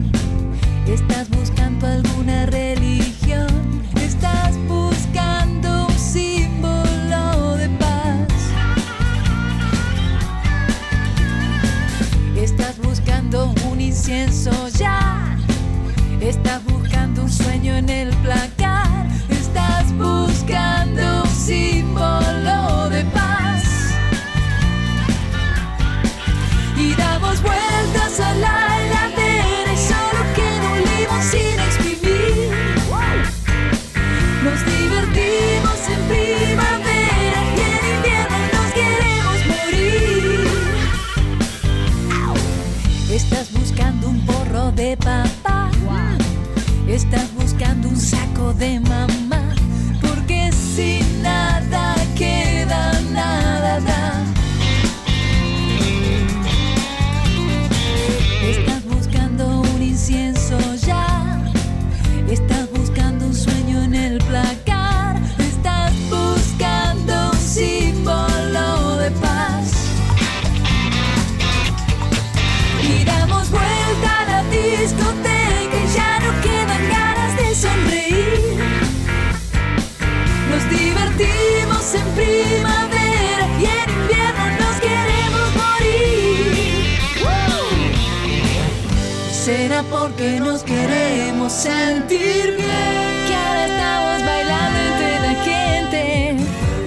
[90.09, 96.37] Porque nos queremos sentir bien que ahora estamos bailando entre la gente.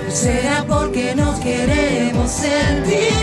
[0.09, 3.20] Será porque nos queremos sentir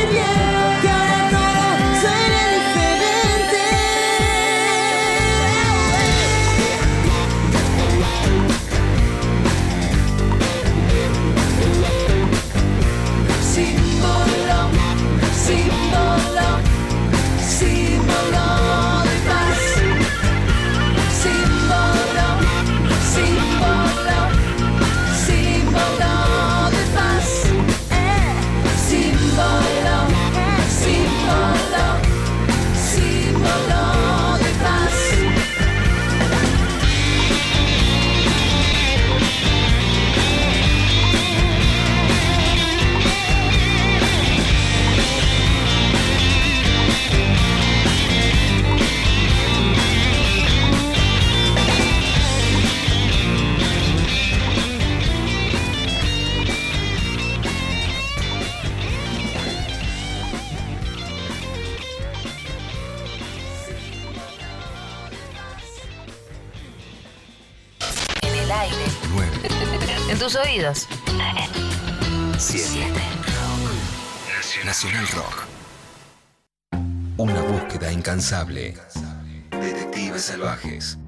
[78.67, 79.43] incansable.
[79.51, 80.99] Detectives salvajes.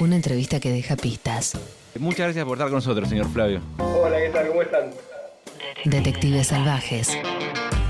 [0.00, 1.58] Una entrevista que deja pistas.
[1.98, 3.60] Muchas gracias por estar con nosotros, señor Flavio.
[3.78, 4.48] Hola, ¿qué tal?
[4.48, 4.90] ¿Cómo están?
[5.84, 7.16] Detectives salvajes.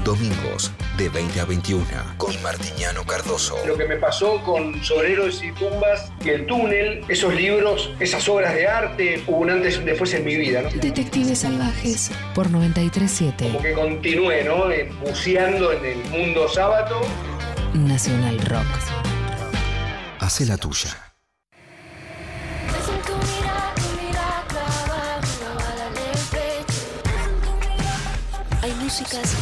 [0.04, 1.84] Domingos de 20 a 21
[2.16, 3.56] con Martiñano Cardoso.
[3.66, 8.54] Lo que me pasó con Sobreros y Tumbas y El Túnel, esos libros, esas obras
[8.54, 10.70] de arte, hubo un antes y un después en mi vida, ¿no?
[10.70, 14.70] Detectives salvajes por 937 Como que continué, ¿no?
[14.70, 17.00] Eh, Buceando en el mundo sábado.
[17.74, 18.66] Nacional Rock.
[20.20, 20.90] Hace la tuya.
[28.62, 29.34] Hay músicas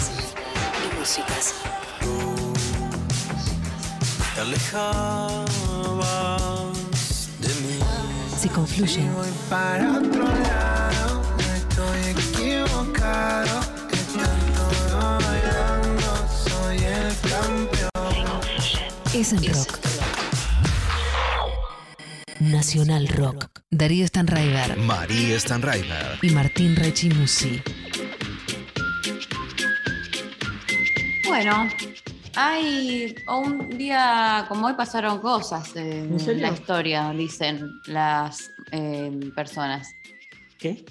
[0.84, 1.54] y músicas.
[4.34, 5.46] Te alejabas
[7.40, 7.78] de mí.
[8.38, 9.14] Si confluyen.
[9.14, 13.65] Voy para otro lado, no estoy equivocado.
[19.14, 19.78] Es en rock.
[22.40, 23.48] Nacional Rock.
[23.70, 26.18] Darío Stanraiver María Stanraiver.
[26.22, 27.62] y Martín Rechimusi.
[31.26, 31.68] Bueno,
[32.34, 39.88] hay un día como hoy pasaron cosas en la historia, dicen las eh, personas.
[40.58, 40.84] ¿Qué?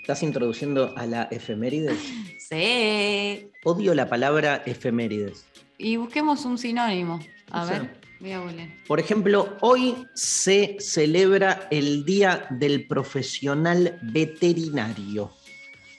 [0.00, 1.98] ¿Estás introduciendo a la efemérides?
[2.48, 3.50] Sí.
[3.64, 5.44] Odio la palabra efemérides.
[5.78, 7.20] Y busquemos un sinónimo.
[7.50, 8.68] A O sea, ver, voy a googlear.
[8.86, 15.32] Por ejemplo, hoy se celebra el Día del Profesional Veterinario,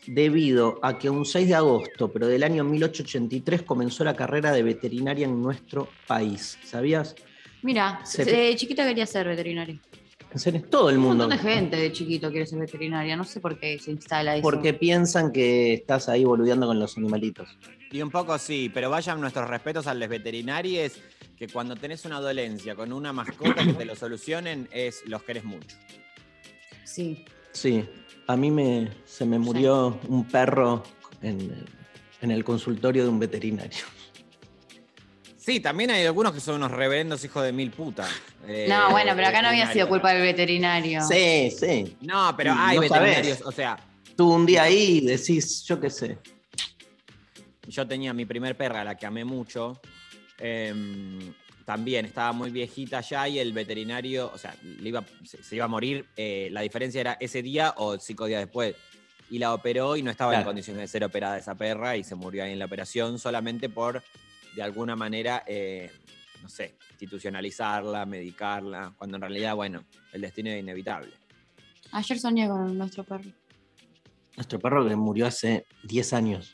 [0.07, 4.63] debido a que un 6 de agosto, pero del año 1883, comenzó la carrera de
[4.63, 6.57] veterinaria en nuestro país.
[6.63, 7.15] ¿Sabías?
[7.61, 9.79] Mira, Se- de chiquita quería ser veterinario.
[10.31, 11.27] En serio, todo el Un mundo.
[11.27, 13.15] montón de gente de chiquito quiere ser veterinaria.
[13.15, 14.41] No sé por qué se instala eso.
[14.43, 17.47] Porque piensan que estás ahí boludeando con los animalitos.
[17.91, 20.93] Y un poco sí, pero vayan nuestros respetos a los veterinarios,
[21.37, 25.43] que cuando tenés una dolencia con una mascota que te lo solucionen, es los querés
[25.43, 25.77] mucho.
[26.83, 27.25] Sí.
[27.51, 27.87] Sí,
[28.27, 30.83] a mí me, se me murió un perro
[31.21, 31.65] en,
[32.21, 33.85] en el consultorio de un veterinario.
[35.37, 38.09] Sí, también hay algunos que son unos reverendos hijos de mil putas.
[38.45, 41.01] eh, No, bueno, pero acá no había sido culpa del veterinario.
[41.03, 41.95] Sí, sí.
[42.01, 43.41] No, pero hay no veterinarios, sabés.
[43.45, 43.77] o sea,
[44.17, 46.17] Tú un día ahí decís, yo qué sé.
[47.67, 49.79] Yo tenía mi primer perra, la que amé mucho.
[50.39, 51.33] em,
[51.65, 55.65] también estaba muy viejita ya y el veterinario, o sea, le iba, se, se iba
[55.65, 56.05] a morir.
[56.15, 58.73] eh, la diferencia era ese día o cinco días después.
[59.29, 62.15] Y la operó y no estaba en condiciones de ser operada esa perra y se
[62.15, 64.01] murió ahí en la operación solamente por,
[64.55, 65.91] de alguna manera, eh,
[66.41, 71.11] no sé, institucionalizarla, medicarla, cuando en realidad, bueno, el destino es inevitable.
[71.91, 73.29] Ayer soñé con nuestro perro.
[74.37, 76.53] Nuestro perro que murió hace 10 años.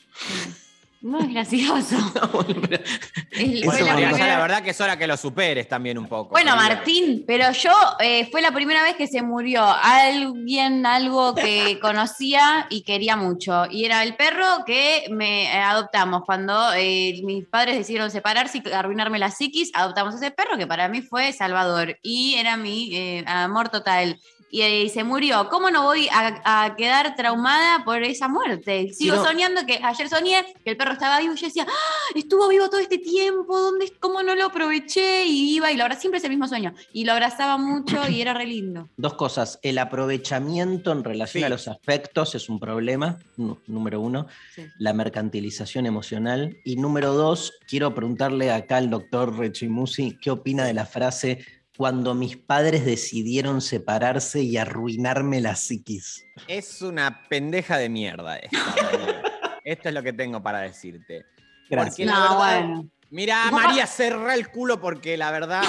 [1.14, 1.98] No es gracioso.
[2.32, 6.30] Fue la primera- la verdad que es hora que lo superes también un poco.
[6.30, 6.56] Bueno.
[6.56, 12.66] Martín, pero yo eh, fue la primera vez que se murió alguien, algo que conocía
[12.70, 13.66] y quería mucho.
[13.70, 16.22] Y era el perro que me eh, adoptamos.
[16.24, 20.88] Cuando eh, mis padres decidieron separarse y arruinarme la psiquis, adoptamos ese perro que para
[20.88, 21.98] mí fue Salvador.
[22.02, 24.18] Y era mi eh, amor total.
[24.50, 25.48] Y, eh, se murió.
[25.50, 28.92] ¿Cómo no voy a, a quedar traumada por esa muerte?
[28.92, 32.12] Sigo no- soñando que ayer soñé que el perro estaba vivo y yo decía, "Ah,
[32.14, 35.24] estuvo vivo todo este tiempo, ¿dónde, ¿cómo no lo aproveché?
[35.26, 36.72] Y iba y lo abrazaba, siempre es el mismo sueño.
[36.92, 38.88] Y lo abrazaba mucho y era re lindo.
[38.96, 39.58] Dos cosas.
[39.62, 41.44] El aprovechamiento en relación Sí.
[41.44, 43.18] a los afectos es un problema,
[43.66, 44.26] número uno.
[44.54, 44.66] Sí.
[44.78, 46.56] La mercantilización emocional.
[46.64, 51.44] Y número dos, quiero preguntarle acá al doctor Rechimusi qué opina de la frase
[51.76, 56.24] cuando mis padres decidieron separarse y arruinarme la psiquis.
[56.46, 58.58] Es una pendeja de mierda esta.
[58.82, 59.22] María.
[59.64, 61.24] Esto es lo que tengo para decirte.
[61.68, 61.94] Gracias.
[61.96, 62.90] Porque la No, verdad- bueno.
[63.10, 65.62] Mira, María, cerra el culo porque la verdad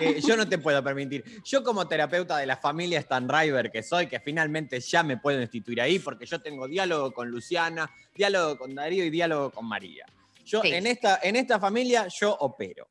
[0.00, 1.22] eh, yo no te puedo permitir.
[1.44, 5.40] Yo como terapeuta de la familia Stan Driver que soy, que finalmente ya me puedo
[5.40, 10.06] instituir ahí porque yo tengo diálogo con Luciana, diálogo con Darío y diálogo con María.
[10.44, 10.72] Yo Sí.
[10.72, 12.88] en, esta, en esta familia yo opero.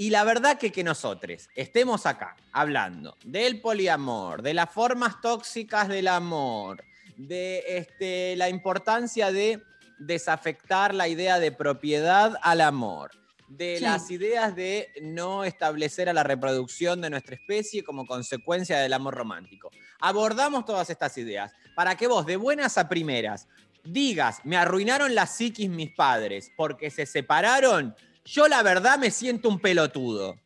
[0.00, 5.88] Y la verdad que que nosotros estemos acá hablando del poliamor, de las formas tóxicas
[5.88, 6.82] del amor,
[7.18, 9.62] de este, la importancia de
[9.98, 13.10] desafectar la idea de propiedad al amor,
[13.46, 13.82] de Sí.
[13.84, 19.14] las ideas de no establecer a la reproducción de nuestra especie como consecuencia del amor
[19.14, 19.70] romántico.
[20.00, 23.48] Abordamos todas estas ideas para que vos, de buenas a primeras,
[23.84, 27.94] digas, me arruinaron la psiquis mis padres porque se separaron,
[28.24, 30.36] yo la verdad me siento un pelotudo.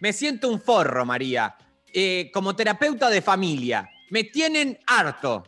[0.00, 1.56] Me siento un forro, María.
[1.92, 5.44] Eh, como terapeuta de familia, me tienen harto.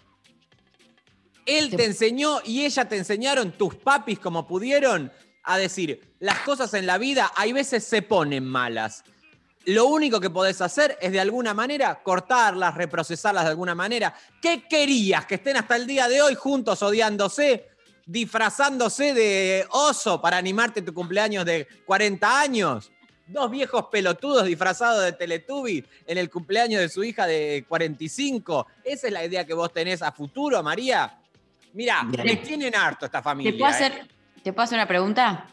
[1.44, 5.12] Él te enseñó y ella te enseñaron, tus papis como pudieron,
[5.44, 9.04] a decir, las cosas en la vida hay veces se ponen malas.
[9.64, 14.14] Lo único que podés hacer es de alguna manera cortarlas, reprocesarlas de alguna manera.
[14.40, 15.26] ¿Qué querías?
[15.26, 17.68] ¿Que estén hasta el día de hoy juntos odiándose,
[18.06, 22.90] disfrazándose de oso para animarte tu cumpleaños de 40 años?
[23.26, 28.66] Dos viejos pelotudos disfrazados de Teletubby en el cumpleaños de su hija de 45.
[28.84, 31.18] ¿Esa es la idea que vos tenés a futuro, María?
[31.72, 33.52] Mira, me tienen harto esta familia.
[33.52, 33.74] ¿Te puedo, ¿eh?
[33.74, 34.08] hacer,
[34.44, 35.46] ¿Te puedo hacer una pregunta?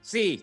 [0.00, 0.42] Sí,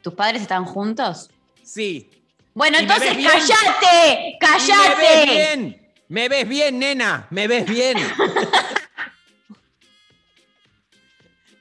[0.00, 1.28] ¿Tus padres están juntos?
[1.62, 2.08] sí.
[2.52, 5.24] Bueno, ¿Y me entonces cállate, ¿Y ¿Me ves cállate.
[5.30, 5.92] bien?
[6.08, 7.26] ¿Me ves bien, nena?
[7.30, 7.96] ¿Me ves bien?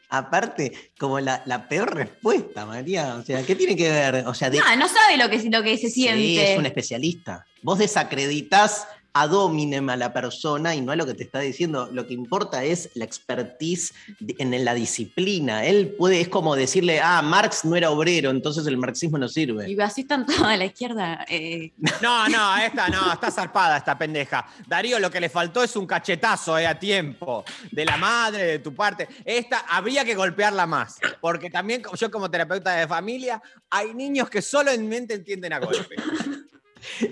[0.10, 3.16] Aparte, como la, la peor respuesta, María.
[3.16, 4.16] O sea, ¿qué tiene que ver?
[4.28, 6.54] O sea, de- No, no sabe lo que, lo que se Sí, siente.
[6.54, 7.46] es un especialista.
[7.62, 11.90] Vos desacreditas a dominem a la persona y no a lo que te está diciendo.
[11.92, 13.94] Lo que importa es la expertise
[14.38, 15.66] en la disciplina.
[15.66, 19.70] Él puede, es como decirle, ah, Marx no era obrero, entonces el marxismo no sirve.
[19.70, 21.26] Y así están toda la izquierda.
[21.28, 24.46] eh, No, no, esta no, está zarpada esta pendeja.
[24.68, 27.44] Darío, lo que le faltó es un cachetazo eh, a tiempo.
[27.72, 29.08] De la madre, de tu parte.
[29.26, 30.98] Esta habría que golpearla más.
[31.20, 35.96] Porque también como- yo como terapeuta de familia, hay niños que solamente entienden a golpe.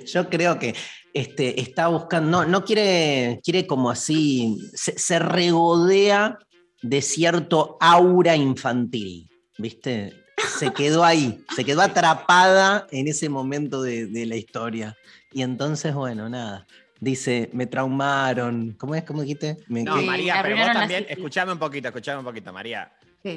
[0.05, 0.73] Yo creo que
[1.19, 6.37] este, está buscando, no, no quiere, quiere como así, se, se regodea
[6.81, 10.13] de cierto aura infantil, ¿viste?
[10.59, 14.95] Se quedó ahí, se quedó atrapada en ese momento de, de la historia.
[15.31, 16.67] Y entonces, bueno, nada.
[16.99, 18.73] Dice, me traumaron.
[18.73, 19.03] ¿Cómo es?
[19.03, 19.57] ¿Cómo dijiste?
[19.67, 20.05] Me No, ¿qué?
[20.05, 22.91] María, pero vos también, escuchame un poquito, escuchame un poquito, María.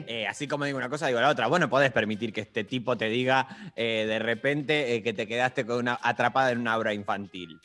[0.07, 1.47] Eh, así como digo una cosa, digo la otra.
[1.47, 5.27] Vos no podés permitir que este tipo te diga eh, de repente eh, que te
[5.27, 7.59] quedaste con una, atrapada en una obra infantil.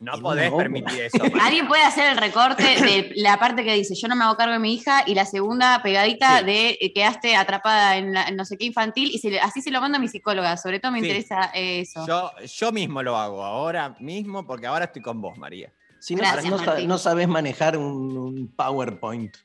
[0.00, 1.18] No podés permitir eso.
[1.42, 4.54] Alguien puede hacer el recorte de la parte que dice yo no me hago cargo
[4.54, 6.44] de mi hija y la segunda pegadita Sí.
[6.46, 9.70] de eh, quedaste atrapada en, la- en no sé qué infantil y se así se
[9.70, 10.56] lo mando a mi psicóloga.
[10.56, 11.06] Sobre todo me Sí.
[11.06, 12.06] interesa eso.
[12.06, 15.70] Yo, yo mismo lo hago ahora mismo porque ahora estoy con vos, María.
[15.98, 19.36] Si no, Gracias, no no sabes manejar un, un PowerPoint.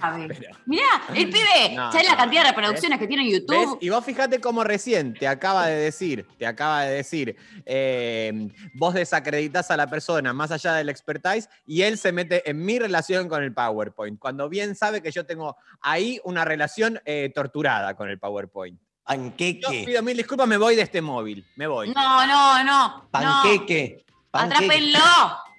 [0.00, 0.28] Sabe?
[0.28, 2.56] pero- Mirá, el pibe, No, ¿sabes la cantidad de ¿ves?
[2.56, 3.40] reproducciones que tiene en ¿Ves?
[3.40, 3.78] YouTube?
[3.80, 8.94] Y vos fíjate cómo recién te acaba de decir, te acaba de decir, eh, vos
[8.94, 13.28] desacreditas a la persona más allá del expertise y él se mete en mi relación
[13.28, 18.08] con el PowerPoint, cuando bien sabe que yo tengo ahí una relación eh, torturada con
[18.08, 18.78] el PowerPoint.
[18.78, 19.82] Yo Panqueque.
[19.84, 21.88] pido mil disculpas, me voy de este móvil, me voy.
[21.92, 23.08] No, no, no.
[23.10, 24.04] Panqueque.
[24.06, 24.14] No.
[24.30, 24.64] panqueque.
[24.64, 24.98] Atrápenlo.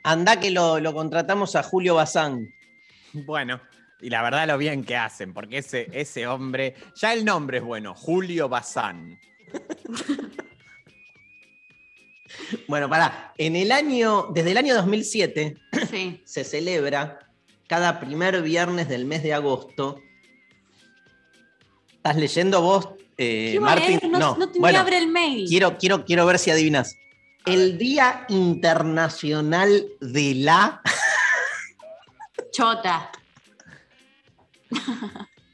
[0.06, 2.48] Andá que lo, lo contratamos a Julio Bazán.
[3.14, 3.62] Bueno,
[4.02, 7.64] y la verdad lo bien que hacen, porque ese, ese hombre, ya el nombre es
[7.64, 9.20] bueno, Julio Bazán.
[12.68, 13.34] Bueno, pará.
[13.38, 15.56] En el año, desde el año 2007
[15.90, 16.22] Sí.
[16.26, 17.20] se celebra
[17.68, 20.02] cada primer viernes del mes de agosto.
[21.92, 24.00] ¿Estás leyendo vos, eh, ¿Qué iba a Martín?
[24.12, 25.48] No, no te bueno, abre el mail.
[25.48, 26.98] quiero, quiero, quiero ver si adivinas.
[27.46, 30.82] El Día Internacional de la.
[32.54, 33.10] Chota.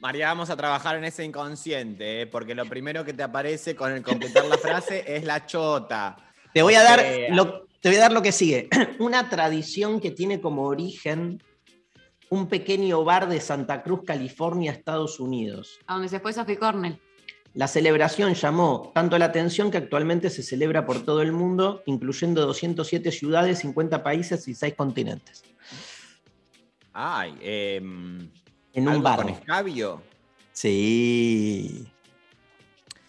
[0.00, 2.26] María, vamos a trabajar en ese inconsciente, ¿eh?
[2.26, 6.18] porque lo primero que te aparece con el completar la frase es la chota.
[6.52, 8.68] Te voy a dar lo, te voy a dar lo que sigue.
[8.98, 11.42] Una tradición que tiene como origen
[12.28, 15.78] un pequeño bar de Santa Cruz, California, Estados Unidos.
[15.86, 17.00] A donde se fue Sophie Cornell.
[17.54, 22.46] La celebración llamó tanto la atención que actualmente se celebra por todo el mundo, incluyendo
[22.46, 25.42] 207 ciudades, 50 países y 6 continentes.
[26.92, 28.30] Ay, em,
[28.72, 29.16] En un ¿algo bar.
[29.18, 30.02] con escabio.
[30.52, 31.86] Sí.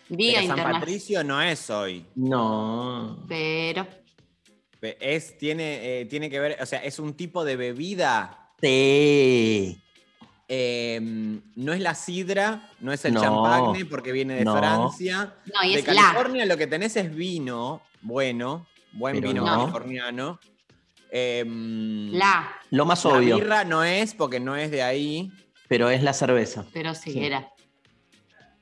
[0.10, 0.72] Día Pero San.
[0.74, 2.06] Patricio no es hoy.
[2.16, 3.24] No.
[3.28, 3.88] Pero.
[4.80, 8.50] Pe- Es, tiene, eh, tiene que ver, o sea, es un tipo de bebida.
[8.62, 9.80] Sí.
[10.48, 13.22] Em, no es la sidra, no es el No.
[13.22, 14.58] champagne porque viene de No.
[14.58, 15.36] Francia.
[15.54, 15.94] No, y de es la.
[15.94, 19.60] California lo que tenés es vino, bueno, buen Pero vino no.
[19.62, 20.40] californiano.
[21.12, 22.50] Em, La.
[22.72, 25.32] Lo más la obvio, birra no es porque no es de ahí.
[25.68, 26.66] pero es la cerveza.
[26.74, 27.24] Pero sí, Sí.
[27.24, 27.50] era.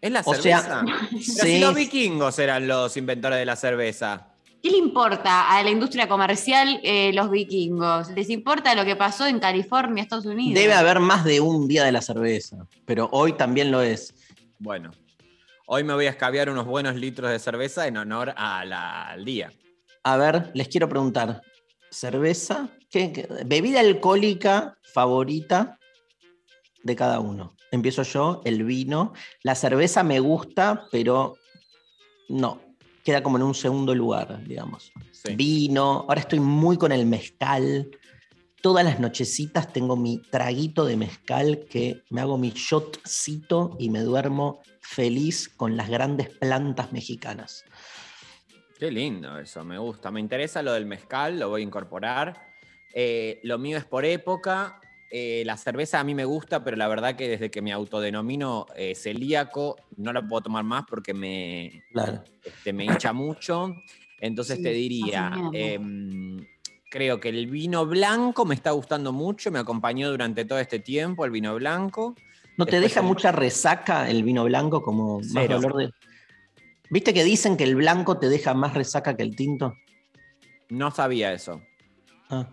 [0.02, 0.86] ¿Es la O sea, cerveza?
[1.20, 1.60] Si sí.
[1.60, 4.28] los vikingos eran los inventores de la cerveza.
[4.62, 8.10] ¿Qué le importa a la industria comercial eh, los vikingos?
[8.12, 10.54] ¿Les importa lo que pasó en California, Estados Unidos?
[10.54, 14.14] Debe haber más de un día de la cerveza, pero hoy también lo es.
[14.60, 14.92] Bueno,
[15.66, 19.24] hoy me voy a escabiar unos buenos litros de cerveza en honor a la- al
[19.26, 19.52] día.
[20.04, 21.42] A ver, les quiero preguntar,
[21.92, 22.70] ¿cerveza?
[22.90, 25.78] ¿Qué, qué- bebida alcohólica favorita
[26.84, 27.56] de cada uno?
[27.72, 29.14] Empiezo yo, el vino.
[29.44, 31.38] La cerveza me gusta, pero
[32.30, 32.62] no,
[33.04, 34.92] queda como en un segundo lugar, digamos.
[35.12, 35.36] Sí.
[35.36, 37.90] Vino, ahora estoy muy con el mezcal.
[38.62, 44.02] Todas las nochecitas tengo mi traguito de mezcal que me hago mi shotcito y me
[44.02, 47.64] duermo feliz con las grandes plantas mexicanas.
[48.80, 50.10] Qué lindo eso, me gusta.
[50.10, 52.48] Me interesa lo del mezcal, lo voy a incorporar.
[52.94, 54.80] Eh, lo mío es por época.
[55.12, 58.68] Eh, la cerveza a mí me gusta, pero la verdad que desde que me autodenomino
[58.78, 62.24] eh, celíaco, no la puedo tomar más porque me, Claro.
[62.42, 63.76] este, me hincha mucho.
[64.22, 66.46] Entonces Sí, te diría, em,
[66.90, 71.26] creo que el vino blanco me está gustando mucho, me acompañó durante todo este tiempo
[71.26, 72.16] el vino blanco.
[72.56, 75.92] ¿No te Después deja el- mucha resaca el vino blanco como más dolor de...
[76.90, 79.78] ¿Viste que dicen que el blanco te deja más resaca que el tinto?
[80.70, 81.62] No sabía eso,
[82.32, 82.48] Ah,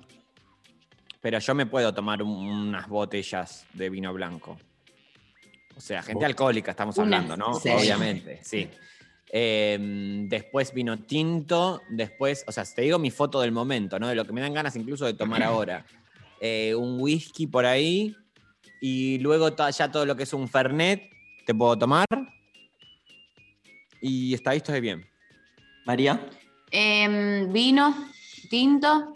[1.20, 4.56] pero yo me puedo tomar un- unas botellas de vino blanco.
[5.76, 7.54] O sea, gente Bo- alcohólica estamos Unas, hablando, ¿no?
[7.58, 7.68] sí.
[7.68, 8.68] Obviamente, sí.
[9.28, 14.08] Em, después vino tinto, después, o sea, te digo mi foto del momento, ¿no?
[14.08, 15.84] De lo que me dan ganas incluso de tomar ahora.
[16.40, 18.16] Eh, un whisky por ahí
[18.80, 21.10] y luego ya todo lo que es un fernet
[21.44, 22.06] te puedo tomar.
[24.00, 25.06] Y está ahí, estoy bien.
[25.84, 26.28] María,
[26.70, 27.94] Em, vino,
[28.50, 29.12] tinto.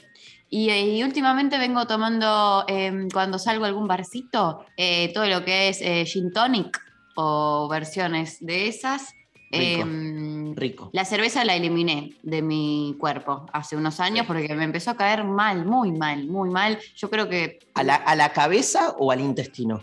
[0.48, 5.68] Y, y últimamente vengo tomando, em, cuando salgo a algún barcito, eh, todo lo que
[5.68, 6.80] es eh, gin tonic
[7.16, 9.12] o versiones de esas.
[9.52, 9.82] Rico.
[9.82, 10.90] Em, rico.
[10.92, 15.24] la cerveza la eliminé de mi cuerpo hace unos años porque me empezó a caer
[15.24, 16.78] mal, muy mal, muy mal.
[16.94, 19.82] Yo creo que ¿A la, a la cabeza o al intestino?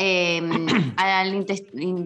[0.00, 0.66] Em,
[0.96, 1.46] al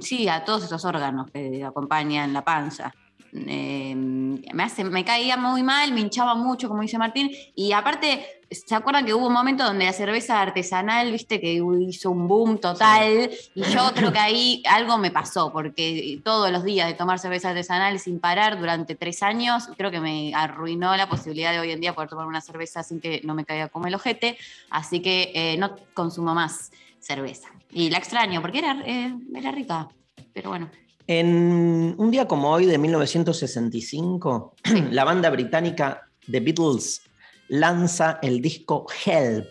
[0.02, 2.92] sí, a todos esos órganos que acompañan la panza.
[3.32, 7.30] Em, me, hace, me caía muy mal, me hinchaba mucho, como dice Martín.
[7.56, 12.10] Y aparte, ¿se acuerdan que hubo un momento donde la cerveza artesanal, viste, que hizo
[12.12, 13.30] un boom total?
[13.54, 17.50] Y yo creo que ahí algo me pasó, porque todos los días de tomar cerveza
[17.50, 21.80] artesanal sin parar durante tres años, creo que me arruinó la posibilidad de hoy en
[21.80, 24.38] día poder tomar una cerveza sin que no me caiga como el ojete.
[24.70, 26.70] Así que eh, no consumo más
[27.04, 27.48] cerveza.
[27.70, 29.88] Y la extraño, porque era, eh, era rica.
[30.32, 30.70] Pero bueno.
[31.06, 34.54] En un día como hoy de 1965,
[34.90, 37.02] la banda británica The Beatles
[37.48, 39.46] lanza el disco Help.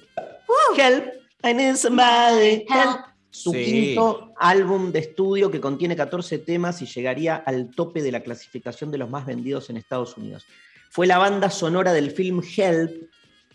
[0.77, 1.05] Help,
[1.43, 2.65] I need somebody.
[2.67, 3.01] Help.
[3.29, 3.65] Su Sí.
[3.65, 8.91] quinto álbum de estudio que contiene 14 temas y llegaría al tope de la clasificación
[8.91, 10.45] de los más vendidos en Estados Unidos.
[10.91, 12.91] Fue la banda sonora del film Help,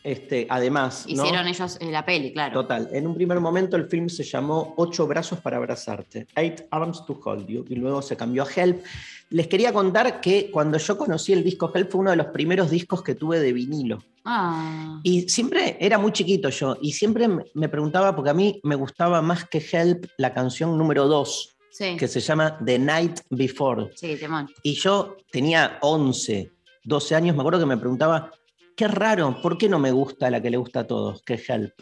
[0.04, 1.06] este, además.
[1.08, 1.24] ¿no?
[1.24, 2.62] Hicieron ellos eh, la peli, claro.
[2.62, 2.88] Total.
[2.92, 7.20] En un primer momento el film se llamó Ocho brazos para abrazarte, Eight Arms to
[7.24, 8.82] Hold You, y luego se cambió a Help.
[9.30, 12.70] Les quería contar que cuando yo conocí el disco Help fue uno de los primeros
[12.70, 14.02] discos que tuve de vinilo.
[14.24, 15.00] Ah.
[15.02, 18.74] Y siempre era muy chiquito yo, y siempre me- me preguntaba, porque a mí me
[18.74, 21.96] gustaba más que Help la canción número 2, Sí.
[21.96, 23.90] que se llama The Night Before.
[23.94, 24.48] Sí, temón.
[24.62, 26.50] Y yo tenía 11,
[26.84, 28.30] 12 años, me acuerdo que me preguntaba,
[28.78, 31.50] qué raro, ¿por qué no me gusta la que le gusta a todos, que es
[31.50, 31.74] Help?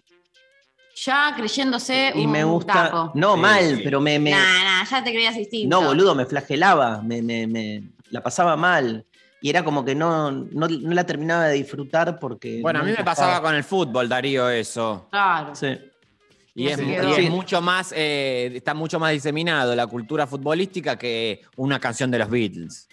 [1.05, 3.10] Ya creyéndose Y un me gusta.
[3.14, 3.81] No, Sí, mal, sí.
[3.85, 4.18] pero me.
[4.18, 5.78] me- Nah, nah, ya te creías distinto.
[5.81, 9.05] no, boludo, me flagelaba, me, me- me- la pasaba mal.
[9.43, 12.60] Y era como que no, no, no la terminaba de disfrutar porque.
[12.62, 15.06] Bueno, a mí me pasaba con el fútbol, Darío, eso.
[15.10, 15.55] Claro.
[15.55, 15.77] Sí.
[16.55, 21.78] Y es, y mucho más, eh, está mucho más diseminado la cultura futbolística que una
[21.78, 22.89] canción de los Beatles.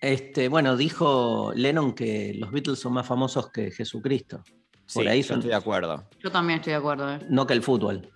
[0.00, 4.42] Este, bueno, dijo Lennon que los Beatles son más famosos que Jesucristo.
[4.94, 5.38] Por Sí, ahí yo son.
[5.38, 6.08] estoy de acuerdo.
[6.22, 7.12] Yo también estoy de acuerdo.
[7.12, 7.18] eh.
[7.28, 8.10] No que el fútbol.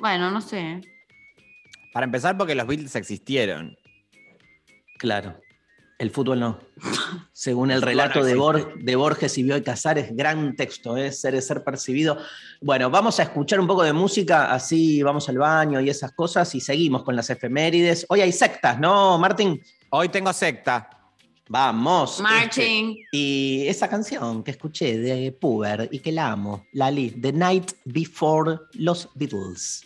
[0.00, 0.80] Bueno, no sé.
[1.92, 3.76] Para empezar, porque los Beatles existieron.
[4.98, 5.38] Claro.
[5.98, 6.58] El fútbol no.
[7.32, 8.20] Según el relato.
[8.34, 11.12] Bor- de Borges y Bioy Casares, gran texto, ¿eh?
[11.12, 12.18] ser es ser percibido.
[12.60, 16.52] Bueno, vamos a escuchar un poco de música, así vamos al baño y esas cosas,
[16.56, 18.04] y seguimos con las efemérides.
[18.08, 19.62] Hoy hay sectas, ¿no, Martín?
[19.94, 20.88] Hoy tengo secta.
[21.50, 22.18] Vamos.
[22.18, 22.92] Marching.
[22.92, 27.72] Este, y esa canción que escuché de Puber y que la amo, Lali, The Night
[27.84, 29.82] Before los Beatles.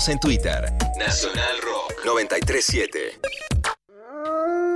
[0.00, 0.72] Estamos en Twitter.
[0.98, 3.20] Nacional Rock 937.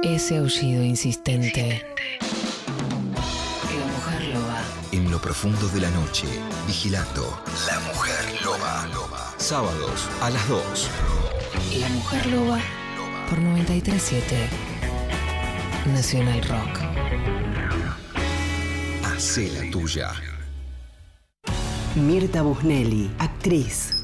[0.02, 1.82] Ese aullido insistente.
[2.28, 4.60] La mujer loba.
[4.92, 6.26] En lo profundo de la noche,
[6.66, 8.86] vigilando La Mujer Loba.
[9.38, 10.90] Sábados a las 2.
[11.80, 12.58] La mujer loba
[13.30, 14.50] por 937
[15.86, 16.80] Nacional Rock.
[19.06, 20.12] Hacé la tuya.
[21.94, 24.03] Mirta Busnelli, actriz.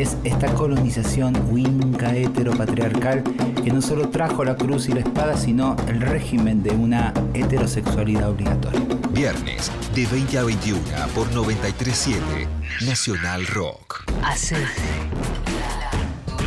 [0.00, 3.22] es esta colonización winca heteropatriarcal
[3.64, 8.28] que no solo trajo la cruz y la espada, sino el régimen de una heterosexualidad
[8.28, 8.80] obligatoria.
[9.10, 10.80] Viernes, de 20 a 21
[11.14, 12.20] por 937
[12.84, 14.04] Nacional Rock.
[14.22, 14.68] Hace la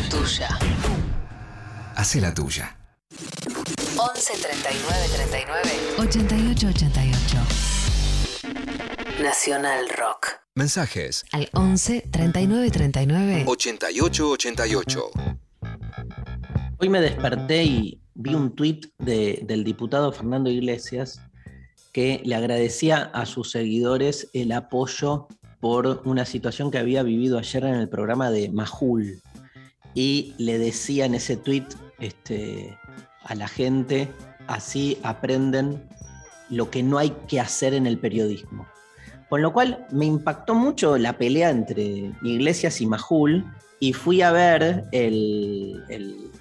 [0.09, 0.49] tuya.
[1.95, 2.77] Hace la tuya.
[3.97, 7.37] 11 39 39 88 88.
[9.23, 10.48] Nacional Rock.
[10.59, 15.11] Mensajes Al 11 39 39 88 88.
[16.79, 21.21] Hoy me desperté y vi un tuit de- del diputado Fernando Iglesias
[21.93, 25.29] que le agradecía a sus seguidores el apoyo
[25.61, 29.21] por una situación que había vivido ayer en el programa de Majul.
[29.95, 32.77] Y le decía en ese tuit este,
[33.23, 34.09] a la gente,
[34.47, 35.87] así aprenden
[36.49, 38.67] lo que no hay que hacer en el periodismo.
[39.29, 43.45] Con lo cual me impactó mucho la pelea entre Iglesias y Majul
[43.79, 46.31] y fui a ver el, el-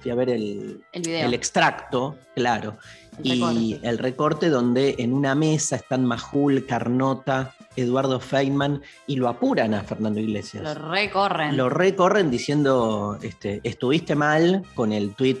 [0.00, 1.26] fui a ver el, El video.
[1.26, 2.76] el extracto, claro,
[3.22, 9.28] El y el recorte donde en una mesa están Majul, Carnota, Eduardo Feynman y lo
[9.28, 10.64] apuran a Fernando Iglesias.
[10.64, 11.56] Lo recorren.
[11.56, 15.38] Lo recorren diciendo, este, estuviste mal con el tweet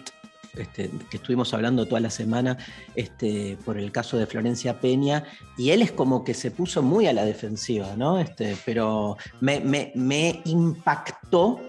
[0.56, 2.58] este, que estuvimos hablando toda la semana
[2.94, 5.24] este, por el caso de Florencia Peña,
[5.56, 8.18] y él es como que se puso muy a la defensiva, ¿no?
[8.18, 11.60] Este, pero me, me- me impactó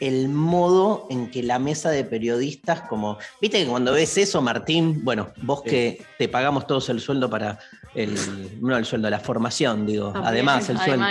[0.00, 5.02] el modo en que la mesa de periodistas, como, viste que cuando ves eso, Martín,
[5.04, 7.58] bueno, vos que te pagamos todos el sueldo para
[7.94, 8.14] el,
[8.60, 11.04] no el sueldo, la formación, digo, además el sueldo.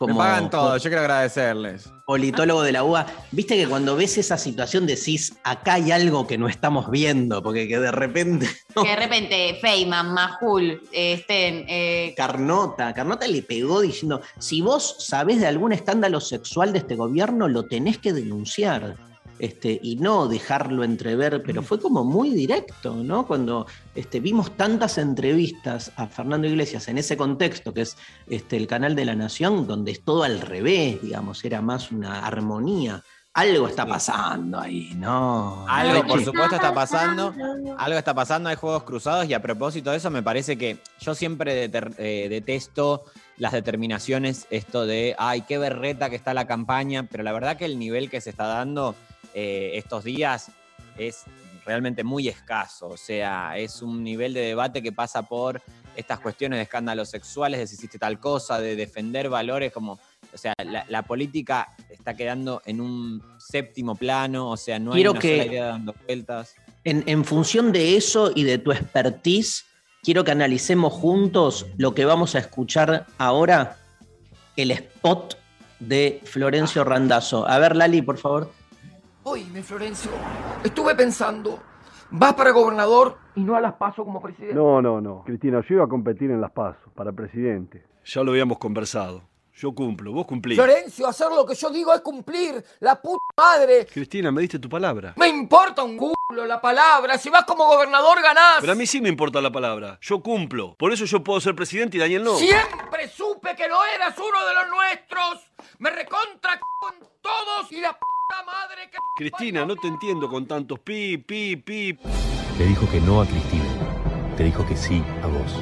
[0.00, 1.90] Me pagan todo, yo quiero agradecerles.
[2.06, 6.38] politólogo de la UA, viste que cuando ves esa situación decís, acá hay algo que
[6.38, 8.48] no estamos viendo, porque que de repente
[8.82, 11.64] Que de repente Feynman, Majul, eh, estén.
[11.68, 16.94] eh, Carnota, Carnota le pegó diciendo, si vos sabés de algún escándalo sexual de este
[16.94, 19.07] gobierno, lo tenés que denunciar.
[19.38, 23.26] Este, y no dejarlo entrever, pero fue como muy directo, ¿no?
[23.26, 27.96] Cuando este, vimos tantas entrevistas a Fernando Iglesias en ese contexto, que es
[28.26, 32.26] este, el canal de la Nación, donde es todo al revés, digamos, era más una
[32.26, 33.02] armonía.
[33.34, 35.64] Algo está pasando ahí, ¿no?
[35.68, 37.32] Algo, por supuesto, está pasando.
[37.76, 41.14] Algo está pasando, hay juegos cruzados y a propósito de eso me parece que yo
[41.14, 43.04] siempre eh, detesto
[43.36, 47.66] las determinaciones, esto de, ay, qué berreta que está la campaña, pero la verdad que
[47.66, 48.96] el nivel que se está dando
[49.40, 50.50] eh, estos días
[50.96, 51.22] es
[51.64, 55.62] realmente muy escaso, o sea, es un nivel de debate que pasa por
[55.94, 60.38] estas cuestiones de escándalos sexuales, de si hiciste tal cosa, de defender valores como, o
[60.38, 65.12] sea, la, la política está quedando en un séptimo plano, o sea, no Quiero hay
[65.12, 66.54] una que- sola idea dando vueltas.
[66.84, 69.64] En, en función de eso y de tu expertise,
[70.02, 73.76] quiero que analicemos juntos lo que vamos a escuchar ahora,
[74.56, 75.36] el spot
[75.80, 77.46] de Florencio Randazzo.
[77.46, 78.52] A ver, Lali, por favor.
[79.30, 80.10] Oíme, Florencio,
[80.64, 81.58] estuve pensando,
[82.08, 84.54] vas para gobernador y no a las paso como presidente.
[84.54, 85.22] No, no, no.
[85.26, 87.84] Cristina, yo iba a competir en las PASO para presidente.
[88.06, 89.20] Ya lo habíamos conversado.
[89.52, 90.56] Yo cumplo, vos cumplís.
[90.56, 92.64] Florencio, hacer lo que yo digo es cumplir.
[92.80, 93.86] La puta madre.
[93.92, 95.12] Cristina, me diste tu palabra.
[95.16, 97.18] Me importa un culo la palabra.
[97.18, 98.58] Si vas como gobernador ganás.
[98.60, 99.98] Pero a mí sí me importa la palabra.
[100.00, 100.74] Yo cumplo.
[100.78, 102.36] Por eso yo puedo ser presidente y Daniel no.
[102.36, 103.08] Siempre
[103.48, 105.50] supe que lo eras uno de los nuestros.
[105.78, 108.98] Me recontra con todos y la puta madre que...
[109.16, 111.98] Cristina, no te entiendo con tantos pi, pi, pi.
[112.58, 113.64] Le dijo que no a Cristina.
[114.36, 115.52] Te dijo que sí a vos.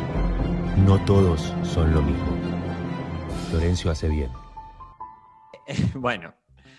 [0.78, 2.26] No todos son lo mismo.
[3.50, 4.30] Florencio hace bien.
[5.94, 6.34] bueno.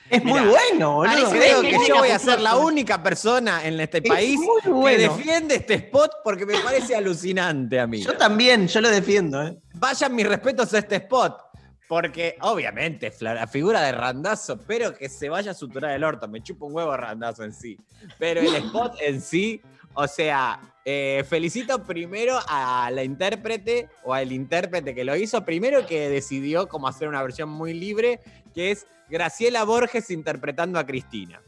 [0.09, 1.29] Es muy bueno, boludo.
[1.29, 5.55] Creo que yo voy a ser la única persona en este Es país que defiende
[5.55, 8.01] este spot porque me parece alucinante a mí.
[8.01, 9.41] Yo también, yo lo defiendo.
[9.43, 9.57] ¿eh?
[9.73, 11.47] Vayan mis respetos a este spot.
[11.87, 16.27] Porque, obviamente, la figura de Randazo, pero que se vaya a suturar el orto.
[16.27, 17.77] Me chupa un huevo Randazo en sí.
[18.19, 19.61] Pero el spot en sí,
[19.93, 25.45] o sea, eh, felicito primero a la intérprete o al intérprete que lo hizo.
[25.45, 28.19] Primero que decidió como hacer una versión muy libre,
[28.57, 31.39] que es Graciela Borges interpretando a Cristina.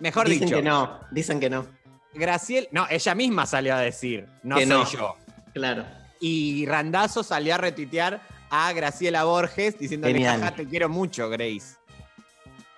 [0.00, 0.56] Mejor Dicen dicho.
[0.58, 1.66] que no, dicen que no.
[2.12, 4.84] Graciela, no, ella misma salió a decir, no Que soy no.
[4.90, 5.16] yo.
[5.54, 5.86] Claro.
[6.20, 8.20] Y Randazo salió a retuitear
[8.50, 10.54] a Graciela Borges diciéndole, Genial.
[10.54, 11.76] te quiero mucho, Grace.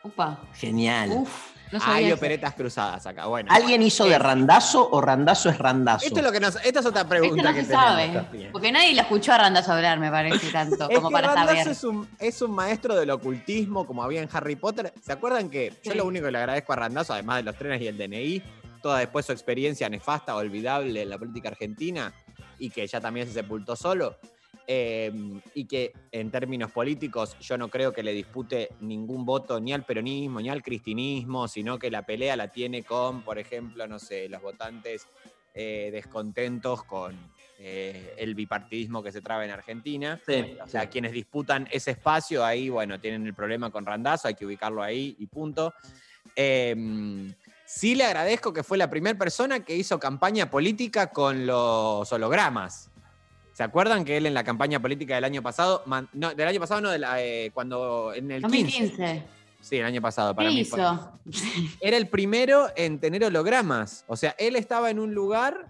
[0.05, 0.39] Upa.
[0.55, 1.11] Genial.
[1.11, 2.15] Uf, no sabía Hay eso.
[2.17, 3.27] operetas cruzadas acá.
[3.27, 3.51] Bueno.
[3.53, 6.05] ¿Alguien hizo de Eh, randazo o randazo es randazo?
[6.07, 8.09] Esto es lo que nos, esta es otra pregunta Esto no que se tenemos sabe.
[8.09, 8.53] también.
[8.53, 11.49] Porque nadie la escuchó a Randazo hablar, me parece, tanto, Es como que para Randazo
[11.57, 11.69] saber.
[11.69, 14.93] es un, es un maestro del ocultismo, como había en Harry Potter.
[15.03, 17.81] ¿Se acuerdan que yo lo único que le agradezco a Randazo, además de los trenes
[17.81, 18.43] y el DNI,
[18.83, 22.13] toda después su experiencia nefasta, olvidable en la política argentina,
[22.59, 24.19] y que ya también se sepultó solo,
[24.67, 25.13] eh,
[25.55, 29.85] y que en términos políticos yo no creo que le dispute ningún voto ni al
[29.85, 34.29] peronismo ni al cristinismo, sino que la pelea la tiene con, por ejemplo, no sé,
[34.29, 35.07] los votantes
[35.55, 37.15] eh, descontentos con
[37.59, 40.21] eh, el bipartidismo que se traba en Argentina.
[40.27, 44.35] Sí, o sea, quienes disputan ese espacio, ahí, bueno, tienen el problema con Randazo, hay
[44.35, 45.75] que ubicarlo ahí y punto.
[46.35, 46.75] Eh,
[47.67, 52.92] sí le agradezco que fue la primera persona que hizo campaña política con los hologramas.
[53.53, 56.59] ¿Se acuerdan que él en la campaña política del año pasado, man- no, del año
[56.61, 59.23] pasado no, de la, eh, cuando en el 15, 2015.
[59.61, 60.61] Sí, el año pasado, para ¿Qué mí.
[60.63, 61.13] hizo?
[61.81, 64.05] Era el primero en tener hologramas.
[64.09, 65.69] O sea, él estaba en un lugar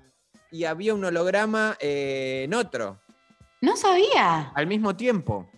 [0.51, 2.99] y había un holograma eh, en otro,
[3.61, 4.51] No sabía.
[4.55, 5.49] al mismo tiempo.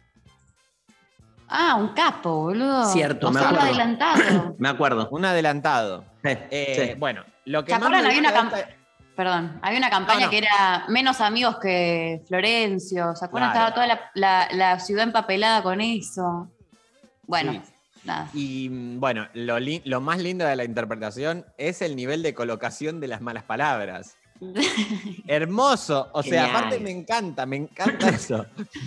[1.49, 2.87] Ah, un capo, boludo.
[2.87, 3.75] Cierto, O me sea, un acuerdo.
[3.75, 4.55] adelantado.
[4.59, 5.09] Me acuerdo.
[5.11, 6.05] Un adelantado.
[6.25, 6.99] Sí, Eh, sí.
[6.99, 8.03] Bueno, lo que ¿Se más acuerdan?
[8.03, 8.77] me Había una esta-
[9.17, 10.31] Perdón, había una campaña No, no.
[10.31, 13.15] que era menos amigos que Florencio.
[13.15, 13.53] ¿Se acuerdan?
[13.53, 13.69] Claro.
[13.69, 16.49] Estaba toda la, la- la ciudad empapelada con eso.
[17.27, 17.61] Bueno, Sí.
[18.05, 18.29] nada.
[18.35, 23.09] Y mm, bueno, lo, más lindo de la interpretación es el nivel de colocación de
[23.09, 24.17] las malas palabras.
[25.27, 26.09] Hermoso.
[26.13, 26.57] O sea, Genial.
[26.57, 28.45] aparte me encanta, me encanta eso.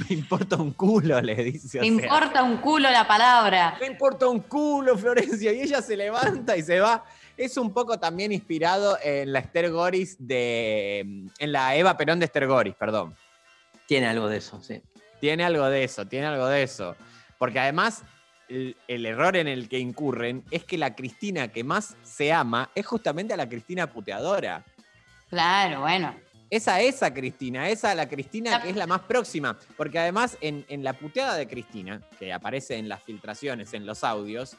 [0.10, 1.80] me importa un culo, le dice.
[1.80, 2.04] o Me sea.
[2.06, 3.78] importa un culo la palabra.
[3.80, 5.54] Me importa un culo, Florencia.
[5.54, 7.04] Y ella se levanta y se va.
[7.38, 11.00] Es un poco también inspirado en la Esther Goris de.
[11.38, 13.16] En la Eva Perón de Esther Goris, perdón.
[13.86, 14.82] Tiene algo de eso, sí.
[15.22, 16.96] Tiene algo de eso, tiene algo de eso.
[17.38, 18.04] Porque además,
[18.50, 22.72] el, el error en el que incurren es que la Cristina que más se ama
[22.74, 24.66] es justamente a la Cristina puteadora.
[25.30, 26.16] Claro, bueno.
[26.50, 29.58] Esa, esa Cristina, esa la Cristina que es la más próxima.
[29.76, 34.04] Porque además, en, en la puteada de Cristina, que aparece en las filtraciones, en los
[34.04, 34.56] audios,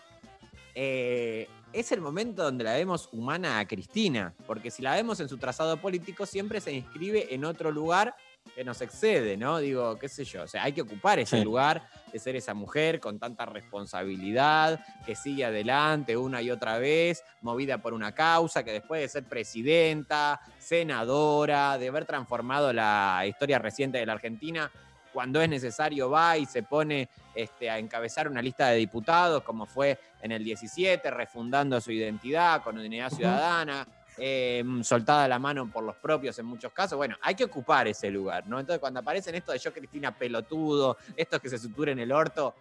[0.74, 1.48] eh,
[1.80, 4.34] es el momento donde la vemos humana a Cristina.
[4.46, 8.14] Porque si la vemos en su trazado político, siempre se inscribe en otro lugar
[8.54, 9.58] que nos excede, ¿no?
[9.58, 10.42] Digo, qué sé yo.
[10.44, 11.44] O sea, hay que ocupar ese Sí.
[11.44, 17.22] lugar de ser esa mujer con tanta responsabilidad, que sigue adelante una y otra vez,
[17.42, 23.58] movida por una causa, que después de ser presidenta, senadora, de haber transformado la historia
[23.58, 24.70] reciente de la Argentina,
[25.12, 29.66] cuando es necesario va y se pone este, a encabezar una lista de diputados, como
[29.66, 33.86] fue en el 17, refundando su identidad con unidad ciudadana,
[34.16, 36.96] eh, soltada la mano por los propios en muchos casos.
[36.96, 38.58] Bueno, hay que ocupar ese lugar, ¿no?
[38.58, 42.54] Entonces, cuando aparecen esto de yo, Cristina pelotudo, estos que se suturen el orto,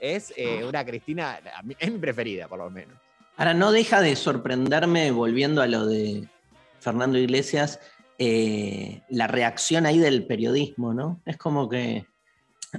[0.00, 1.38] es eh, una Cristina,
[1.78, 2.96] es mi preferida, por lo menos.
[3.36, 6.28] Ahora, no deja de sorprenderme, volviendo a lo de
[6.80, 7.78] Fernando Iglesias,
[8.24, 11.20] eh, la reacción ahí del periodismo, ¿no?
[11.26, 12.06] Es como que.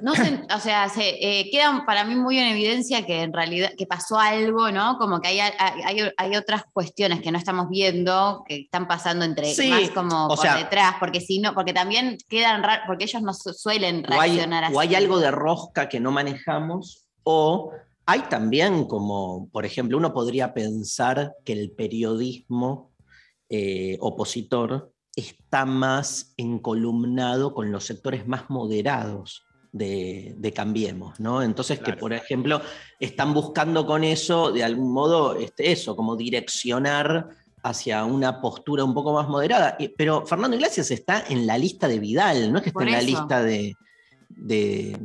[0.01, 3.85] No o sea, se, eh, queda para mí muy en evidencia que en realidad que
[3.85, 4.97] pasó algo, ¿no?
[4.97, 9.53] Como que hay, hay, hay- otras cuestiones que no estamos viendo, que están pasando entre
[9.53, 13.21] Sí, más como por sea- detrás, porque si no, porque también quedan raros, porque ellos
[13.21, 14.73] no su- suelen o hay, reaccionar así.
[14.75, 17.71] o hay algo de rosca que no manejamos, o
[18.05, 22.91] hay también como, por ejemplo, uno podría pensar que el periodismo
[23.49, 31.41] eh, opositor está más encolumnado con los sectores más moderados de, de Cambiemos, ¿no?
[31.41, 32.61] Entonces, que por ejemplo,
[32.99, 37.29] están buscando con eso, de algún modo, este, eso, como direccionar
[37.63, 39.77] hacia una postura un poco más moderada.
[39.97, 43.01] Pero Fernando Iglesias está en la lista de Vidal, no es que esté en la
[43.01, 43.75] lista de,
[44.29, 44.99] de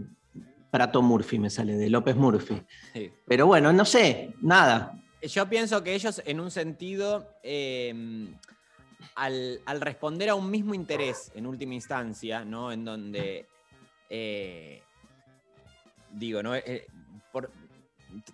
[0.71, 2.61] Prato Murphy, me sale, de López Murphy.
[2.93, 3.11] Sí.
[3.27, 4.93] Pero bueno, no sé, nada.
[5.23, 8.35] Yo pienso que ellos, en un sentido, eh,
[9.19, 12.70] al, responder a un mismo interés, en última instancia, ¿no?
[12.70, 13.47] En donde,
[14.09, 14.82] eh,
[16.12, 16.55] digo, ¿no?
[16.55, 16.86] Eh,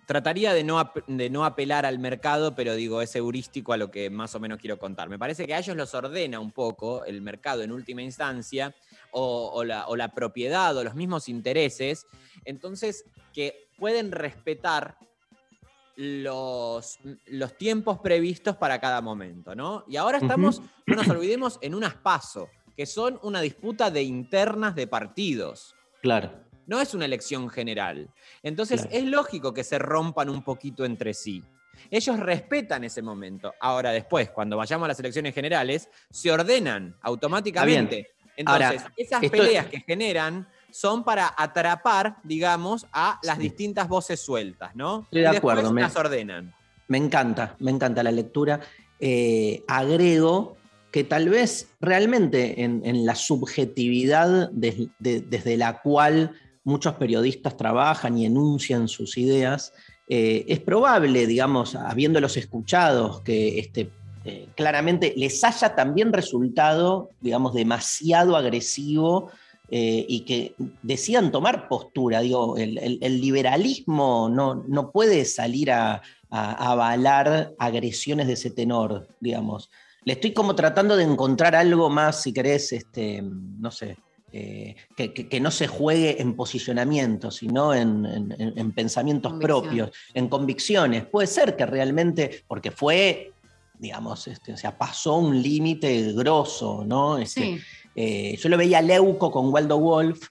[0.05, 4.09] trataría de no, de no apelar al mercado, pero digo, es heurístico a lo que
[4.09, 5.09] más o menos quiero contar.
[5.09, 8.75] Me parece que a ellos los ordena un poco el mercado en última instancia,
[9.11, 12.05] o la, o la propiedad, o los mismos intereses,
[12.43, 14.97] entonces que pueden respetar
[15.95, 19.85] los, los tiempos previstos para cada momento, ¿no?
[19.87, 24.75] Y ahora estamos, no nos olvidemos, en un aspaso, que son una disputa de internas
[24.75, 25.75] de partidos.
[26.01, 26.31] Claro.
[26.67, 28.09] No es una elección general.
[28.43, 28.97] Entonces Claro.
[28.97, 31.43] es lógico que se rompan un poquito entre sí.
[31.91, 33.53] Ellos respetan ese momento.
[33.59, 38.15] Ahora, después, cuando vayamos a las elecciones generales, se ordenan automáticamente.
[38.45, 44.75] Ahora, Entonces, esas peleas que generan son para atrapar, digamos, a las distintas voces sueltas,
[44.75, 45.03] ¿no?
[45.03, 46.53] Estoy de y acuerdo, me- las ordenan.
[46.89, 48.59] Me encanta, me encanta la lectura.
[48.99, 50.57] Eh, agrego
[50.91, 56.33] que tal vez realmente en, en la subjetividad des- de- desde la cual
[56.65, 59.71] muchos periodistas trabajan y enuncian sus ideas,
[60.09, 63.91] eh, es probable, digamos, habiéndolos escuchados, que este,
[64.25, 69.31] eh, claramente les haya también resultado, digamos, demasiado agresivo
[69.69, 72.21] eh, y que decidan tomar postura.
[72.21, 78.51] Digo, el, el- el liberalismo no, no puede salir a, a avalar agresiones de ese
[78.51, 79.69] tenor, digamos.
[80.03, 83.97] Le estoy como tratando de encontrar algo más, si querés, este, no sé,
[84.31, 89.33] eh, que, que- que no se juegue en posicionamiento, sino en, en- en- en pensamientos
[89.39, 91.05] propios, en convicciones.
[91.05, 93.31] Puede ser que realmente, porque fue,
[93.79, 97.17] digamos, este, o sea, pasó un límite grosso, ¿no?
[97.17, 97.59] Este, Sí.
[97.95, 100.27] Eh, yo lo veía a Leuco con Waldo Wolf,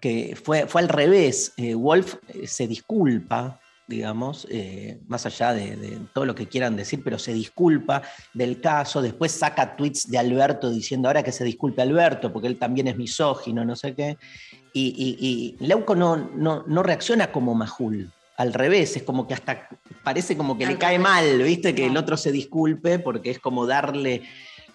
[0.00, 1.52] que fue, fue al revés.
[1.56, 6.76] Eh, Wolf eh, se disculpa, digamos, eh, más allá de, de todo lo que quieran
[6.76, 8.02] decir, pero se disculpa
[8.34, 9.02] del caso.
[9.02, 12.96] Después saca tweets de Alberto diciendo ahora que se disculpe Alberto, porque él también es
[12.96, 14.16] misógino, no sé qué.
[14.72, 18.12] Y, y- y Leuco no, no, no reacciona como Majul.
[18.36, 19.68] Al revés, es como que hasta
[20.04, 21.74] parece como que le cae mal, ¿viste?
[21.74, 24.22] Que el otro se disculpe, porque es como darle.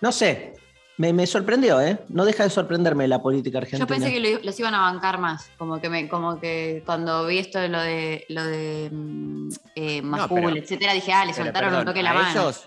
[0.01, 0.55] No sé,
[1.03, 1.99] me, me sorprendió, ¿eh?
[2.07, 3.79] No deja de sorprenderme la política argentina.
[3.83, 7.25] Yo pensé que lo- los iban a bancar más, como que me, como que cuando
[7.27, 11.33] vi esto de lo de lo de mm, eh, Majul, pero- etcétera, dije, ah, le
[11.33, 12.29] soltaron un perdón, toque la mano.
[12.41, 12.63] ellos,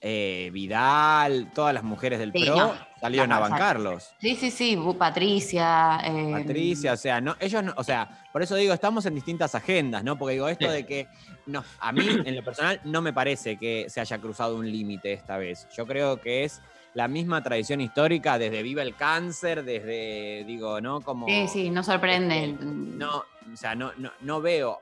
[0.00, 2.74] eh, Vidal, todas las mujeres del Sí, PRO no.
[3.00, 4.10] salieron a bancarlos.
[4.20, 6.00] Sí, sí, sí, Patricia.
[6.04, 9.54] eh, Patricia, o sea, no, ellos no, o sea, por eso digo, estamos en distintas
[9.54, 10.16] agendas, ¿no?
[10.18, 10.72] Porque digo, esto Sí.
[10.72, 11.06] de que
[11.46, 15.12] no, a mí, en lo personal, no me parece que se haya cruzado un límite
[15.12, 15.66] esta vez.
[15.76, 16.60] Yo creo que es
[16.96, 21.02] la misma tradición histórica desde Viva el Cáncer, desde, digo, ¿no?
[21.02, 21.26] Como.
[21.26, 22.56] Sí, sí, no sorprende.
[22.58, 24.78] No, o sea, no, no, no veo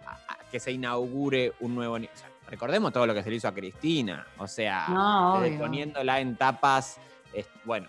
[0.52, 1.96] que se inaugure un nuevo.
[1.96, 4.24] o sea, recordemos todo lo que se le hizo a Cristina.
[4.38, 5.64] O sea, No, desde obvio.
[5.66, 6.98] poniéndola en tapas.
[7.32, 7.88] es- bueno,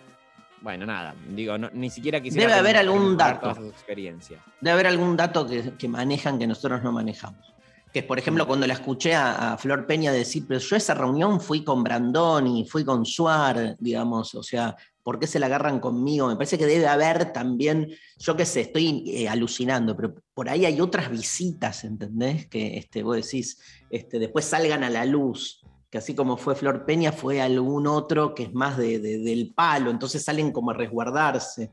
[0.61, 1.13] bueno, nada.
[1.29, 2.47] Digo, no- ni siquiera quisiera.
[2.47, 3.41] Debe haber algún dato.
[3.41, 4.41] Todas sus experiencias.
[4.59, 7.53] Debe haber algún dato que, que manejan que nosotros no manejamos.
[7.95, 10.79] Que es, por ejemplo, cuando la escuché a, a Flor Peña decir, pero yo a
[10.79, 15.45] esa reunión fui con Brandoni, fui con Suar, digamos, o sea, ¿por qué se la
[15.45, 16.27] agarran conmigo?
[16.27, 17.87] Me parece que debe haber también,
[18.19, 22.47] yo qué sé, estoy eh, alucinando, pero por ahí hay otras visitas, ¿entendés?
[22.47, 26.85] Que este, vos decís, este, después salgan a la luz, que así como fue Flor
[26.85, 30.73] Peña, fue algún otro que es más de- de- del palo, entonces salen como a
[30.73, 31.71] resguardarse.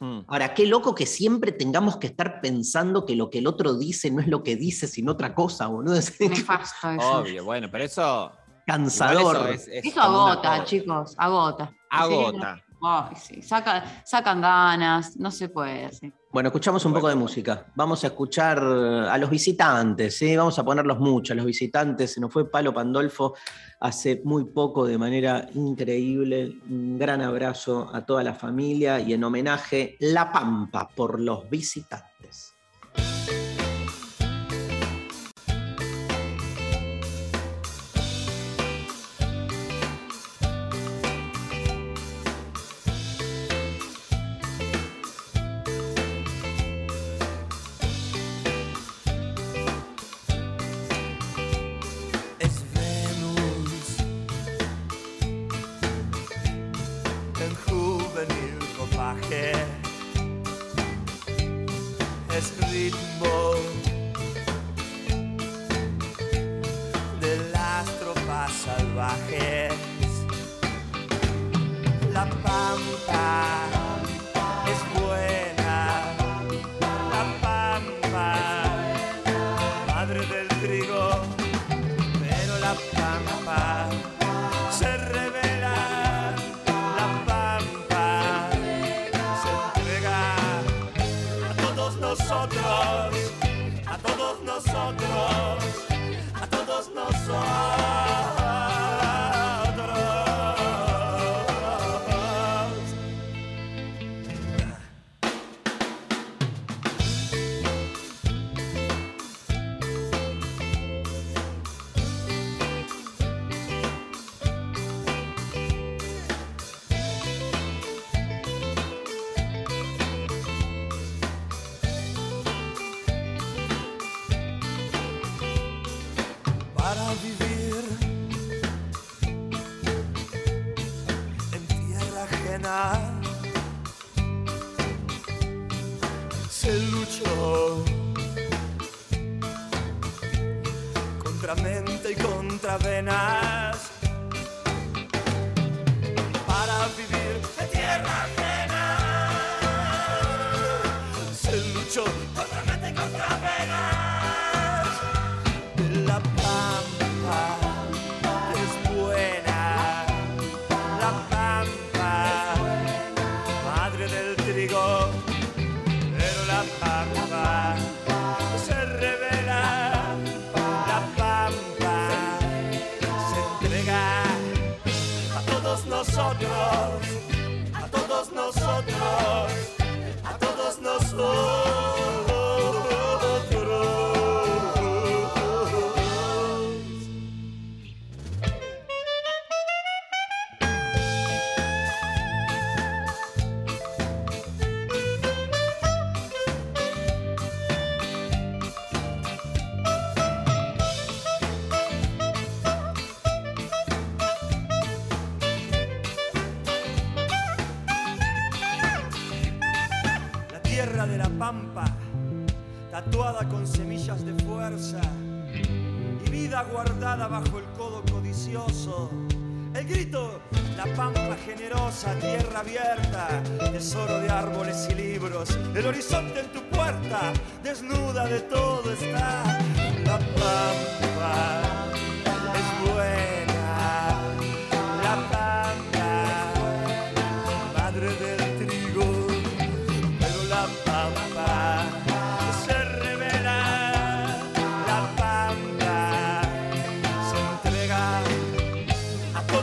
[0.00, 0.20] Hmm.
[0.28, 4.10] Ahora, qué loco que siempre tengamos que estar pensando que lo que el otro dice
[4.10, 5.94] no es lo que dice, sino otra cosa, boludo.
[5.98, 7.12] Es Nefasto eso.
[7.18, 8.32] Obvio, bueno, pero eso.
[8.66, 9.36] cansador.
[9.36, 10.64] eso es- es Eso como una agota, cosa.
[10.64, 11.72] chicos, agota.
[11.90, 12.62] Agota.
[12.82, 16.10] Ay, sí, saca- sacan ganas, no se puede así.
[16.32, 17.66] Bueno, escuchamos un poco de música.
[17.74, 20.36] Vamos a escuchar a los visitantes, ¿sí?
[20.36, 22.12] Vamos a ponerlos mucho, a los visitantes.
[22.12, 23.34] Se nos fue Palo Pandolfo
[23.80, 26.60] hace muy poco de manera increíble.
[26.68, 32.09] Un gran abrazo a toda la familia y en homenaje La Pampa por los visitantes.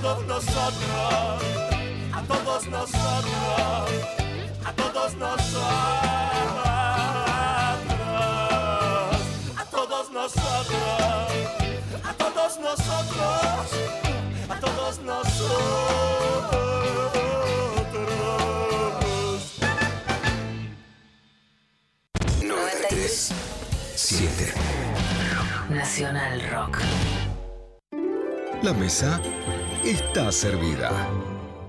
[0.08, 1.44] Todos nosotros,
[2.14, 3.92] a todos nosotros,
[4.64, 5.68] a todos nosotros,
[9.58, 10.80] a todos nosotros,
[12.06, 13.74] a todos nosotros,
[14.50, 15.98] a todos nosotros.
[22.42, 23.34] 93
[23.96, 24.54] 7
[25.70, 26.78] Nacional Rock.
[28.64, 29.22] La mesa
[29.88, 30.92] está servida.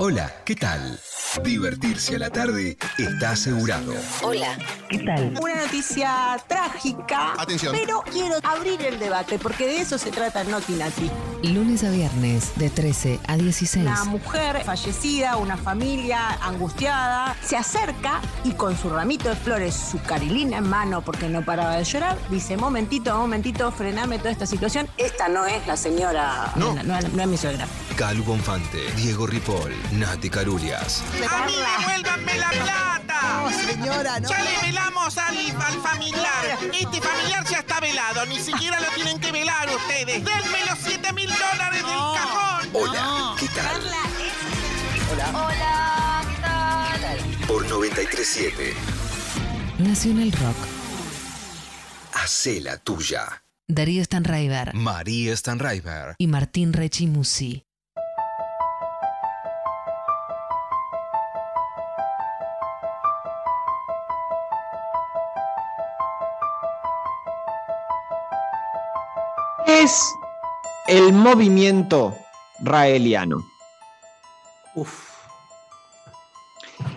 [0.01, 0.99] Hola, ¿qué tal?
[1.43, 3.93] Divertirse a la tarde está asegurado.
[4.23, 4.57] Hola,
[4.89, 5.35] ¿qué tal?
[5.41, 7.75] Una noticia trágica, Atención.
[7.79, 11.11] pero quiero abrir el debate porque de eso se trata Noti Nati.
[11.43, 13.85] Lunes a viernes de 13 a 16.
[13.87, 20.01] Una mujer fallecida, una familia angustiada, se acerca y con su ramito de flores, su
[20.01, 24.89] carilina en mano porque no paraba de llorar, dice, momentito, momentito, frename toda esta situación.
[24.97, 26.75] Esta no es la señora, No.
[26.85, 27.67] no, es- no es mi suegra.
[27.99, 31.03] Calu Bonfante, Diego Ripoll, Nati Carurias.
[31.29, 33.43] ¡A mí devuélvanme la plata!
[33.43, 34.29] No, señora, no.
[34.29, 36.59] Ya le velamos al, al familiar.
[36.73, 38.25] Este familiar ya está velado.
[38.27, 40.25] Ni siquiera lo tienen que velar ustedes.
[40.25, 42.69] Denme los 7 mil dólares del cajón.
[42.73, 43.83] Hola, ¿qué tal?
[45.35, 46.23] Hola,
[46.95, 47.47] ¿qué tal?
[47.49, 48.75] Por 937.
[49.79, 50.57] Nacional Rock.
[52.13, 53.43] Hacé la tuya.
[53.71, 56.15] Darío Stanraiver María Stanraiver.
[56.17, 57.65] y Martín Rechimusi.
[69.89, 70.15] Es
[70.87, 72.15] el movimiento
[72.61, 73.43] raeliano.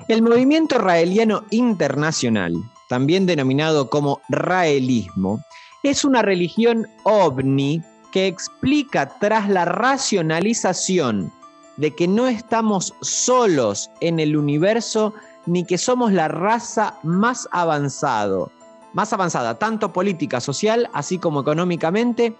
[0.10, 2.54] El movimiento raeliano internacional,
[2.90, 5.42] también denominado como raelismo,
[5.84, 7.82] es una religión ovni
[8.12, 11.32] que explica tras la racionalización
[11.78, 15.14] de que no estamos solos en el universo
[15.46, 18.52] ni que somos la raza más avanzado,
[18.92, 22.36] más avanzada, tanto política, social, así como económicamente,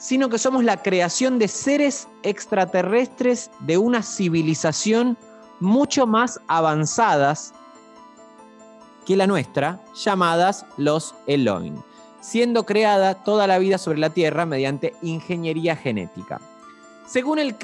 [0.00, 5.18] sino que somos la creación de seres extraterrestres de una civilización
[5.60, 7.52] mucho más avanzadas
[9.04, 11.82] que la nuestra, llamadas los Elohim,
[12.22, 16.40] siendo creada toda la vida sobre la Tierra mediante ingeniería genética.
[17.06, 17.56] Según el,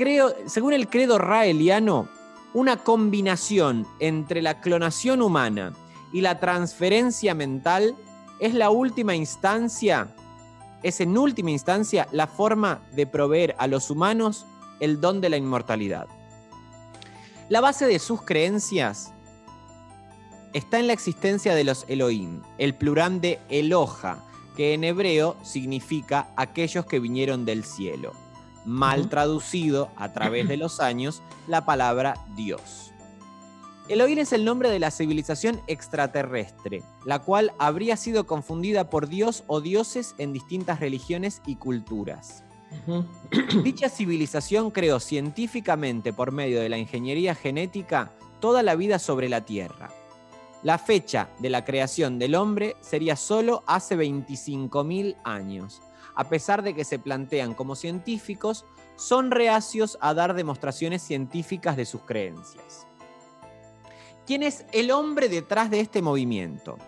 [0.46, 2.06] según el credo raeliano,
[2.52, 5.72] una combinación entre la clonación humana
[6.12, 7.96] y la transferencia mental
[8.40, 10.14] es la última instancia,
[10.86, 14.46] es en última instancia la forma de proveer a los humanos
[14.78, 16.06] el don de la inmortalidad.
[17.48, 19.12] La base de sus creencias
[20.52, 24.24] está en la existencia de los Elohim, el plural de Eloja,
[24.56, 28.12] que en hebreo significa aquellos que vinieron del cielo.
[28.64, 32.85] Mal traducido a través de los años la palabra Dios.
[33.88, 39.44] Elohim es el nombre de la civilización extraterrestre, la cual habría sido confundida por Dios
[39.46, 42.42] o dioses en distintas religiones y culturas.
[43.62, 48.10] Dicha civilización creó científicamente por medio de la ingeniería genética
[48.40, 49.90] toda la vida sobre la Tierra.
[50.64, 55.80] La fecha de la creación del hombre sería solo hace 25.000 años.
[56.16, 58.64] A pesar de que se plantean como científicos,
[58.96, 62.86] son reacios a dar demostraciones científicas de sus creencias.
[64.26, 66.78] ¿Quién es el hombre detrás de este movimiento?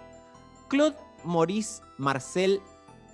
[0.67, 2.61] Claude Maurice Marcel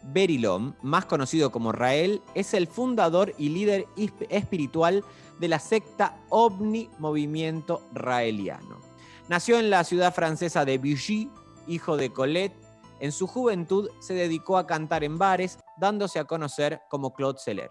[0.02, 3.86] Berilom, más conocido como Rael, es el fundador y líder
[4.30, 5.04] espiritual
[5.40, 8.80] de la secta OVNI Movimiento Raeliano.
[9.28, 11.30] Nació en la ciudad francesa de Vichy,
[11.66, 12.56] hijo de Colette.
[13.00, 17.70] En su juventud se dedicó a cantar en bares, dándose a conocer como Claude Seller.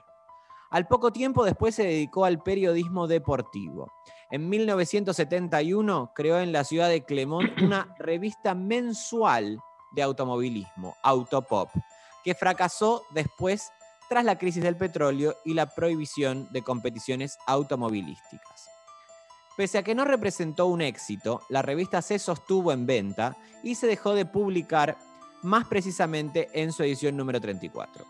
[0.69, 3.91] Al poco tiempo después se dedicó al periodismo deportivo.
[4.33, 9.59] En 1971 creó en la ciudad de Clermont una revista mensual
[9.91, 11.69] de automovilismo, Autopop,
[12.23, 13.69] que fracasó después
[14.09, 18.69] tras la crisis del petróleo y la prohibición de competiciones automovilísticas.
[19.55, 23.85] Pese a que no representó un éxito, la revista se sostuvo en venta y se
[23.85, 24.97] dejó de publicar
[25.43, 28.03] más precisamente en su edición número 34.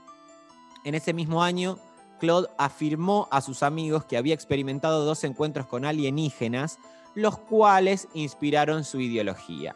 [0.85, 1.79] En ese mismo año,
[2.23, 6.79] Claude afirmó a sus amigos que había experimentado dos encuentros con alienígenas,
[7.15, 9.75] los cuales inspiraron su ideología.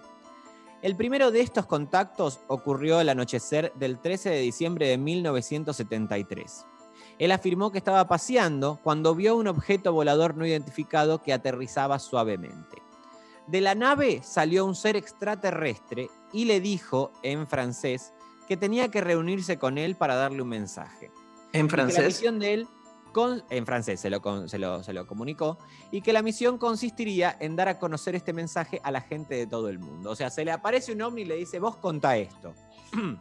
[0.82, 6.66] El primero de estos contactos ocurrió al anochecer del 13 de diciembre de 1973.
[7.20, 12.82] Él afirmó que estaba paseando cuando vio un objeto volador no identificado que aterrizaba suavemente.
[13.48, 18.14] De la nave salió un ser extraterrestre y le dijo en francés
[18.48, 21.12] que tenía que reunirse con él para darle un mensaje.
[21.54, 22.06] ¿En que la francés?
[22.06, 22.68] misión de él,
[23.14, 25.58] con- en francés se lo, con- se, lo, se lo comunicó,
[25.92, 29.48] y que la misión consistiría en dar a conocer este mensaje a la gente de
[29.48, 30.12] todo el mundo.
[30.12, 32.54] O sea, se le aparece un ovni y le dice, vos contá esto.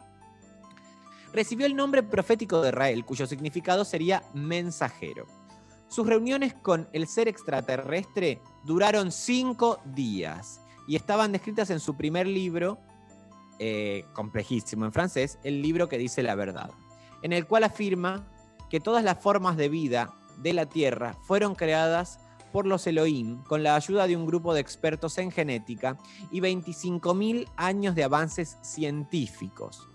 [1.33, 5.25] Recibió el nombre profético de Rael, cuyo significado sería mensajero.
[5.89, 12.27] Sus reuniones con el ser extraterrestre duraron cinco días y estaban descritas en su primer
[12.27, 12.79] libro,
[13.59, 16.71] eh, complejísimo en francés, el libro que dice la verdad,
[17.21, 18.27] en el cual afirma
[18.69, 22.19] que todas las formas de vida de la Tierra fueron creadas
[22.51, 25.97] por los Elohim con la ayuda de un grupo de expertos en genética
[26.31, 29.87] y 25.000 años de avances científicos.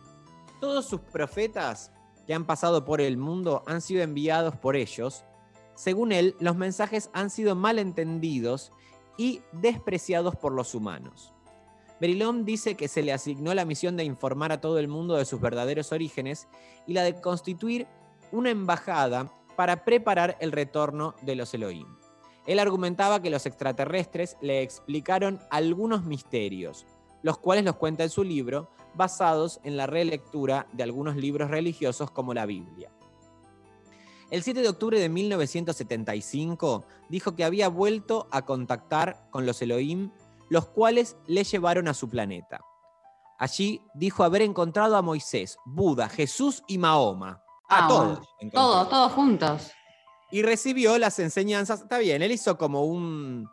[0.61, 1.93] Todos sus profetas
[2.27, 5.25] que han pasado por el mundo han sido enviados por ellos.
[5.75, 8.73] Según él, los mensajes han sido malentendidos
[9.17, 11.35] y despreciados por los humanos.
[12.03, 15.25] Berilón dice que se le asignó la misión de informar a todo el mundo de
[15.25, 16.49] sus verdaderos orígenes
[16.85, 17.87] y la de constituir
[18.33, 21.87] una embajada para preparar el retorno de los Elohim.
[22.45, 26.87] Él argumentaba que los extraterrestres le explicaron algunos misterios,
[27.23, 32.11] los cuales los cuenta en su libro, basados en la relectura de algunos libros religiosos
[32.11, 32.91] como la Biblia.
[34.33, 40.11] El 7 de octubre de 1975 dijo que había vuelto a contactar con los Elohim,
[40.53, 42.61] los cuales le llevaron a su planeta.
[43.39, 47.43] Allí dijo haber encontrado a Moisés, Buda, Jesús y Mahoma.
[47.71, 48.19] A Ah, todos.
[48.39, 48.51] bueno.
[48.53, 49.71] Todos, todos juntos.
[50.31, 51.81] Y recibió las enseñanzas.
[51.81, 53.49] Está bien, él hizo como un.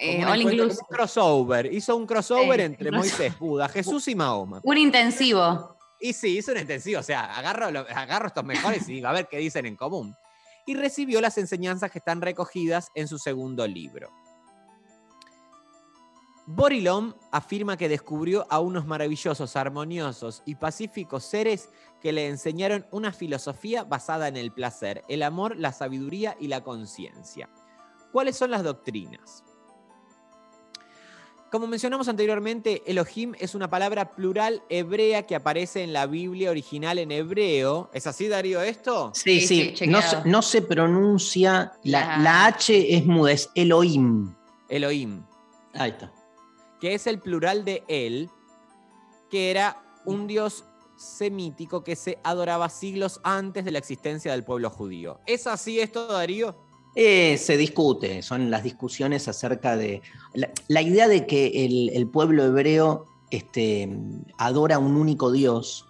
[0.00, 0.78] Eh, all inclusive.
[0.80, 1.72] un crossover.
[1.72, 2.90] Hizo un crossover Sí, entre.
[2.92, 4.60] Moisés, Buda, Jesús y Mahoma.
[4.62, 5.76] Un intensivo.
[6.00, 7.00] Y sí, hizo un intensivo.
[7.00, 10.14] O sea, agarro, agarro estos mejores y digo, a ver qué dicen en común.
[10.66, 14.08] Y recibió las enseñanzas que están recogidas en su segundo libro.
[16.46, 21.70] Borilón afirma que descubrió a unos maravillosos, armoniosos y pacíficos seres
[22.02, 26.62] que le enseñaron una filosofía basada en el placer, el amor, la sabiduría y la
[26.62, 27.48] conciencia.
[28.12, 29.42] ¿Cuáles son las doctrinas?
[31.50, 36.98] Como mencionamos anteriormente, Elohim es una palabra plural hebrea que aparece en la Biblia original
[36.98, 37.90] en hebreo.
[37.94, 39.12] ¿Es así, Darío, esto?
[39.14, 44.34] Sí, sí, no, se, no se pronuncia, la, la H es muda, es Elohim.
[44.68, 45.22] Elohim.
[45.74, 46.12] Ahí está.
[46.84, 48.28] Que es el plural de él,
[49.30, 50.66] que era un dios
[50.98, 55.18] semítico que se adoraba siglos antes de la existencia del pueblo judío.
[55.24, 56.54] ¿Es así esto, Darío?
[56.94, 60.02] Eh, se discute, son las discusiones acerca de
[60.68, 63.88] la, idea de que el, el pueblo hebreo este,
[64.36, 65.86] adora un único Dios.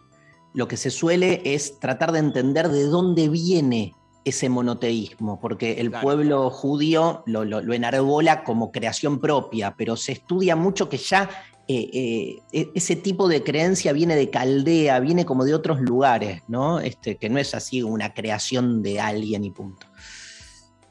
[0.53, 5.91] Lo que se suele es tratar de entender de dónde viene ese monoteísmo, porque el
[5.91, 6.03] Claro.
[6.05, 11.29] pueblo judío lo, lo- lo enarbola como creación propia, pero se estudia mucho que ya
[11.67, 16.43] eh, eh, e- ese tipo de creencia viene de Caldea, viene como de otros lugares,
[16.47, 16.79] ¿no?
[16.81, 19.87] Este, que no es así una creación de alguien y punto.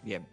[0.03, 0.27] Bien.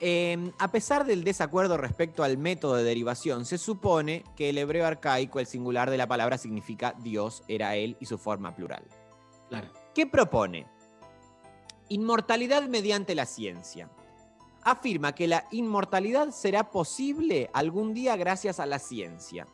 [0.00, 4.86] Eh, a pesar del desacuerdo respecto al método de derivación, se supone que el hebreo
[4.86, 8.84] arcaico, el singular de la palabra, significa Dios, era Él y su forma plural.
[9.48, 9.66] Claro.
[9.92, 10.66] ¿Qué propone?
[11.88, 13.88] Inmortalidad mediante la ciencia.
[14.62, 19.46] Afirma que la inmortalidad será posible algún día gracias a la ciencia.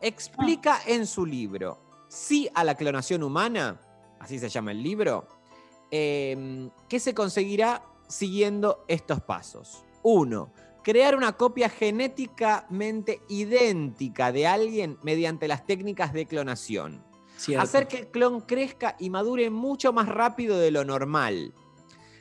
[0.00, 1.78] Explica en su libro
[2.08, 3.80] Sí a la clonación humana,
[4.18, 5.28] así se llama el libro,
[5.90, 9.84] eh, que se conseguirá siguiendo estos pasos.
[10.02, 10.50] Uno,
[10.82, 17.04] crear una copia genéticamente idéntica de alguien mediante las técnicas de clonación.
[17.58, 21.54] Hacer que el clon crezca y madure mucho más rápido de lo normal.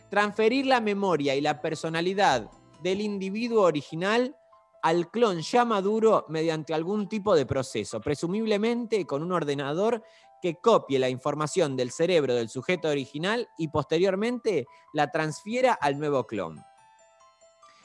[0.09, 2.49] Transferir la memoria y la personalidad
[2.81, 4.35] del individuo original
[4.83, 10.03] al clon ya maduro mediante algún tipo de proceso, presumiblemente con un ordenador
[10.41, 16.25] que copie la información del cerebro del sujeto original y posteriormente la transfiera al nuevo
[16.25, 16.63] clon.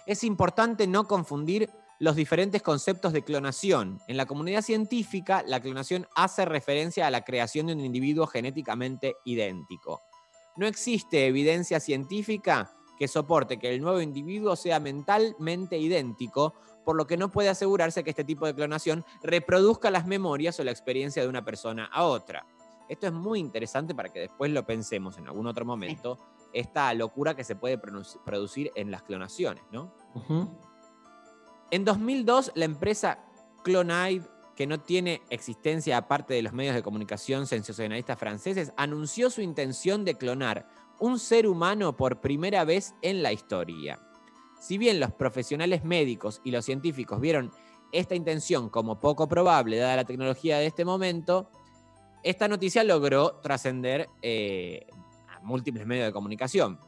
[0.07, 1.71] Es importante no confundir
[2.03, 4.01] los diferentes conceptos de clonación.
[4.09, 9.15] En la comunidad científica, la clonación hace referencia a la creación de un individuo genéticamente
[9.25, 10.03] idéntico.
[10.57, 16.55] No existe evidencia científica que soporte que el nuevo individuo sea mentalmente idéntico,
[16.85, 20.65] por lo que no puede asegurarse que este tipo de clonación reproduzca las memorias o
[20.65, 22.45] la experiencia de una persona a otra.
[22.89, 26.19] Esto es muy interesante para que después lo pensemos en algún otro momento,
[26.53, 29.95] esta locura que se puede producir en las clonaciones, ¿no?
[31.73, 33.25] En 2002, la empresa
[33.65, 34.25] Clonaid,
[34.55, 40.05] que no tiene existencia aparte de los medios de comunicación sensacionalistas franceses, anunció su intención
[40.05, 40.69] de clonar
[41.01, 43.99] un ser humano por primera vez en la historia.
[44.61, 47.51] Si bien los profesionales médicos y los científicos vieron
[47.91, 51.49] esta intención como poco probable dada la tecnología de este momento,
[52.23, 54.89] esta noticia logró trascender eh,
[55.27, 56.79] a múltiples medios de comunicación.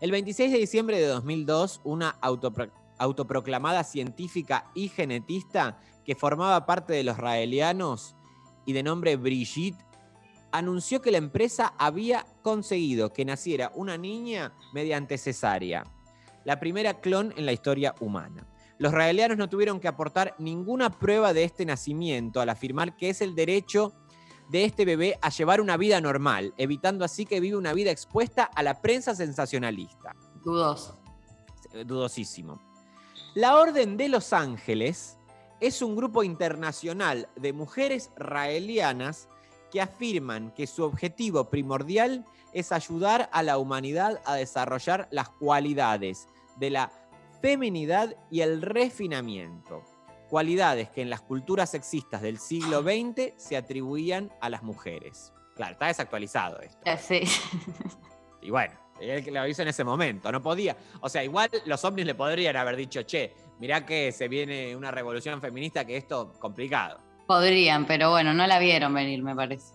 [0.00, 6.92] El 26 de diciembre de 2002, una autopro- autoproclamada científica y genetista que formaba parte
[6.92, 8.16] de los raelianos
[8.66, 9.84] y de nombre Brigitte,
[10.52, 15.84] anunció que la empresa había conseguido que naciera una niña mediante cesárea,
[16.44, 18.46] la primera clon en la historia humana.
[18.78, 23.20] Los raelianos no tuvieron que aportar ninguna prueba de este nacimiento al afirmar que es
[23.20, 23.92] el derecho
[24.48, 28.44] de este bebé a llevar una vida normal, evitando así que vive una vida expuesta
[28.44, 30.14] a la prensa sensacionalista.
[30.44, 31.00] Dudoso.
[31.72, 32.60] Eh, Dudosísimo.
[33.34, 35.18] La Orden de los Ángeles
[35.58, 39.28] es un grupo internacional de mujeres raelianas
[39.72, 46.28] que afirman que su objetivo primordial es ayudar a la humanidad a desarrollar las cualidades
[46.58, 46.92] de la
[47.42, 49.82] feminidad y el refinamiento.
[50.30, 55.32] Cualidades que en las culturas sexistas del siglo XX se atribuían a las mujeres.
[55.56, 56.78] Claro, está desactualizado esto.
[57.00, 57.22] Sí.
[58.42, 60.76] Y bueno, él que lo hizo en ese momento, no podía.
[61.00, 64.90] O sea, igual los ovnis le podrían haber dicho, che, mirá que se viene una
[64.90, 67.00] revolución feminista que esto complicado.
[67.26, 69.72] Podrían, pero bueno, no la vieron venir, me parece.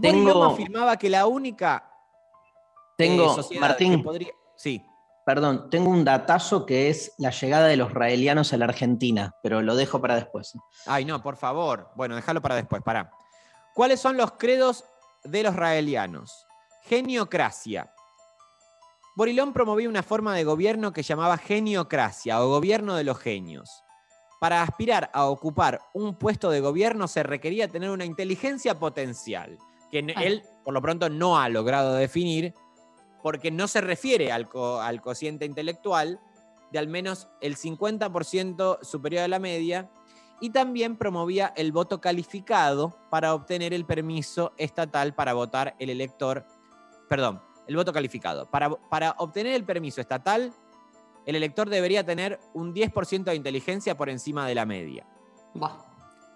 [0.00, 4.32] Tengo- afirmaba que la única eh, Tengo, sociedad Martín, que podría...
[4.56, 4.84] Sí,
[5.24, 9.62] perdón, tengo un datazo que es la llegada de los raelianos a la Argentina, pero
[9.62, 10.54] lo dejo para después.
[10.86, 11.90] Ay, no, por favor.
[11.94, 13.10] Bueno, déjalo para después, pará.
[13.74, 14.84] ¿Cuáles son los credos
[15.24, 16.46] de los raelianos?
[16.86, 17.90] Geniocracia.
[19.16, 23.82] Borilón promovía una forma de gobierno que llamaba geniocracia o gobierno de los genios.
[24.38, 29.56] Para aspirar a ocupar un puesto de gobierno se requería tener una inteligencia potencial,
[29.90, 32.52] que él por lo pronto no ha logrado definir,
[33.22, 36.20] porque no se refiere al, co- al cociente intelectual,
[36.70, 39.88] de al menos el 50% superior a la media
[40.40, 46.44] y también promovía el voto calificado para obtener el permiso estatal para votar el elector,
[47.14, 48.46] perdón, el voto calificado.
[48.50, 50.52] Para, para obtener el permiso estatal,
[51.26, 55.06] el elector debería tener un 10% de inteligencia por encima de la media.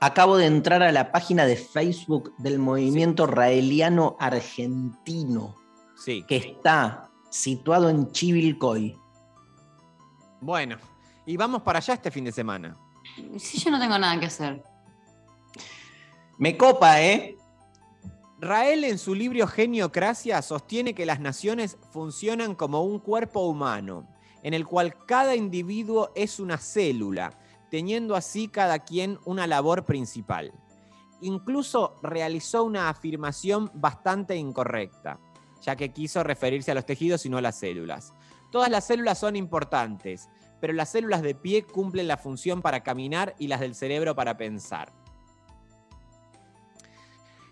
[0.01, 5.57] Acabo de entrar a la página de Facebook del movimiento raeliano argentino,
[5.97, 6.23] Sí.
[6.29, 8.97] que está situado en Chivilcoy.
[10.41, 10.77] Bueno,
[11.27, 12.77] y vamos para allá este fin de semana.
[13.37, 14.63] Sí, yo no tengo nada que hacer.
[16.39, 17.37] Me copa, ¿eh?
[18.41, 24.07] Rael en su libro Geniocracia sostiene que las naciones funcionan como un cuerpo humano,
[24.45, 27.37] en el cual cada individuo es una célula,
[27.69, 30.53] teniendo así cada quien una labor principal.
[31.21, 35.19] Incluso realizó una afirmación bastante incorrecta,
[35.61, 38.15] ya que quiso referirse a los tejidos y no a las células.
[38.53, 40.29] Todas las células son importantes,
[40.61, 44.37] pero las células de pie cumplen la función para caminar y las del cerebro para
[44.37, 44.93] pensar.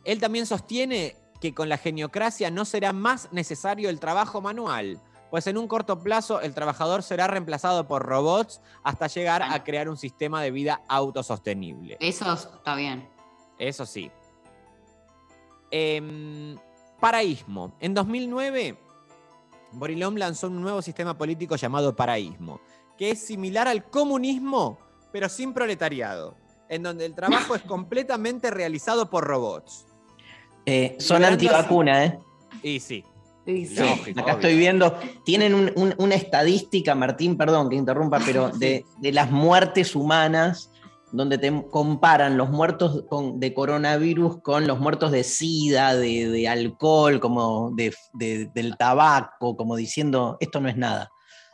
[0.07, 5.01] Él también sostiene que con la geniocracia no será más necesario el trabajo manual,
[5.31, 9.89] pues en un corto plazo el trabajador será reemplazado por robots hasta llegar a crear
[9.89, 11.97] un sistema de vida autosostenible.
[12.01, 13.09] Eso está bien.
[13.59, 14.11] Eso sí.
[15.73, 16.57] Em,
[17.01, 17.75] paraísmo.
[17.81, 18.79] En 2009,
[19.73, 22.61] Borilom lanzó un nuevo sistema político llamado paraísmo,
[22.97, 24.79] que es similar al comunismo,
[25.13, 26.37] pero sin proletariado,
[26.69, 29.87] en donde el trabajo es completamente realizado por robots.
[30.67, 32.19] Eh, son Liberando antivacuna, ¿eh?
[32.63, 33.05] Y sí.
[33.47, 34.35] Sí, Lógico, acá obvio.
[34.35, 39.31] estoy viendo, tienen un- un- una estadística, Martín, perdón que interrumpa, pero de, de las
[39.31, 40.73] muertes humanas,
[41.13, 46.49] donde te comparan los muertos con- de coronavirus con los muertos de sida, de, de
[46.49, 51.09] alcohol, como de- de- del tabaco, como diciendo, esto no es nada.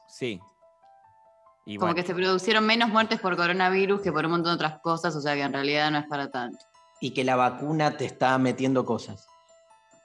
[0.08, 0.40] Sí.
[1.66, 4.64] Y Como bueno, que se produjeron menos muertes por coronavirus que por un montón de
[4.64, 6.64] otras cosas, o sea que en realidad no es para tanto.
[7.02, 9.26] Y que la vacuna te está metiendo cosas.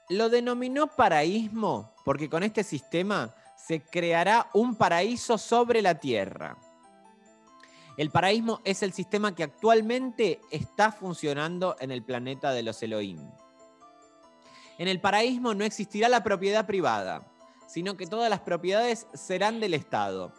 [0.09, 6.57] Lo denominó paraísmo porque con este sistema se creará un paraíso sobre la tierra.
[7.97, 13.19] El paraísmo es el sistema que actualmente está funcionando en el planeta de los Elohim.
[14.79, 17.27] En el paraísmo no existirá la propiedad privada,
[17.67, 20.31] sino que todas las propiedades serán del Estado,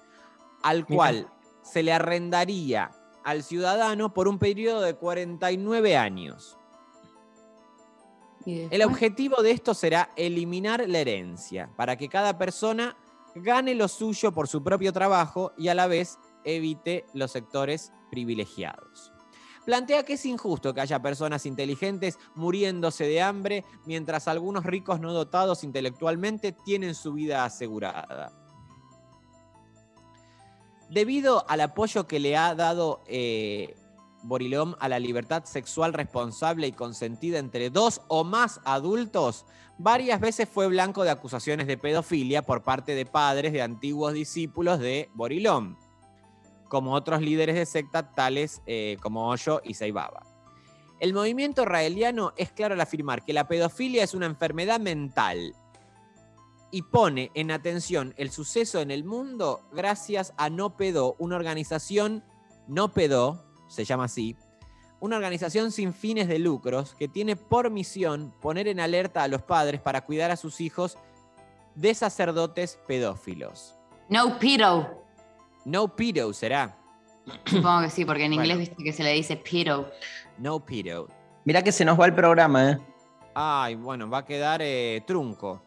[0.62, 1.28] al cual
[1.62, 2.90] se le arrendaría
[3.28, 6.56] al ciudadano por un periodo de 49 años.
[8.46, 12.96] El objetivo de esto será eliminar la herencia, para que cada persona
[13.34, 19.12] gane lo suyo por su propio trabajo y a la vez evite los sectores privilegiados.
[19.66, 25.12] Plantea que es injusto que haya personas inteligentes muriéndose de hambre mientras algunos ricos no
[25.12, 28.32] dotados intelectualmente tienen su vida asegurada.
[30.90, 33.74] Debido al apoyo que le ha dado eh,
[34.23, 39.44] Borilom a la libertad sexual responsable y consentida entre dos o más adultos,
[39.78, 44.81] varias veces fue blanco de acusaciones de pedofilia por parte de padres de antiguos discípulos
[44.81, 45.77] de Borilom,
[46.69, 50.23] como otros líderes de secta tales eh, como Hoyo y Seibaba.
[51.01, 55.55] El movimiento raeliano es claro al afirmar que la pedofilia es una enfermedad mental
[56.70, 62.24] y pone en atención el suceso en el mundo gracias a No Pedo, una organización
[62.66, 64.36] No Pedo, se llama así,
[65.01, 69.43] una organización sin fines de lucros que tiene por misión poner en alerta a los
[69.43, 70.99] padres para cuidar a sus hijos
[71.74, 73.74] de sacerdotes pedófilos.
[74.09, 75.05] No pedo.
[75.65, 76.77] No pedo será.
[77.47, 78.43] Supongo que sí, porque en Bueno.
[78.45, 79.90] inglés viste que se le dice pedo.
[80.39, 81.09] No pedo.
[81.45, 82.78] Mirá que se nos va el programa, ¿eh?
[83.35, 85.62] Ay, bueno, va a quedar eh, trunco.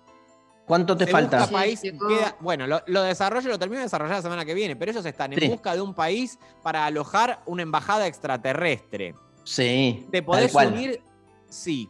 [0.71, 1.39] ¿Cuánto te Se falta?
[1.39, 4.77] busca país, queda- bueno, lo, lo desarrollo lo termino de desarrollar la semana que viene,
[4.77, 5.47] pero ellos están en Sí.
[5.49, 9.13] busca de un país para alojar una embajada extraterrestre.
[9.43, 10.07] Sí.
[10.13, 11.03] ¿Te podés unir?
[11.49, 11.89] Sí,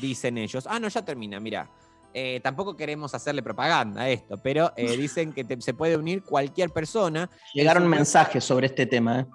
[0.00, 0.64] dicen ellos.
[0.70, 1.68] Ah, no, ya termina, mira.
[2.14, 6.22] Eh, tampoco queremos hacerle propaganda a esto, pero eh, dicen que te- se puede unir
[6.22, 7.28] cualquier persona.
[7.52, 9.26] Llegaron mensajes sobre este tema, ¿eh?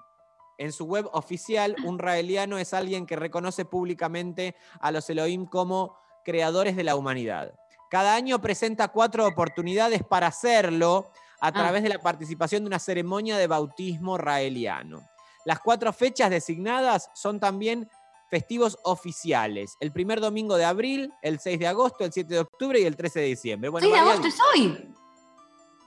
[0.57, 5.97] En su web oficial, un raeliano es alguien que reconoce públicamente a los Elohim como
[6.23, 7.53] creadores de la humanidad.
[7.95, 13.37] Cada año presenta cuatro oportunidades para hacerlo a través de la participación de una ceremonia
[13.37, 15.07] de bautismo raeliano.
[15.45, 17.89] Las cuatro fechas designadas son también
[18.29, 19.77] festivos oficiales.
[19.79, 22.97] El primer domingo de abril, el 6 de agosto, el 7 de octubre y el
[22.97, 23.69] 13 de diciembre.
[23.69, 24.93] Bueno, 6 de agosto es hoy.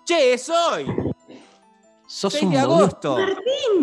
[0.06, 0.86] ¡Che, es hoy!
[2.06, 3.18] Sos 6 un de agosto.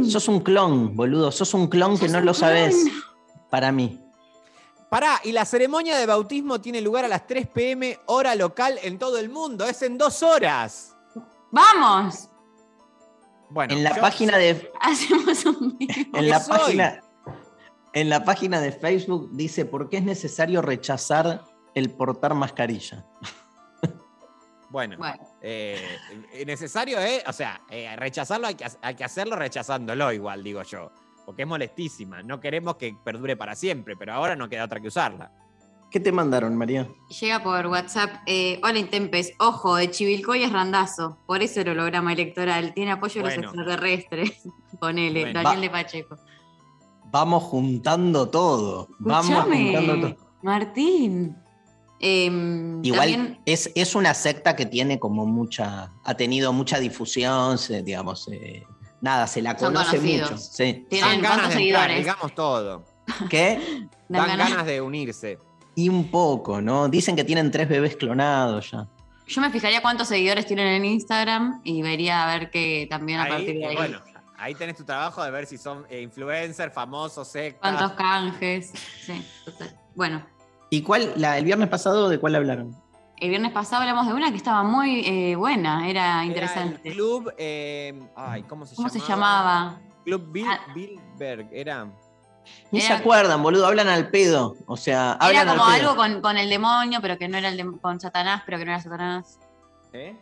[0.10, 1.31] Sos un clon, boludo.
[1.31, 2.88] Sos un clon que no lo sabes.
[3.52, 4.03] Para mí.
[4.90, 8.98] Pará, y la ceremonia de bautismo tiene lugar a las 3 pm hora local en
[8.99, 9.66] todo el mundo.
[9.66, 10.95] Es en dos horas.
[11.52, 12.30] ¡Vamos!
[13.49, 17.02] Bueno, en la yo- página de Hacemos un en la página
[17.94, 21.44] en la página de Facebook dice por qué es necesario rechazar
[21.74, 23.06] el portar mascarilla.
[24.70, 25.24] Bueno, Bueno.
[25.41, 25.80] eh,
[26.34, 30.44] eh, necesario es, o sea, eh, rechazarlo hay que, ha- hay que hacerlo rechazándolo igual,
[30.44, 30.91] digo yo.
[31.26, 32.22] Porque es molestísima.
[32.23, 35.31] No queremos que perdure para siempre, pero ahora no queda otra que usarla.
[35.91, 36.88] ¿Qué te mandaron, María?
[37.22, 38.15] Llega por WhatsApp.
[38.26, 41.18] eh, Hola Intempes, ojo, de Chivilcoy es randazo.
[41.26, 42.73] Por eso el holograma electoral.
[42.73, 44.43] Tiene apoyo de los extraterrestres.
[44.80, 45.41] Ponele, Bueno.
[45.41, 46.18] Daniel Va- de Pacheco.
[47.11, 48.89] Vamos juntando todo.
[48.99, 50.27] Vamos Escuchame, juntando todo.
[50.41, 51.35] Martín.
[51.99, 57.57] Em, Igual también- es, es una secta que tiene como mucha, ha tenido mucha difusión,
[57.85, 58.65] digamos, eh,
[59.06, 60.32] nada, se la Son conoce conocidos.
[60.32, 60.41] mucho.
[60.44, 60.86] Sí.
[60.90, 61.98] Tienen Dan ganas de entrar, seguidores.
[61.99, 62.86] digamos todo.
[63.30, 63.88] ¿Qué?
[64.10, 65.40] Dan, ganas- ganas de unirse.
[65.76, 66.88] Y un poco, ¿no?
[66.90, 68.88] Dicen que tienen tres bebés clonados ya.
[69.27, 73.23] Yo me fijaría cuántos seguidores tienen en Instagram y vería a ver que también a
[73.23, 73.76] Ahí, partir de eh, ahí.
[73.76, 73.99] bueno,
[74.38, 77.60] ahí tenés tu trabajo de ver si son eh, influencers, famosos, sectas.
[77.61, 78.72] cuántos canjes.
[79.06, 79.76] Sí, total.
[79.95, 80.26] Bueno,
[80.69, 82.76] ¿Y cuál, la, el viernes pasado, de cuál hablaron?
[83.17, 86.81] El viernes pasado hablamos de una que estaba muy eh, buena, era Era interesante.
[86.87, 89.05] el club, eh, ay, ¿cómo se ¿Cómo llamaba?
[89.05, 89.79] se llamaba?
[90.03, 90.59] Club Bill, Ah.
[90.73, 91.87] Bilberg, era.
[92.71, 94.55] Ni se acuerdan, boludo, hablan al pedo.
[94.67, 95.89] O sea, hablan Era como al pedo.
[95.91, 98.65] algo con, con el demonio, pero que no era el dem- con Satanás, pero que
[98.65, 99.39] no era Satanás.
[99.93, 100.15] ¿Eh?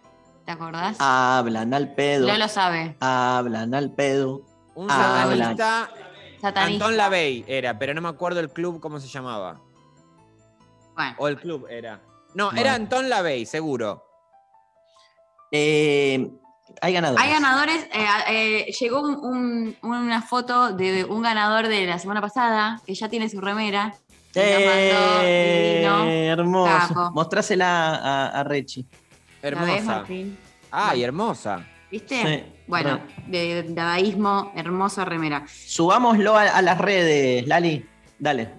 [0.45, 0.95] ¿Te acordás?
[0.99, 2.27] Hablan al pedo.
[2.27, 2.95] No lo sabe.
[3.01, 4.41] Hablan al pedo.
[4.75, 5.57] Un Hablan.
[5.57, 5.89] satanista.
[6.39, 6.85] Satanista.
[6.85, 9.59] Antón Lavey era, pero no me acuerdo el club cómo se llamaba.
[10.95, 11.15] Bueno.
[11.17, 11.99] O el club era.
[12.35, 12.59] No, Bueno.
[12.61, 14.03] era Antón Lavey, seguro.
[15.51, 16.29] Eh,
[16.81, 17.23] hay ganadores.
[17.23, 17.87] Hay ganadores.
[17.93, 22.95] eh, eh, llegó un- un- una foto de un ganador de la semana pasada que
[22.95, 23.93] ya tiene su remera.
[24.35, 26.87] mandó Eh, hermoso.
[26.87, 27.11] Capo.
[27.11, 28.83] Mostrásela a, a Rechi.
[29.43, 30.03] ¿La ves, Hermosa.
[30.71, 31.67] Ay, hermosa.
[31.91, 32.23] ¿Viste?
[32.47, 35.45] Sí, bueno, de dadaísmo, hermosa remera.
[35.47, 37.85] Subámoslo a, a las redes, Lali.
[38.17, 38.49] Dale.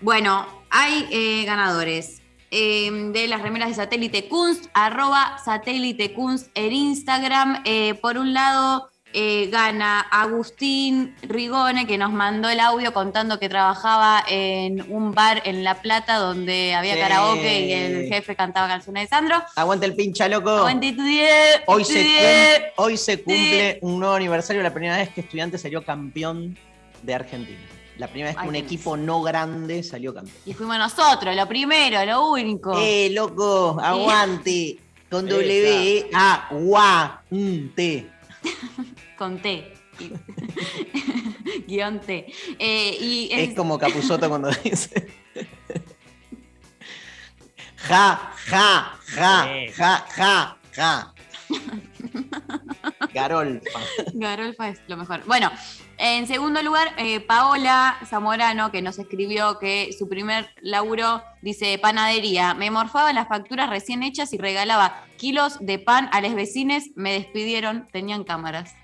[0.00, 2.21] Bueno, hay eh, ganadores
[2.52, 7.62] eh, de las remeras de Satélite Kunst, arroba Satélite Kunst en Instagram.
[7.64, 13.48] Eh, por un lado, eh, gana Agustín Rigone, que nos mandó el audio contando que
[13.48, 17.00] trabajaba en un bar en La Plata donde había Sí.
[17.00, 19.42] karaoke y el jefe cantaba canciones de Sandro.
[19.56, 20.50] Aguanta el pincha, loco.
[20.50, 21.02] Aguante tu
[21.66, 22.58] Hoy se, diez.
[22.74, 26.56] cum- hoy se cumple un nuevo aniversario, la primera vez que estudiante salió campeón
[27.02, 27.58] de Argentina.
[27.98, 28.66] La primera vez que Ay, un tenés.
[28.72, 30.36] equipo no grande salió campeón.
[30.46, 32.78] Y fuimos nosotros, lo primero, lo único.
[32.80, 33.78] ¡Eh, loco!
[33.82, 34.78] ¡Aguante!
[35.10, 36.48] Con W, E, A,
[37.76, 38.10] T.
[39.18, 39.72] Con T.
[41.68, 42.26] Guión T.
[42.58, 45.12] Eh, y es- Es como Capuzoto cuando dice.
[47.76, 51.14] Ja, ja, ja, ja, ja, ja.
[53.12, 53.80] Garolfa.
[54.14, 55.22] Garolfa es lo mejor.
[55.26, 55.50] Bueno,
[55.98, 62.54] en segundo lugar, eh, Paola Zamorano, que nos escribió que su primer laburo dice panadería.
[62.54, 66.90] Me morfaba las facturas recién hechas y regalaba kilos de pan a los vecines.
[66.96, 68.74] Me despidieron, tenían cámaras.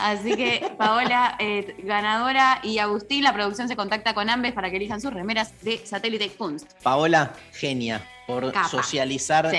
[0.00, 4.76] Así que Paola, eh, ganadora, y Agustín, la producción se contacta con ambes para que
[4.78, 6.72] elijan sus remeras de Satélite Kunst.
[6.82, 8.68] Paola, genia por Capa.
[8.68, 9.58] socializar Sí.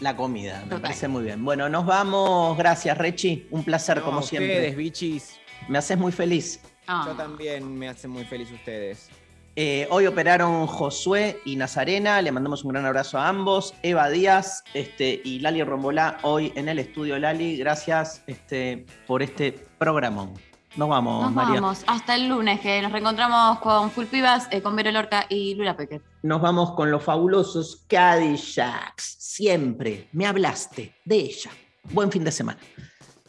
[0.00, 0.58] la comida.
[0.58, 0.80] Me Total.
[0.82, 1.42] parece muy bien.
[1.44, 2.58] Bueno, nos vamos.
[2.58, 3.46] Gracias, Rechi.
[3.50, 4.52] Un placer, No, como a siempre.
[4.54, 5.38] Ustedes, bichis.
[5.68, 6.60] Me haces muy feliz.
[6.86, 7.04] Ah.
[7.06, 9.08] Yo también me hacen muy feliz ustedes.
[9.54, 13.74] Eh, hoy operaron Josué y Nazarena, le mandamos un gran abrazo a ambos.
[13.82, 17.58] Eva Díaz este, y Lali Rombolá hoy en el estudio Lali.
[17.58, 20.32] Gracias este, por este programón.
[20.76, 21.60] Nos vamos, Nos María.
[21.60, 25.54] vamos hasta el lunes, que nos reencontramos con Full Pibas, eh, con Vero Lorca y
[25.54, 26.00] Lula Pecker.
[26.22, 29.16] Nos vamos con los fabulosos Cadillacs.
[29.18, 31.50] Siempre me hablaste de ella.
[31.90, 32.58] Buen fin de semana.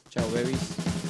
[0.09, 1.02] Chao, babies.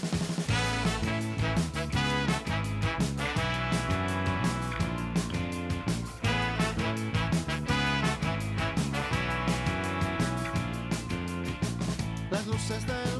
[12.63, 13.12] says that